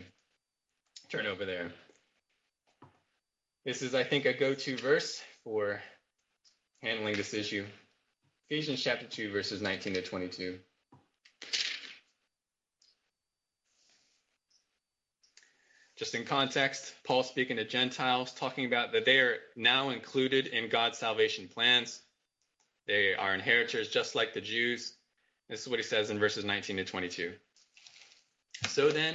Turn 1.11 1.27
over 1.27 1.45
there. 1.45 1.73
This 3.65 3.83
is, 3.83 3.95
I 3.95 4.05
think, 4.05 4.25
a 4.25 4.33
go 4.33 4.55
to 4.55 4.77
verse 4.77 5.23
for 5.45 5.81
handling 6.83 7.17
this 7.17 7.35
issue. 7.35 7.67
Ephesians 8.51 8.83
chapter 8.83 9.07
2, 9.07 9.31
verses 9.31 9.63
19 9.63 9.95
to 9.95 10.03
22. 10.03 10.59
Just 15.97 16.17
in 16.17 16.25
context, 16.25 16.93
Paul 17.05 17.23
speaking 17.23 17.59
to 17.59 17.65
Gentiles, 17.65 18.33
talking 18.33 18.67
about 18.67 18.91
that 18.91 19.05
they 19.05 19.21
are 19.21 19.37
now 19.55 19.91
included 19.91 20.49
in 20.49 20.69
God's 20.69 20.99
salvation 20.99 21.47
plans. 21.47 22.01
They 22.89 23.15
are 23.15 23.35
inheritors 23.35 23.89
just 23.89 24.17
like 24.17 24.35
the 24.35 24.41
Jews. 24.41 24.95
This 25.49 25.63
is 25.63 25.69
what 25.69 25.79
he 25.79 25.85
says 25.85 26.11
in 26.11 26.19
verses 26.19 26.45
19 26.45 26.79
to 26.79 26.85
22. 26.85 27.35
So 28.67 28.91
then, 28.91 29.15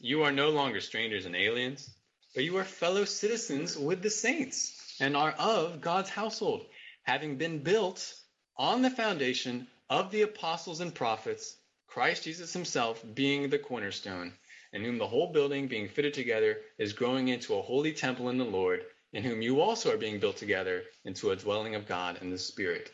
you 0.00 0.22
are 0.22 0.32
no 0.32 0.48
longer 0.48 0.80
strangers 0.80 1.26
and 1.26 1.36
aliens 1.36 1.90
but 2.34 2.44
you 2.44 2.56
are 2.56 2.64
fellow 2.64 3.04
citizens 3.04 3.76
with 3.76 4.02
the 4.02 4.10
saints 4.10 4.96
and 5.00 5.16
are 5.16 5.32
of 5.32 5.80
God's 5.80 6.10
household, 6.10 6.66
having 7.08 7.36
been 7.36 7.58
built 7.62 8.14
on 8.58 8.82
the 8.82 8.90
foundation 8.90 9.66
of 9.88 10.10
the 10.10 10.20
apostles 10.20 10.80
and 10.80 10.94
prophets, 10.94 11.56
Christ 11.86 12.24
Jesus 12.24 12.52
himself 12.52 13.02
being 13.14 13.48
the 13.48 13.58
cornerstone, 13.58 14.34
in 14.74 14.84
whom 14.84 14.98
the 14.98 15.06
whole 15.06 15.32
building 15.32 15.68
being 15.68 15.88
fitted 15.88 16.12
together 16.12 16.58
is 16.76 16.92
growing 16.92 17.28
into 17.28 17.54
a 17.54 17.62
holy 17.62 17.92
temple 17.94 18.28
in 18.28 18.36
the 18.36 18.44
Lord, 18.44 18.84
in 19.14 19.22
whom 19.22 19.40
you 19.40 19.62
also 19.62 19.90
are 19.90 19.96
being 19.96 20.20
built 20.20 20.36
together 20.36 20.82
into 21.06 21.30
a 21.30 21.36
dwelling 21.36 21.74
of 21.74 21.86
God 21.86 22.18
in 22.20 22.28
the 22.28 22.36
Spirit. 22.36 22.90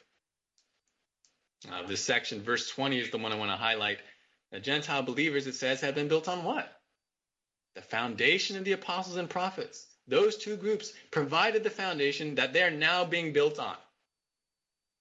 Uh, 1.69 1.85
this 1.85 2.01
section, 2.01 2.41
verse 2.41 2.71
20, 2.71 3.01
is 3.01 3.11
the 3.11 3.19
one 3.19 3.33
I 3.33 3.37
want 3.37 3.51
to 3.51 3.57
highlight. 3.57 3.99
The 4.53 4.61
Gentile 4.61 5.03
believers, 5.03 5.49
it 5.49 5.57
says, 5.57 5.81
have 5.81 5.97
been 5.97 6.07
built 6.07 6.29
on 6.29 6.45
what? 6.45 6.71
the 7.75 7.83
foundation 7.83 8.57
of 8.57 8.65
the 8.65 8.73
apostles 8.73 9.17
and 9.17 9.29
prophets, 9.29 9.87
those 10.07 10.37
two 10.37 10.57
groups 10.57 10.93
provided 11.11 11.65
the 11.65 11.71
foundation 11.71 12.37
that 12.37 12.53
they're 12.53 12.71
now 12.71 13.05
being 13.05 13.33
built 13.33 13.59
on. 13.59 13.77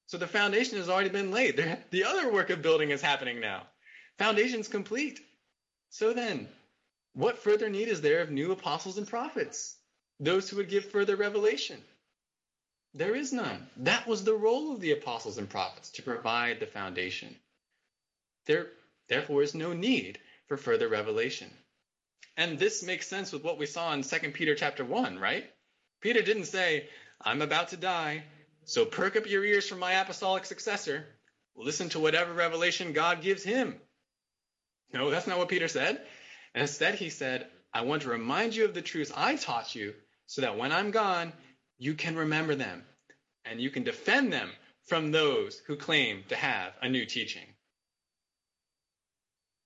So 0.08 0.18
the 0.18 0.28
foundation 0.28 0.78
has 0.78 0.90
already 0.90 1.10
been 1.10 1.32
laid. 1.32 1.58
The 1.92 2.04
other 2.04 2.32
work 2.32 2.50
of 2.50 2.62
building 2.62 2.92
is 2.92 3.02
happening 3.02 3.40
now. 3.40 3.64
Foundation's 4.18 4.68
complete. 4.68 5.20
So 5.90 6.14
then, 6.14 6.48
what 7.14 7.40
further 7.40 7.70
need 7.70 7.88
is 7.88 8.02
there 8.02 8.22
of 8.22 8.30
new 8.30 8.52
apostles 8.52 8.98
and 8.98 9.08
prophets? 9.08 9.76
Those 10.20 10.50
who 10.50 10.58
would 10.58 10.70
give 10.70 10.92
further 10.92 11.16
revelation? 11.16 11.82
There 12.94 13.16
is 13.16 13.34
none. 13.34 13.68
That 13.78 14.08
was 14.08 14.24
the 14.24 14.36
role 14.36 14.74
of 14.74 14.82
the 14.82 14.92
apostles 14.92 15.40
and 15.40 15.50
prophets 15.50 15.90
to 15.92 16.04
provide 16.04 16.60
the 16.60 16.68
foundation. 16.68 17.36
There, 18.46 18.68
therefore, 19.10 19.42
is 19.42 19.56
no 19.56 19.74
need 19.74 20.20
for 20.48 20.58
further 20.58 20.88
revelation. 20.88 21.50
And 22.38 22.60
this 22.60 22.84
makes 22.84 23.08
sense 23.08 23.32
with 23.32 23.44
what 23.44 23.58
we 23.58 23.66
saw 23.66 23.94
in 23.94 24.04
2 24.04 24.32
Peter 24.32 24.54
chapter 24.54 24.86
1, 24.86 25.18
right? 25.18 25.50
Peter 26.02 26.22
didn't 26.22 26.46
say, 26.46 26.88
I'm 27.22 27.42
about 27.42 27.70
to 27.70 27.78
die, 27.78 28.24
so 28.66 28.86
perk 28.86 29.16
up 29.16 29.30
your 29.30 29.46
ears 29.46 29.68
from 29.68 29.80
my 29.80 29.94
apostolic 29.94 30.46
successor. 30.46 31.06
Listen 31.56 31.90
to 31.90 32.00
whatever 32.00 32.34
revelation 32.34 32.94
God 32.94 33.22
gives 33.22 33.44
him. 33.44 33.76
No, 34.94 35.10
that's 35.10 35.28
not 35.28 35.38
what 35.38 35.50
Peter 35.50 35.68
said. 35.68 36.02
instead, 36.56 36.96
he 36.96 37.10
said, 37.10 37.48
I 37.74 37.82
want 37.82 38.04
to 38.04 38.10
remind 38.10 38.56
you 38.56 38.66
of 38.66 38.74
the 38.74 38.82
truths 38.82 39.12
I 39.16 39.36
taught 39.36 39.74
you 39.76 39.94
so 40.28 40.42
that 40.42 40.58
when 40.58 40.72
I'm 40.72 40.92
gone, 40.92 41.34
you 41.78 41.96
can 41.96 42.16
remember 42.16 42.56
them 42.56 42.84
and 43.46 43.60
you 43.60 43.70
can 43.70 43.84
defend 43.84 44.32
them 44.32 44.50
from 44.86 45.12
those 45.12 45.62
who 45.66 45.76
claim 45.76 46.24
to 46.30 46.36
have 46.36 46.74
a 46.82 46.90
new 46.90 47.06
teaching. 47.06 47.46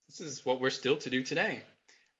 This 0.08 0.22
is 0.22 0.46
what 0.46 0.62
we're 0.62 0.70
still 0.70 0.98
to 0.98 1.10
do 1.10 1.24
today. 1.24 1.62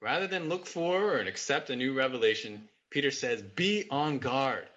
Rather 0.00 0.26
than 0.26 0.48
look 0.48 0.66
for 0.66 1.14
or 1.14 1.18
accept 1.18 1.70
a 1.70 1.76
new 1.76 1.94
revelation, 1.94 2.68
Peter 2.90 3.10
says, 3.10 3.42
Be 3.42 3.86
on 3.90 4.18
guard. 4.18 4.68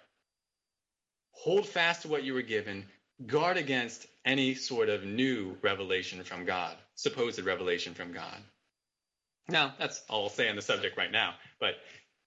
Hold 1.32 1.66
fast 1.66 2.02
to 2.02 2.08
what 2.08 2.24
you 2.24 2.34
were 2.34 2.42
given. 2.42 2.86
Guard 3.26 3.56
against 3.56 4.06
any 4.24 4.54
sort 4.54 4.88
of 4.88 5.04
new 5.04 5.56
revelation 5.62 6.22
from 6.24 6.44
God, 6.44 6.76
supposed 6.94 7.40
revelation 7.40 7.94
from 7.94 8.12
God. 8.12 8.36
Now, 9.48 9.74
that's 9.78 10.02
all 10.08 10.24
I'll 10.24 10.30
say 10.30 10.48
on 10.48 10.56
the 10.56 10.62
subject 10.62 10.96
right 10.96 11.10
now, 11.10 11.34
but 11.58 11.74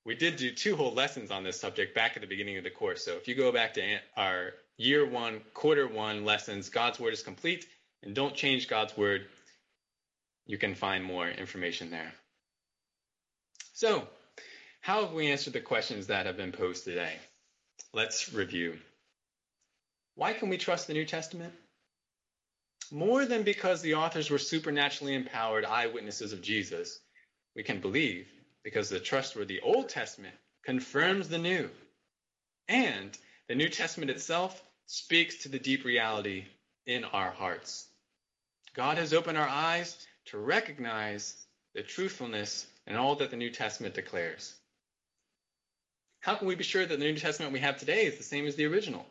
we 0.05 0.15
did 0.15 0.35
do 0.35 0.51
two 0.51 0.75
whole 0.75 0.93
lessons 0.93 1.31
on 1.31 1.43
this 1.43 1.59
subject 1.59 1.95
back 1.95 2.15
at 2.15 2.21
the 2.21 2.27
beginning 2.27 2.57
of 2.57 2.63
the 2.63 2.69
course. 2.69 3.03
So 3.03 3.13
if 3.13 3.27
you 3.27 3.35
go 3.35 3.51
back 3.51 3.73
to 3.75 3.97
our 4.15 4.53
year 4.77 5.05
one, 5.05 5.41
quarter 5.53 5.87
one 5.87 6.25
lessons, 6.25 6.69
God's 6.69 6.99
Word 6.99 7.13
is 7.13 7.23
complete, 7.23 7.65
and 8.03 8.13
don't 8.13 8.35
change 8.35 8.67
God's 8.67 8.95
Word, 8.95 9.25
you 10.45 10.57
can 10.57 10.75
find 10.75 11.03
more 11.03 11.27
information 11.27 11.89
there. 11.89 12.13
So, 13.73 14.07
how 14.81 15.01
have 15.01 15.13
we 15.13 15.31
answered 15.31 15.53
the 15.53 15.61
questions 15.61 16.07
that 16.07 16.27
have 16.27 16.37
been 16.37 16.51
posed 16.51 16.83
today? 16.83 17.13
Let's 17.93 18.31
review. 18.33 18.77
Why 20.15 20.33
can 20.33 20.49
we 20.49 20.57
trust 20.57 20.87
the 20.87 20.93
New 20.93 21.05
Testament? 21.05 21.53
More 22.91 23.25
than 23.25 23.43
because 23.43 23.81
the 23.81 23.95
authors 23.95 24.29
were 24.29 24.37
supernaturally 24.37 25.13
empowered 25.13 25.65
eyewitnesses 25.65 26.31
of 26.31 26.41
Jesus, 26.41 26.99
we 27.55 27.63
can 27.63 27.81
believe 27.81 28.27
because 28.63 28.89
the 28.89 28.99
trustworthy 28.99 29.59
Old 29.59 29.89
Testament 29.89 30.35
confirms 30.63 31.27
the 31.27 31.37
New. 31.37 31.69
And 32.67 33.17
the 33.47 33.55
New 33.55 33.69
Testament 33.69 34.09
itself 34.09 34.63
speaks 34.87 35.43
to 35.43 35.49
the 35.49 35.59
deep 35.59 35.83
reality 35.83 36.45
in 36.85 37.03
our 37.03 37.31
hearts. 37.31 37.87
God 38.73 38.97
has 38.97 39.13
opened 39.13 39.37
our 39.37 39.47
eyes 39.47 39.97
to 40.25 40.37
recognize 40.37 41.35
the 41.73 41.83
truthfulness 41.83 42.65
in 42.87 42.95
all 42.95 43.15
that 43.17 43.31
the 43.31 43.37
New 43.37 43.49
Testament 43.49 43.95
declares. 43.95 44.53
How 46.21 46.35
can 46.35 46.47
we 46.47 46.55
be 46.55 46.63
sure 46.63 46.85
that 46.85 46.99
the 46.99 47.05
New 47.05 47.17
Testament 47.17 47.53
we 47.53 47.59
have 47.59 47.77
today 47.77 48.05
is 48.05 48.17
the 48.17 48.23
same 48.23 48.47
as 48.47 48.55
the 48.55 48.65
original? 48.65 49.05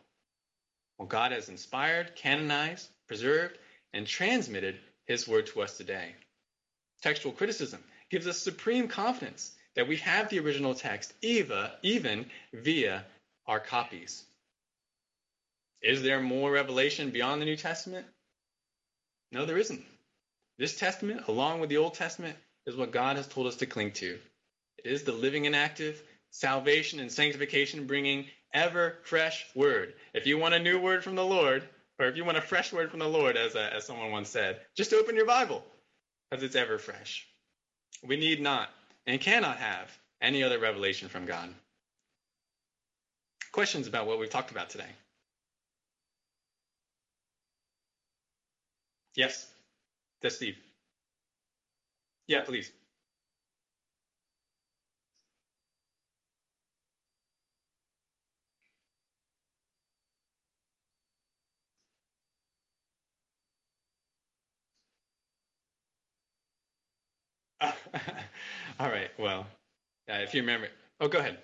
Well, 0.97 1.07
God 1.07 1.31
has 1.31 1.49
inspired, 1.49 2.15
canonized, 2.15 2.87
preserved, 3.07 3.57
and 3.93 4.07
transmitted 4.07 4.79
His 5.05 5.27
word 5.27 5.47
to 5.47 5.61
us 5.61 5.77
today. 5.77 6.15
Textual 7.01 7.33
criticism 7.33 7.83
gives 8.09 8.27
us 8.27 8.37
supreme 8.39 8.87
confidence 8.87 9.51
that 9.75 9.87
we 9.87 9.97
have 9.97 10.29
the 10.29 10.39
original 10.39 10.73
text 10.73 11.13
even 11.21 12.25
via 12.53 13.05
our 13.45 13.59
copies. 13.59 14.23
Is 15.81 16.01
there 16.01 16.21
more 16.21 16.51
revelation 16.51 17.11
beyond 17.11 17.41
the 17.41 17.45
New 17.45 17.57
Testament? 17.57 18.07
No, 19.31 19.45
there 19.45 19.57
isn't. 19.57 19.83
This 20.57 20.77
Testament, 20.77 21.27
along 21.27 21.59
with 21.59 21.69
the 21.69 21.77
Old 21.77 21.93
Testament, 21.93 22.37
is 22.65 22.75
what 22.75 22.91
God 22.91 23.17
has 23.17 23.27
told 23.27 23.47
us 23.47 23.57
to 23.57 23.65
cling 23.65 23.91
to. 23.93 24.17
It 24.77 24.91
is 24.91 25.03
the 25.03 25.11
living 25.11 25.45
and 25.45 25.55
active, 25.55 26.01
salvation 26.35 26.99
and 26.99 27.09
sanctification 27.09 27.87
bringing 27.87 28.25
ever 28.53 28.97
fresh 29.03 29.45
word. 29.55 29.93
If 30.13 30.27
you 30.27 30.37
want 30.37 30.53
a 30.53 30.59
new 30.59 30.79
word 30.79 31.01
from 31.01 31.15
the 31.15 31.23
Lord, 31.23 31.63
or 31.97 32.07
if 32.07 32.17
you 32.17 32.25
want 32.25 32.37
a 32.37 32.41
fresh 32.41 32.73
word 32.73 32.91
from 32.91 32.99
the 32.99 33.07
Lord, 33.07 33.37
as, 33.37 33.55
a, 33.55 33.73
as 33.73 33.85
someone 33.85 34.11
once 34.11 34.29
said, 34.29 34.59
just 34.75 34.91
open 34.91 35.15
your 35.15 35.25
Bible 35.25 35.63
because 36.29 36.43
it's 36.43 36.57
ever 36.57 36.77
fresh. 36.77 37.25
We 38.05 38.17
need 38.17 38.41
not 38.41 38.69
and 39.07 39.21
cannot 39.21 39.57
have 39.57 39.97
any 40.21 40.43
other 40.43 40.59
revelation 40.59 41.07
from 41.07 41.25
God. 41.25 41.49
Questions 43.53 43.87
about 43.87 44.05
what 44.05 44.19
we've 44.19 44.29
talked 44.29 44.51
about 44.51 44.69
today? 44.69 44.91
Yes, 49.15 49.49
that's 50.21 50.35
Steve. 50.35 50.57
Yeah, 52.27 52.41
please. 52.41 52.69
all 68.79 68.89
right. 68.89 69.09
Well, 69.17 69.47
uh, 70.09 70.15
if 70.15 70.33
you 70.33 70.41
remember, 70.41 70.69
oh, 71.01 71.07
go 71.07 71.19
ahead. 71.19 71.37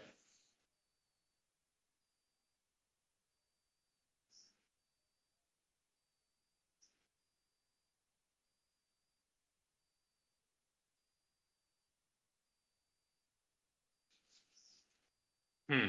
Hmm. 15.70 15.88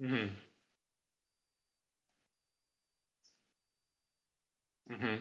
Hmm. 0.00 0.26
Hmm. 4.88 5.16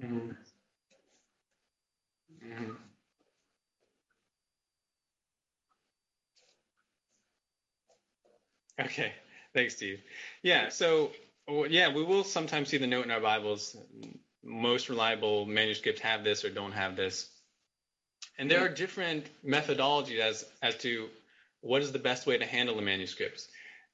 Hmm. 0.00 0.30
Hmm. 2.42 2.72
Okay. 8.80 9.12
Thanks, 9.52 9.76
Steve. 9.76 10.00
Yeah. 10.42 10.68
So, 10.70 11.10
yeah, 11.48 11.92
we 11.92 12.02
will 12.02 12.24
sometimes 12.24 12.68
see 12.68 12.78
the 12.78 12.86
note 12.86 13.04
in 13.04 13.10
our 13.10 13.20
Bibles. 13.20 13.76
Most 14.42 14.88
reliable 14.88 15.44
manuscripts 15.44 16.00
have 16.00 16.24
this 16.24 16.44
or 16.44 16.50
don't 16.50 16.72
have 16.72 16.96
this. 16.96 17.28
And 18.38 18.50
there 18.50 18.64
are 18.64 18.68
different 18.68 19.26
methodologies 19.46 20.20
as, 20.20 20.46
as 20.62 20.76
to 20.78 21.08
what 21.60 21.82
is 21.82 21.92
the 21.92 21.98
best 21.98 22.26
way 22.26 22.38
to 22.38 22.46
handle 22.46 22.76
the 22.76 22.82
manuscripts. 22.82 23.48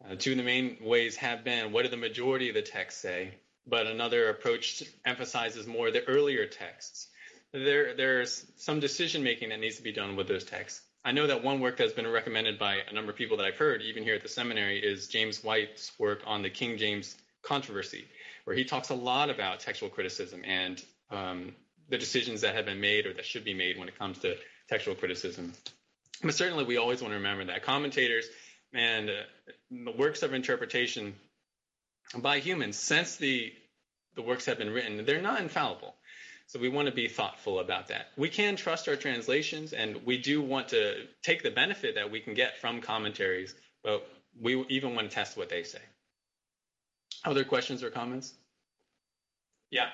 Uh, 0.04 0.14
two 0.14 0.32
of 0.32 0.36
the 0.36 0.44
main 0.44 0.76
ways 0.82 1.16
have 1.16 1.42
been 1.42 1.72
what 1.72 1.82
do 1.82 1.88
the 1.88 1.96
majority 1.96 2.48
of 2.48 2.54
the 2.54 2.62
texts 2.62 3.00
say, 3.00 3.34
but 3.66 3.86
another 3.86 4.28
approach 4.28 4.82
emphasizes 5.04 5.66
more 5.66 5.90
the 5.90 6.04
earlier 6.06 6.46
texts. 6.46 7.08
There, 7.52 7.94
there's 7.94 8.44
some 8.56 8.80
decision 8.80 9.22
making 9.22 9.48
that 9.48 9.60
needs 9.60 9.76
to 9.76 9.82
be 9.82 9.92
done 9.92 10.16
with 10.16 10.28
those 10.28 10.44
texts. 10.44 10.82
I 11.04 11.12
know 11.12 11.26
that 11.28 11.44
one 11.44 11.60
work 11.60 11.76
that's 11.76 11.92
been 11.92 12.06
recommended 12.06 12.58
by 12.58 12.78
a 12.88 12.92
number 12.92 13.12
of 13.12 13.16
people 13.16 13.36
that 13.36 13.46
I've 13.46 13.56
heard, 13.56 13.80
even 13.82 14.02
here 14.02 14.16
at 14.16 14.22
the 14.22 14.28
seminary, 14.28 14.80
is 14.80 15.08
James 15.08 15.42
White's 15.42 15.92
work 15.98 16.22
on 16.26 16.42
the 16.42 16.50
King 16.50 16.78
James 16.78 17.16
controversy, 17.42 18.04
where 18.44 18.56
he 18.56 18.64
talks 18.64 18.90
a 18.90 18.94
lot 18.94 19.30
about 19.30 19.60
textual 19.60 19.88
criticism 19.88 20.42
and 20.44 20.82
um, 21.10 21.54
the 21.88 21.98
decisions 21.98 22.40
that 22.40 22.56
have 22.56 22.66
been 22.66 22.80
made 22.80 23.06
or 23.06 23.14
that 23.14 23.24
should 23.24 23.44
be 23.44 23.54
made 23.54 23.78
when 23.78 23.88
it 23.88 23.96
comes 23.98 24.18
to 24.18 24.36
textual 24.68 24.96
criticism. 24.96 25.52
But 26.22 26.34
certainly, 26.34 26.64
we 26.64 26.76
always 26.76 27.00
want 27.00 27.12
to 27.12 27.18
remember 27.18 27.44
that 27.44 27.62
commentators 27.62 28.26
and 28.72 29.08
uh, 29.08 29.12
the 29.70 29.92
works 29.92 30.22
of 30.22 30.34
interpretation 30.34 31.14
by 32.14 32.38
humans, 32.38 32.76
since 32.76 33.16
the 33.16 33.52
the 34.14 34.22
works 34.22 34.46
have 34.46 34.58
been 34.58 34.70
written, 34.70 35.04
they're 35.04 35.20
not 35.20 35.40
infallible. 35.40 35.94
So 36.46 36.58
we 36.58 36.68
want 36.68 36.86
to 36.86 36.92
be 36.94 37.08
thoughtful 37.08 37.58
about 37.58 37.88
that. 37.88 38.06
We 38.16 38.28
can 38.30 38.56
trust 38.56 38.88
our 38.88 38.96
translations, 38.96 39.72
and 39.72 40.06
we 40.06 40.16
do 40.18 40.40
want 40.40 40.68
to 40.68 41.06
take 41.22 41.42
the 41.42 41.50
benefit 41.50 41.96
that 41.96 42.10
we 42.10 42.20
can 42.20 42.34
get 42.34 42.56
from 42.58 42.80
commentaries, 42.80 43.54
but 43.82 44.06
we 44.40 44.64
even 44.68 44.94
want 44.94 45.10
to 45.10 45.14
test 45.14 45.36
what 45.36 45.48
they 45.50 45.64
say. 45.64 45.80
Other 47.24 47.44
questions 47.44 47.82
or 47.82 47.90
comments? 47.90 48.32
Yeah. 49.70 49.88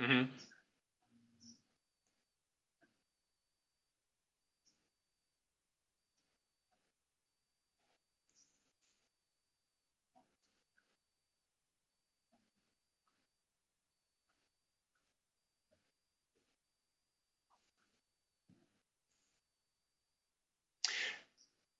Mm-hmm. 0.00 0.49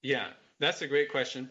Yeah, 0.02 0.28
that's 0.58 0.82
a 0.82 0.86
great 0.86 1.10
question. 1.10 1.50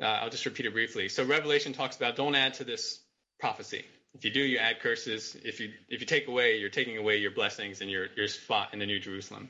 Uh, 0.00 0.06
I'll 0.06 0.30
just 0.30 0.46
repeat 0.46 0.66
it 0.66 0.72
briefly. 0.72 1.08
So 1.08 1.24
Revelation 1.24 1.72
talks 1.72 1.96
about 1.96 2.16
don't 2.16 2.34
add 2.34 2.54
to 2.54 2.64
this 2.64 3.00
prophecy. 3.38 3.84
If 4.14 4.24
you 4.24 4.30
do, 4.30 4.40
you 4.40 4.58
add 4.58 4.80
curses. 4.80 5.36
If 5.44 5.60
you 5.60 5.70
if 5.88 6.00
you 6.00 6.06
take 6.06 6.28
away, 6.28 6.58
you're 6.58 6.70
taking 6.70 6.98
away 6.98 7.18
your 7.18 7.30
blessings 7.30 7.80
and 7.80 7.90
your 7.90 8.06
your 8.16 8.28
spot 8.28 8.70
in 8.72 8.78
the 8.78 8.86
New 8.86 8.98
Jerusalem. 8.98 9.48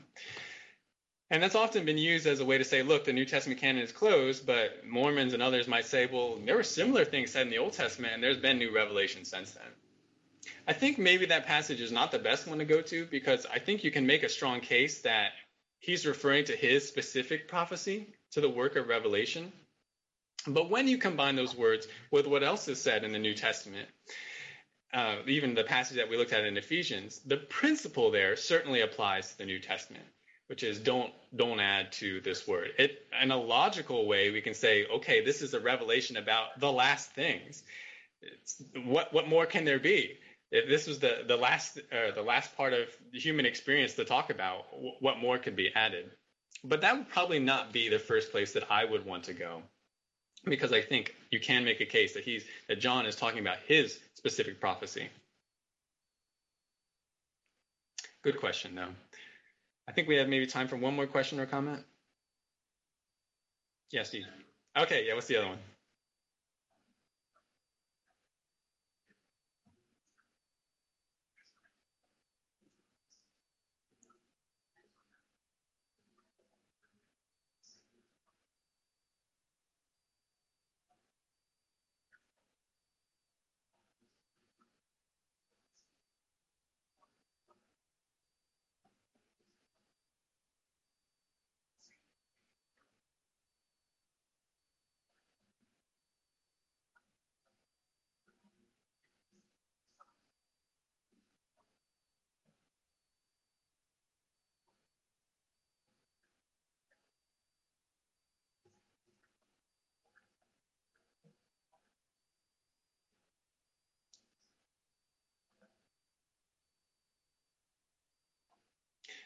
And 1.29 1.41
that's 1.41 1.55
often 1.55 1.85
been 1.85 1.97
used 1.97 2.27
as 2.27 2.39
a 2.41 2.45
way 2.45 2.59
to 2.59 2.63
say, 2.63 2.83
look, 2.83 3.05
the 3.05 3.13
New 3.13 3.25
Testament 3.25 3.59
canon 3.59 3.81
is 3.81 3.91
closed, 3.91 4.45
but 4.45 4.85
Mormons 4.85 5.33
and 5.33 5.41
others 5.41 5.67
might 5.67 5.85
say, 5.85 6.05
well, 6.05 6.37
there 6.45 6.55
were 6.55 6.63
similar 6.63 7.05
things 7.05 7.31
said 7.31 7.47
in 7.47 7.49
the 7.49 7.57
Old 7.57 7.73
Testament, 7.73 8.13
and 8.13 8.23
there's 8.23 8.37
been 8.37 8.59
new 8.59 8.73
revelation 8.73 9.25
since 9.25 9.51
then. 9.51 9.65
I 10.67 10.73
think 10.73 10.99
maybe 10.99 11.25
that 11.27 11.47
passage 11.47 11.81
is 11.81 11.91
not 11.91 12.11
the 12.11 12.19
best 12.19 12.47
one 12.47 12.59
to 12.59 12.65
go 12.65 12.81
to 12.81 13.05
because 13.05 13.47
I 13.51 13.57
think 13.57 13.83
you 13.83 13.89
can 13.89 14.05
make 14.05 14.21
a 14.21 14.29
strong 14.29 14.59
case 14.59 15.01
that 15.01 15.31
he's 15.83 16.05
referring 16.05 16.45
to 16.45 16.55
his 16.55 16.87
specific 16.87 17.47
prophecy, 17.47 18.07
to 18.31 18.41
the 18.41 18.49
work 18.49 18.77
of 18.77 18.87
Revelation. 18.87 19.51
But 20.47 20.69
when 20.69 20.87
you 20.87 20.97
combine 20.97 21.35
those 21.35 21.55
words 21.55 21.87
with 22.09 22.25
what 22.25 22.43
else 22.43 22.67
is 22.67 22.81
said 22.81 23.03
in 23.03 23.11
the 23.11 23.19
New 23.19 23.33
Testament, 23.33 23.87
uh, 24.93 25.17
even 25.27 25.55
the 25.55 25.63
passage 25.63 25.97
that 25.97 26.09
we 26.09 26.17
looked 26.17 26.33
at 26.33 26.45
in 26.45 26.57
Ephesians, 26.57 27.19
the 27.25 27.37
principle 27.37 28.11
there 28.11 28.35
certainly 28.35 28.81
applies 28.81 29.31
to 29.31 29.37
the 29.39 29.45
New 29.45 29.59
Testament, 29.59 30.05
which 30.47 30.63
is 30.63 30.79
don't 30.79 31.11
don't 31.35 31.59
add 31.59 31.91
to 31.93 32.21
this 32.21 32.47
word. 32.47 32.69
It, 32.79 33.05
in 33.21 33.31
a 33.31 33.37
logical 33.37 34.07
way, 34.07 34.31
we 34.31 34.41
can 34.41 34.53
say, 34.53 34.85
okay, 34.85 35.23
this 35.23 35.41
is 35.41 35.53
a 35.53 35.59
revelation 35.59 36.15
about 36.15 36.59
the 36.59 36.71
last 36.71 37.11
things. 37.11 37.63
It's, 38.21 38.63
what 38.85 39.13
what 39.13 39.27
more 39.27 39.45
can 39.45 39.65
there 39.65 39.79
be? 39.79 40.17
If 40.53 40.69
this 40.69 40.85
was 40.85 40.99
the 40.99 41.23
the 41.27 41.35
last 41.35 41.79
uh, 41.91 42.11
the 42.13 42.21
last 42.21 42.55
part 42.55 42.73
of 42.73 42.87
the 43.11 43.19
human 43.19 43.45
experience 43.45 43.95
to 43.95 44.05
talk 44.05 44.29
about, 44.29 44.65
what 44.99 45.17
more 45.17 45.39
could 45.39 45.55
be 45.55 45.71
added? 45.73 46.11
But 46.63 46.81
that 46.81 46.95
would 46.95 47.09
probably 47.09 47.39
not 47.39 47.73
be 47.73 47.89
the 47.89 47.97
first 47.99 48.31
place 48.31 48.53
that 48.53 48.71
I 48.71 48.85
would 48.85 49.03
want 49.03 49.25
to 49.25 49.33
go, 49.33 49.63
because 50.45 50.71
I 50.71 50.81
think 50.81 51.15
you 51.31 51.39
can 51.39 51.65
make 51.65 51.81
a 51.81 51.85
case 51.85 52.13
that 52.13 52.23
he's 52.23 52.45
that 52.67 52.79
John 52.79 53.07
is 53.07 53.15
talking 53.15 53.39
about 53.39 53.57
his 53.67 53.99
specific 54.13 54.61
prophecy. 54.61 55.09
Good 58.23 58.39
question, 58.39 58.75
though. 58.75 58.93
I 59.87 59.91
think 59.91 60.07
we 60.07 60.17
have 60.17 60.29
maybe 60.29 60.45
time 60.45 60.67
for 60.67 60.77
one 60.77 60.95
more 60.95 61.07
question 61.07 61.39
or 61.39 61.47
comment. 61.47 61.83
Yes, 63.91 64.09
Steve. 64.09 64.25
Okay, 64.77 65.07
yeah. 65.07 65.15
What's 65.15 65.27
the 65.27 65.37
other 65.37 65.47
one? 65.47 65.57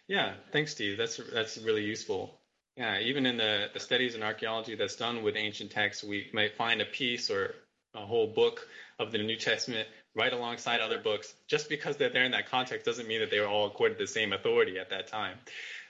Yeah, 0.07 0.35
thanks, 0.51 0.71
Steve. 0.71 0.97
That's 0.97 1.19
that's 1.33 1.57
really 1.57 1.83
useful. 1.83 2.39
Yeah, 2.77 2.99
even 2.99 3.25
in 3.25 3.37
the, 3.37 3.69
the 3.73 3.79
studies 3.79 4.15
in 4.15 4.23
archaeology 4.23 4.75
that's 4.75 4.95
done 4.95 5.23
with 5.23 5.35
ancient 5.35 5.71
texts, 5.71 6.03
we 6.03 6.29
might 6.31 6.55
find 6.55 6.79
a 6.79 6.85
piece 6.85 7.31
or 7.31 7.55
a 7.95 8.05
whole 8.05 8.27
book 8.27 8.67
of 8.99 9.11
the 9.11 9.17
New 9.17 9.35
Testament 9.35 9.87
right 10.15 10.31
alongside 10.31 10.79
other 10.79 10.99
books. 10.99 11.33
Just 11.47 11.69
because 11.69 11.97
they're 11.97 12.11
there 12.11 12.23
in 12.23 12.31
that 12.31 12.49
context 12.49 12.85
doesn't 12.85 13.07
mean 13.07 13.19
that 13.19 13.31
they 13.31 13.39
were 13.39 13.47
all 13.47 13.65
accorded 13.65 13.97
the 13.97 14.07
same 14.07 14.31
authority 14.31 14.77
at 14.77 14.91
that 14.91 15.07
time. 15.07 15.37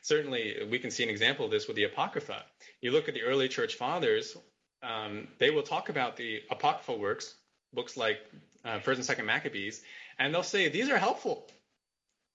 Certainly, 0.02 0.68
we 0.72 0.80
can 0.80 0.90
see 0.90 1.04
an 1.04 1.10
example 1.10 1.46
of 1.46 1.52
this 1.52 1.68
with 1.68 1.76
the 1.76 1.84
Apocrypha. 1.84 2.44
You 2.82 2.92
look 2.92 3.10
at 3.10 3.14
the 3.14 3.24
early 3.24 3.50
church 3.50 3.76
fathers, 3.76 4.38
um, 4.82 5.28
they 5.40 5.50
will 5.50 5.64
talk 5.64 5.90
about 5.90 6.16
the 6.16 6.42
Apocryphal 6.50 7.00
works, 7.00 7.36
books 7.74 7.98
like 7.98 8.20
uh, 8.64 8.80
First 8.80 8.98
and 8.98 9.06
Second 9.06 9.26
Maccabees, 9.26 9.82
and 10.18 10.34
they'll 10.34 10.44
say 10.44 10.70
these 10.70 10.90
are 10.90 10.98
helpful, 10.98 11.46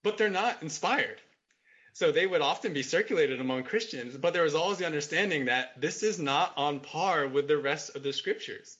but 0.04 0.18
they're 0.18 0.28
not 0.28 0.62
inspired 0.62 1.20
so 1.92 2.10
they 2.10 2.26
would 2.26 2.40
often 2.40 2.72
be 2.72 2.82
circulated 2.82 3.40
among 3.40 3.64
Christians, 3.64 4.16
but 4.16 4.32
there 4.32 4.44
was 4.44 4.54
always 4.54 4.78
the 4.78 4.86
understanding 4.86 5.46
that 5.46 5.80
this 5.80 6.02
is 6.02 6.18
not 6.18 6.52
on 6.56 6.80
par 6.80 7.28
with 7.28 7.48
the 7.48 7.58
rest 7.58 7.94
of 7.96 8.02
the 8.02 8.12
scriptures. 8.12 8.78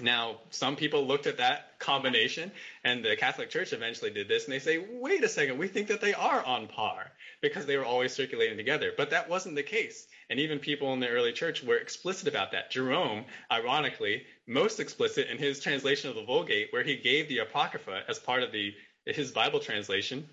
Now, 0.00 0.38
some 0.50 0.76
people 0.76 1.06
looked 1.06 1.26
at 1.26 1.38
that 1.38 1.78
combination, 1.80 2.52
and 2.84 3.04
the 3.04 3.16
Catholic 3.16 3.50
Church 3.50 3.72
eventually 3.72 4.12
did 4.12 4.28
this, 4.28 4.44
and 4.44 4.52
they 4.52 4.60
say, 4.60 4.78
wait 4.78 5.24
a 5.24 5.28
second, 5.28 5.58
we 5.58 5.66
think 5.66 5.88
that 5.88 6.00
they 6.00 6.14
are 6.14 6.44
on 6.44 6.68
par 6.68 7.10
because 7.42 7.66
they 7.66 7.76
were 7.76 7.84
always 7.84 8.12
circulating 8.12 8.56
together. 8.56 8.92
But 8.96 9.10
that 9.10 9.28
wasn't 9.28 9.56
the 9.56 9.64
case. 9.64 10.06
And 10.28 10.38
even 10.38 10.60
people 10.60 10.92
in 10.92 11.00
the 11.00 11.08
early 11.08 11.32
church 11.32 11.64
were 11.64 11.76
explicit 11.76 12.28
about 12.28 12.52
that. 12.52 12.70
Jerome, 12.70 13.24
ironically, 13.50 14.22
most 14.46 14.78
explicit 14.78 15.26
in 15.28 15.38
his 15.38 15.58
translation 15.58 16.08
of 16.08 16.14
the 16.14 16.24
Vulgate, 16.24 16.72
where 16.72 16.84
he 16.84 16.96
gave 16.96 17.28
the 17.28 17.38
Apocrypha 17.38 18.04
as 18.08 18.18
part 18.18 18.44
of 18.44 18.52
the 18.52 18.72
his 19.06 19.32
Bible 19.32 19.58
translation, 19.58 20.28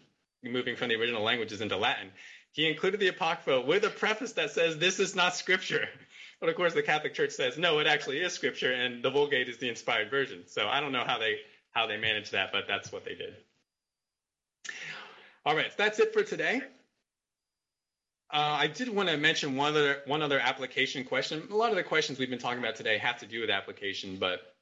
moving 0.47 0.75
from 0.75 0.89
the 0.89 0.95
original 0.95 1.23
languages 1.23 1.61
into 1.61 1.77
Latin, 1.77 2.11
he 2.51 2.67
included 2.67 2.99
the 2.99 3.07
Apocrypha 3.09 3.61
with 3.61 3.83
a 3.83 3.89
preface 3.89 4.33
that 4.33 4.51
says 4.51 4.77
this 4.77 4.99
is 4.99 5.15
not 5.15 5.35
scripture. 5.35 5.87
But 6.39 6.49
of 6.49 6.55
course, 6.55 6.75
the 6.75 6.83
Catholic 6.83 7.15
Church 7.15 7.31
says 7.31 7.57
no, 7.57 7.79
it 7.79 7.87
actually 7.87 8.19
is 8.19 8.31
scripture, 8.31 8.71
and 8.71 9.01
the 9.03 9.09
Vulgate 9.09 9.49
is 9.49 9.57
the 9.57 9.69
inspired 9.69 10.11
version. 10.11 10.43
So 10.45 10.67
I 10.67 10.81
don't 10.81 10.91
know 10.91 11.03
how 11.03 11.17
they 11.17 11.37
how 11.71 11.87
they 11.87 11.97
managed 11.97 12.33
that, 12.33 12.51
but 12.51 12.65
that's 12.67 12.91
what 12.91 13.05
they 13.05 13.15
did. 13.15 13.33
All 15.43 15.55
right, 15.55 15.71
so 15.71 15.75
that's 15.77 15.97
it 15.97 16.13
for 16.13 16.21
today. 16.21 16.61
Uh, 18.31 18.57
I 18.59 18.67
did 18.67 18.89
want 18.89 19.09
to 19.09 19.17
mention 19.17 19.55
one 19.55 19.71
other 19.71 20.01
one 20.05 20.21
other 20.21 20.39
application 20.39 21.05
question. 21.05 21.47
A 21.49 21.55
lot 21.55 21.71
of 21.71 21.75
the 21.75 21.83
questions 21.83 22.19
we've 22.19 22.29
been 22.29 22.37
talking 22.37 22.59
about 22.59 22.75
today 22.75 22.99
have 22.99 23.17
to 23.21 23.25
do 23.25 23.41
with 23.41 23.49
application, 23.49 24.17
but 24.17 24.53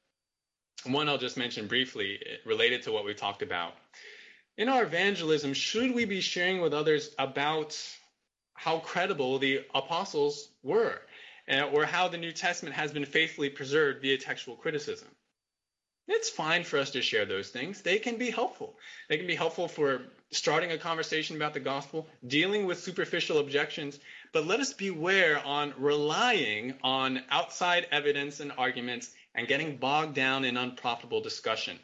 one 0.84 1.08
I'll 1.08 1.18
just 1.18 1.36
mention 1.36 1.66
briefly 1.66 2.20
related 2.44 2.84
to 2.84 2.92
what 2.92 3.04
we 3.04 3.12
talked 3.12 3.42
about 3.42 3.74
in 4.56 4.68
our 4.68 4.84
evangelism, 4.84 5.54
should 5.54 5.94
we 5.94 6.04
be 6.04 6.20
sharing 6.20 6.60
with 6.60 6.72
others 6.72 7.14
about 7.18 7.78
how 8.54 8.78
credible 8.78 9.38
the 9.38 9.60
apostles 9.74 10.48
were, 10.62 11.00
eh, 11.48 11.62
or 11.62 11.84
how 11.84 12.08
the 12.08 12.18
New 12.18 12.32
Testament 12.32 12.74
has 12.74 12.92
been 12.92 13.04
faithfully 13.04 13.50
preserved 13.50 14.00
via 14.02 14.16
textual 14.16 14.56
criticism? 14.56 15.08
It's 16.08 16.30
fine 16.30 16.62
for 16.62 16.78
us 16.78 16.92
to 16.92 17.02
share 17.02 17.26
those 17.26 17.50
things. 17.50 17.82
They 17.82 17.98
can 17.98 18.16
be 18.16 18.30
helpful. 18.30 18.78
They 19.08 19.18
can 19.18 19.26
be 19.26 19.34
helpful 19.34 19.66
for 19.66 20.02
starting 20.30 20.70
a 20.70 20.78
conversation 20.78 21.34
about 21.34 21.52
the 21.52 21.60
gospel, 21.60 22.06
dealing 22.26 22.64
with 22.64 22.78
superficial 22.78 23.38
objections, 23.38 23.98
but 24.32 24.46
let 24.46 24.60
us 24.60 24.72
beware 24.72 25.44
on 25.44 25.74
relying 25.76 26.78
on 26.82 27.22
outside 27.30 27.88
evidence 27.90 28.38
and 28.38 28.52
arguments 28.56 29.10
and 29.34 29.48
getting 29.48 29.78
bogged 29.78 30.14
down 30.14 30.44
in 30.44 30.56
unprofitable 30.56 31.20
discussion. 31.20 31.78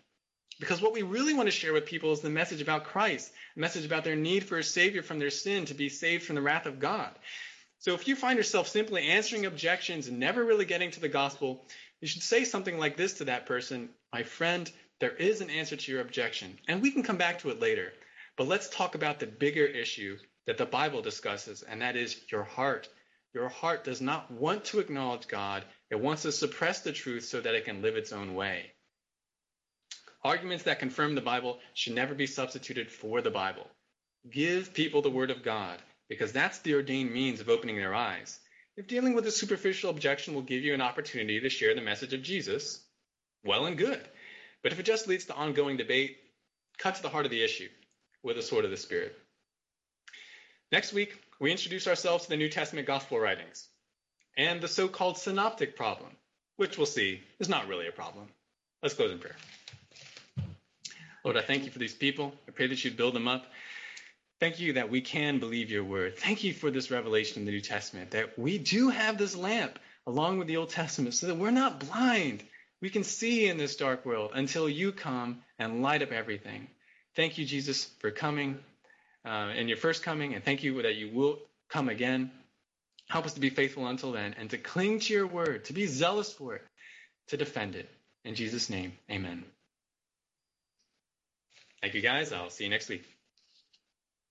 Because 0.62 0.80
what 0.80 0.92
we 0.92 1.02
really 1.02 1.34
want 1.34 1.48
to 1.48 1.50
share 1.50 1.72
with 1.72 1.86
people 1.86 2.12
is 2.12 2.20
the 2.20 2.30
message 2.30 2.60
about 2.60 2.84
Christ, 2.84 3.32
a 3.56 3.58
message 3.58 3.84
about 3.84 4.04
their 4.04 4.14
need 4.14 4.44
for 4.44 4.58
a 4.58 4.62
Savior 4.62 5.02
from 5.02 5.18
their 5.18 5.28
sin 5.28 5.64
to 5.64 5.74
be 5.74 5.88
saved 5.88 6.22
from 6.22 6.36
the 6.36 6.40
wrath 6.40 6.66
of 6.66 6.78
God. 6.78 7.10
So 7.80 7.94
if 7.94 8.06
you 8.06 8.14
find 8.14 8.36
yourself 8.36 8.68
simply 8.68 9.08
answering 9.08 9.44
objections 9.44 10.06
and 10.06 10.20
never 10.20 10.44
really 10.44 10.64
getting 10.64 10.92
to 10.92 11.00
the 11.00 11.08
gospel, 11.08 11.66
you 12.00 12.06
should 12.06 12.22
say 12.22 12.44
something 12.44 12.78
like 12.78 12.96
this 12.96 13.14
to 13.14 13.24
that 13.24 13.46
person 13.46 13.88
My 14.12 14.22
friend, 14.22 14.70
there 15.00 15.10
is 15.10 15.40
an 15.40 15.50
answer 15.50 15.74
to 15.74 15.90
your 15.90 16.00
objection, 16.00 16.56
and 16.68 16.80
we 16.80 16.92
can 16.92 17.02
come 17.02 17.16
back 17.16 17.40
to 17.40 17.50
it 17.50 17.58
later. 17.58 17.92
But 18.36 18.46
let's 18.46 18.68
talk 18.68 18.94
about 18.94 19.18
the 19.18 19.26
bigger 19.26 19.66
issue 19.66 20.16
that 20.46 20.58
the 20.58 20.64
Bible 20.64 21.02
discusses, 21.02 21.62
and 21.62 21.82
that 21.82 21.96
is 21.96 22.20
your 22.30 22.44
heart. 22.44 22.88
Your 23.34 23.48
heart 23.48 23.82
does 23.82 24.00
not 24.00 24.30
want 24.30 24.66
to 24.66 24.78
acknowledge 24.78 25.26
God, 25.26 25.64
it 25.90 25.98
wants 25.98 26.22
to 26.22 26.30
suppress 26.30 26.82
the 26.82 26.92
truth 26.92 27.24
so 27.24 27.40
that 27.40 27.56
it 27.56 27.64
can 27.64 27.82
live 27.82 27.96
its 27.96 28.12
own 28.12 28.36
way. 28.36 28.71
Arguments 30.24 30.64
that 30.64 30.78
confirm 30.78 31.14
the 31.14 31.20
Bible 31.20 31.58
should 31.74 31.94
never 31.94 32.14
be 32.14 32.26
substituted 32.26 32.90
for 32.90 33.20
the 33.20 33.30
Bible. 33.30 33.66
Give 34.30 34.72
people 34.72 35.02
the 35.02 35.10
Word 35.10 35.32
of 35.32 35.42
God, 35.42 35.80
because 36.08 36.32
that's 36.32 36.60
the 36.60 36.74
ordained 36.74 37.12
means 37.12 37.40
of 37.40 37.48
opening 37.48 37.76
their 37.76 37.94
eyes. 37.94 38.38
If 38.76 38.86
dealing 38.86 39.14
with 39.14 39.26
a 39.26 39.32
superficial 39.32 39.90
objection 39.90 40.34
will 40.34 40.42
give 40.42 40.62
you 40.62 40.74
an 40.74 40.80
opportunity 40.80 41.40
to 41.40 41.50
share 41.50 41.74
the 41.74 41.80
message 41.80 42.12
of 42.12 42.22
Jesus, 42.22 42.80
well 43.44 43.66
and 43.66 43.76
good. 43.76 44.00
But 44.62 44.72
if 44.72 44.78
it 44.78 44.86
just 44.86 45.08
leads 45.08 45.24
to 45.24 45.34
ongoing 45.34 45.76
debate, 45.76 46.18
cut 46.78 46.94
to 46.94 47.02
the 47.02 47.08
heart 47.08 47.24
of 47.24 47.32
the 47.32 47.42
issue 47.42 47.68
with 48.22 48.36
the 48.36 48.42
sword 48.42 48.64
of 48.64 48.70
the 48.70 48.76
Spirit. 48.76 49.18
Next 50.70 50.92
week, 50.92 51.20
we 51.40 51.50
introduce 51.50 51.88
ourselves 51.88 52.24
to 52.24 52.30
the 52.30 52.36
New 52.36 52.48
Testament 52.48 52.86
gospel 52.86 53.18
writings 53.18 53.68
and 54.36 54.60
the 54.60 54.68
so 54.68 54.86
called 54.86 55.18
synoptic 55.18 55.76
problem, 55.76 56.10
which 56.56 56.78
we'll 56.78 56.86
see 56.86 57.20
is 57.40 57.48
not 57.48 57.66
really 57.66 57.88
a 57.88 57.92
problem. 57.92 58.28
Let's 58.82 58.94
close 58.94 59.10
in 59.10 59.18
prayer. 59.18 59.36
Lord, 61.24 61.36
I 61.36 61.42
thank 61.42 61.64
you 61.64 61.70
for 61.70 61.78
these 61.78 61.94
people. 61.94 62.32
I 62.48 62.50
pray 62.50 62.66
that 62.66 62.84
you'd 62.84 62.96
build 62.96 63.14
them 63.14 63.28
up. 63.28 63.46
Thank 64.40 64.58
you 64.58 64.72
that 64.72 64.90
we 64.90 65.00
can 65.00 65.38
believe 65.38 65.70
your 65.70 65.84
word. 65.84 66.18
Thank 66.18 66.42
you 66.42 66.52
for 66.52 66.70
this 66.70 66.90
revelation 66.90 67.40
in 67.40 67.46
the 67.46 67.52
New 67.52 67.60
Testament, 67.60 68.10
that 68.10 68.36
we 68.38 68.58
do 68.58 68.88
have 68.88 69.16
this 69.16 69.36
lamp 69.36 69.78
along 70.06 70.38
with 70.38 70.48
the 70.48 70.56
Old 70.56 70.70
Testament 70.70 71.14
so 71.14 71.28
that 71.28 71.36
we're 71.36 71.52
not 71.52 71.78
blind. 71.78 72.42
We 72.80 72.90
can 72.90 73.04
see 73.04 73.48
in 73.48 73.56
this 73.56 73.76
dark 73.76 74.04
world 74.04 74.32
until 74.34 74.68
you 74.68 74.90
come 74.90 75.42
and 75.60 75.80
light 75.80 76.02
up 76.02 76.10
everything. 76.10 76.66
Thank 77.14 77.38
you, 77.38 77.44
Jesus, 77.44 77.84
for 78.00 78.10
coming 78.10 78.58
uh, 79.24 79.52
in 79.56 79.68
your 79.68 79.76
first 79.76 80.02
coming, 80.02 80.34
and 80.34 80.42
thank 80.42 80.64
you 80.64 80.82
that 80.82 80.96
you 80.96 81.10
will 81.14 81.38
come 81.68 81.88
again. 81.88 82.32
Help 83.08 83.26
us 83.26 83.34
to 83.34 83.40
be 83.40 83.50
faithful 83.50 83.86
until 83.86 84.10
then 84.10 84.34
and 84.38 84.50
to 84.50 84.58
cling 84.58 84.98
to 84.98 85.12
your 85.12 85.26
word, 85.26 85.66
to 85.66 85.72
be 85.72 85.86
zealous 85.86 86.32
for 86.32 86.56
it, 86.56 86.62
to 87.28 87.36
defend 87.36 87.76
it. 87.76 87.88
In 88.24 88.34
Jesus' 88.34 88.70
name, 88.70 88.92
amen. 89.10 89.44
Thank 91.82 91.94
you, 91.94 92.00
guys. 92.00 92.32
I'll 92.32 92.48
see 92.50 92.64
you 92.64 92.70
next 92.70 92.88
week. 92.88 93.21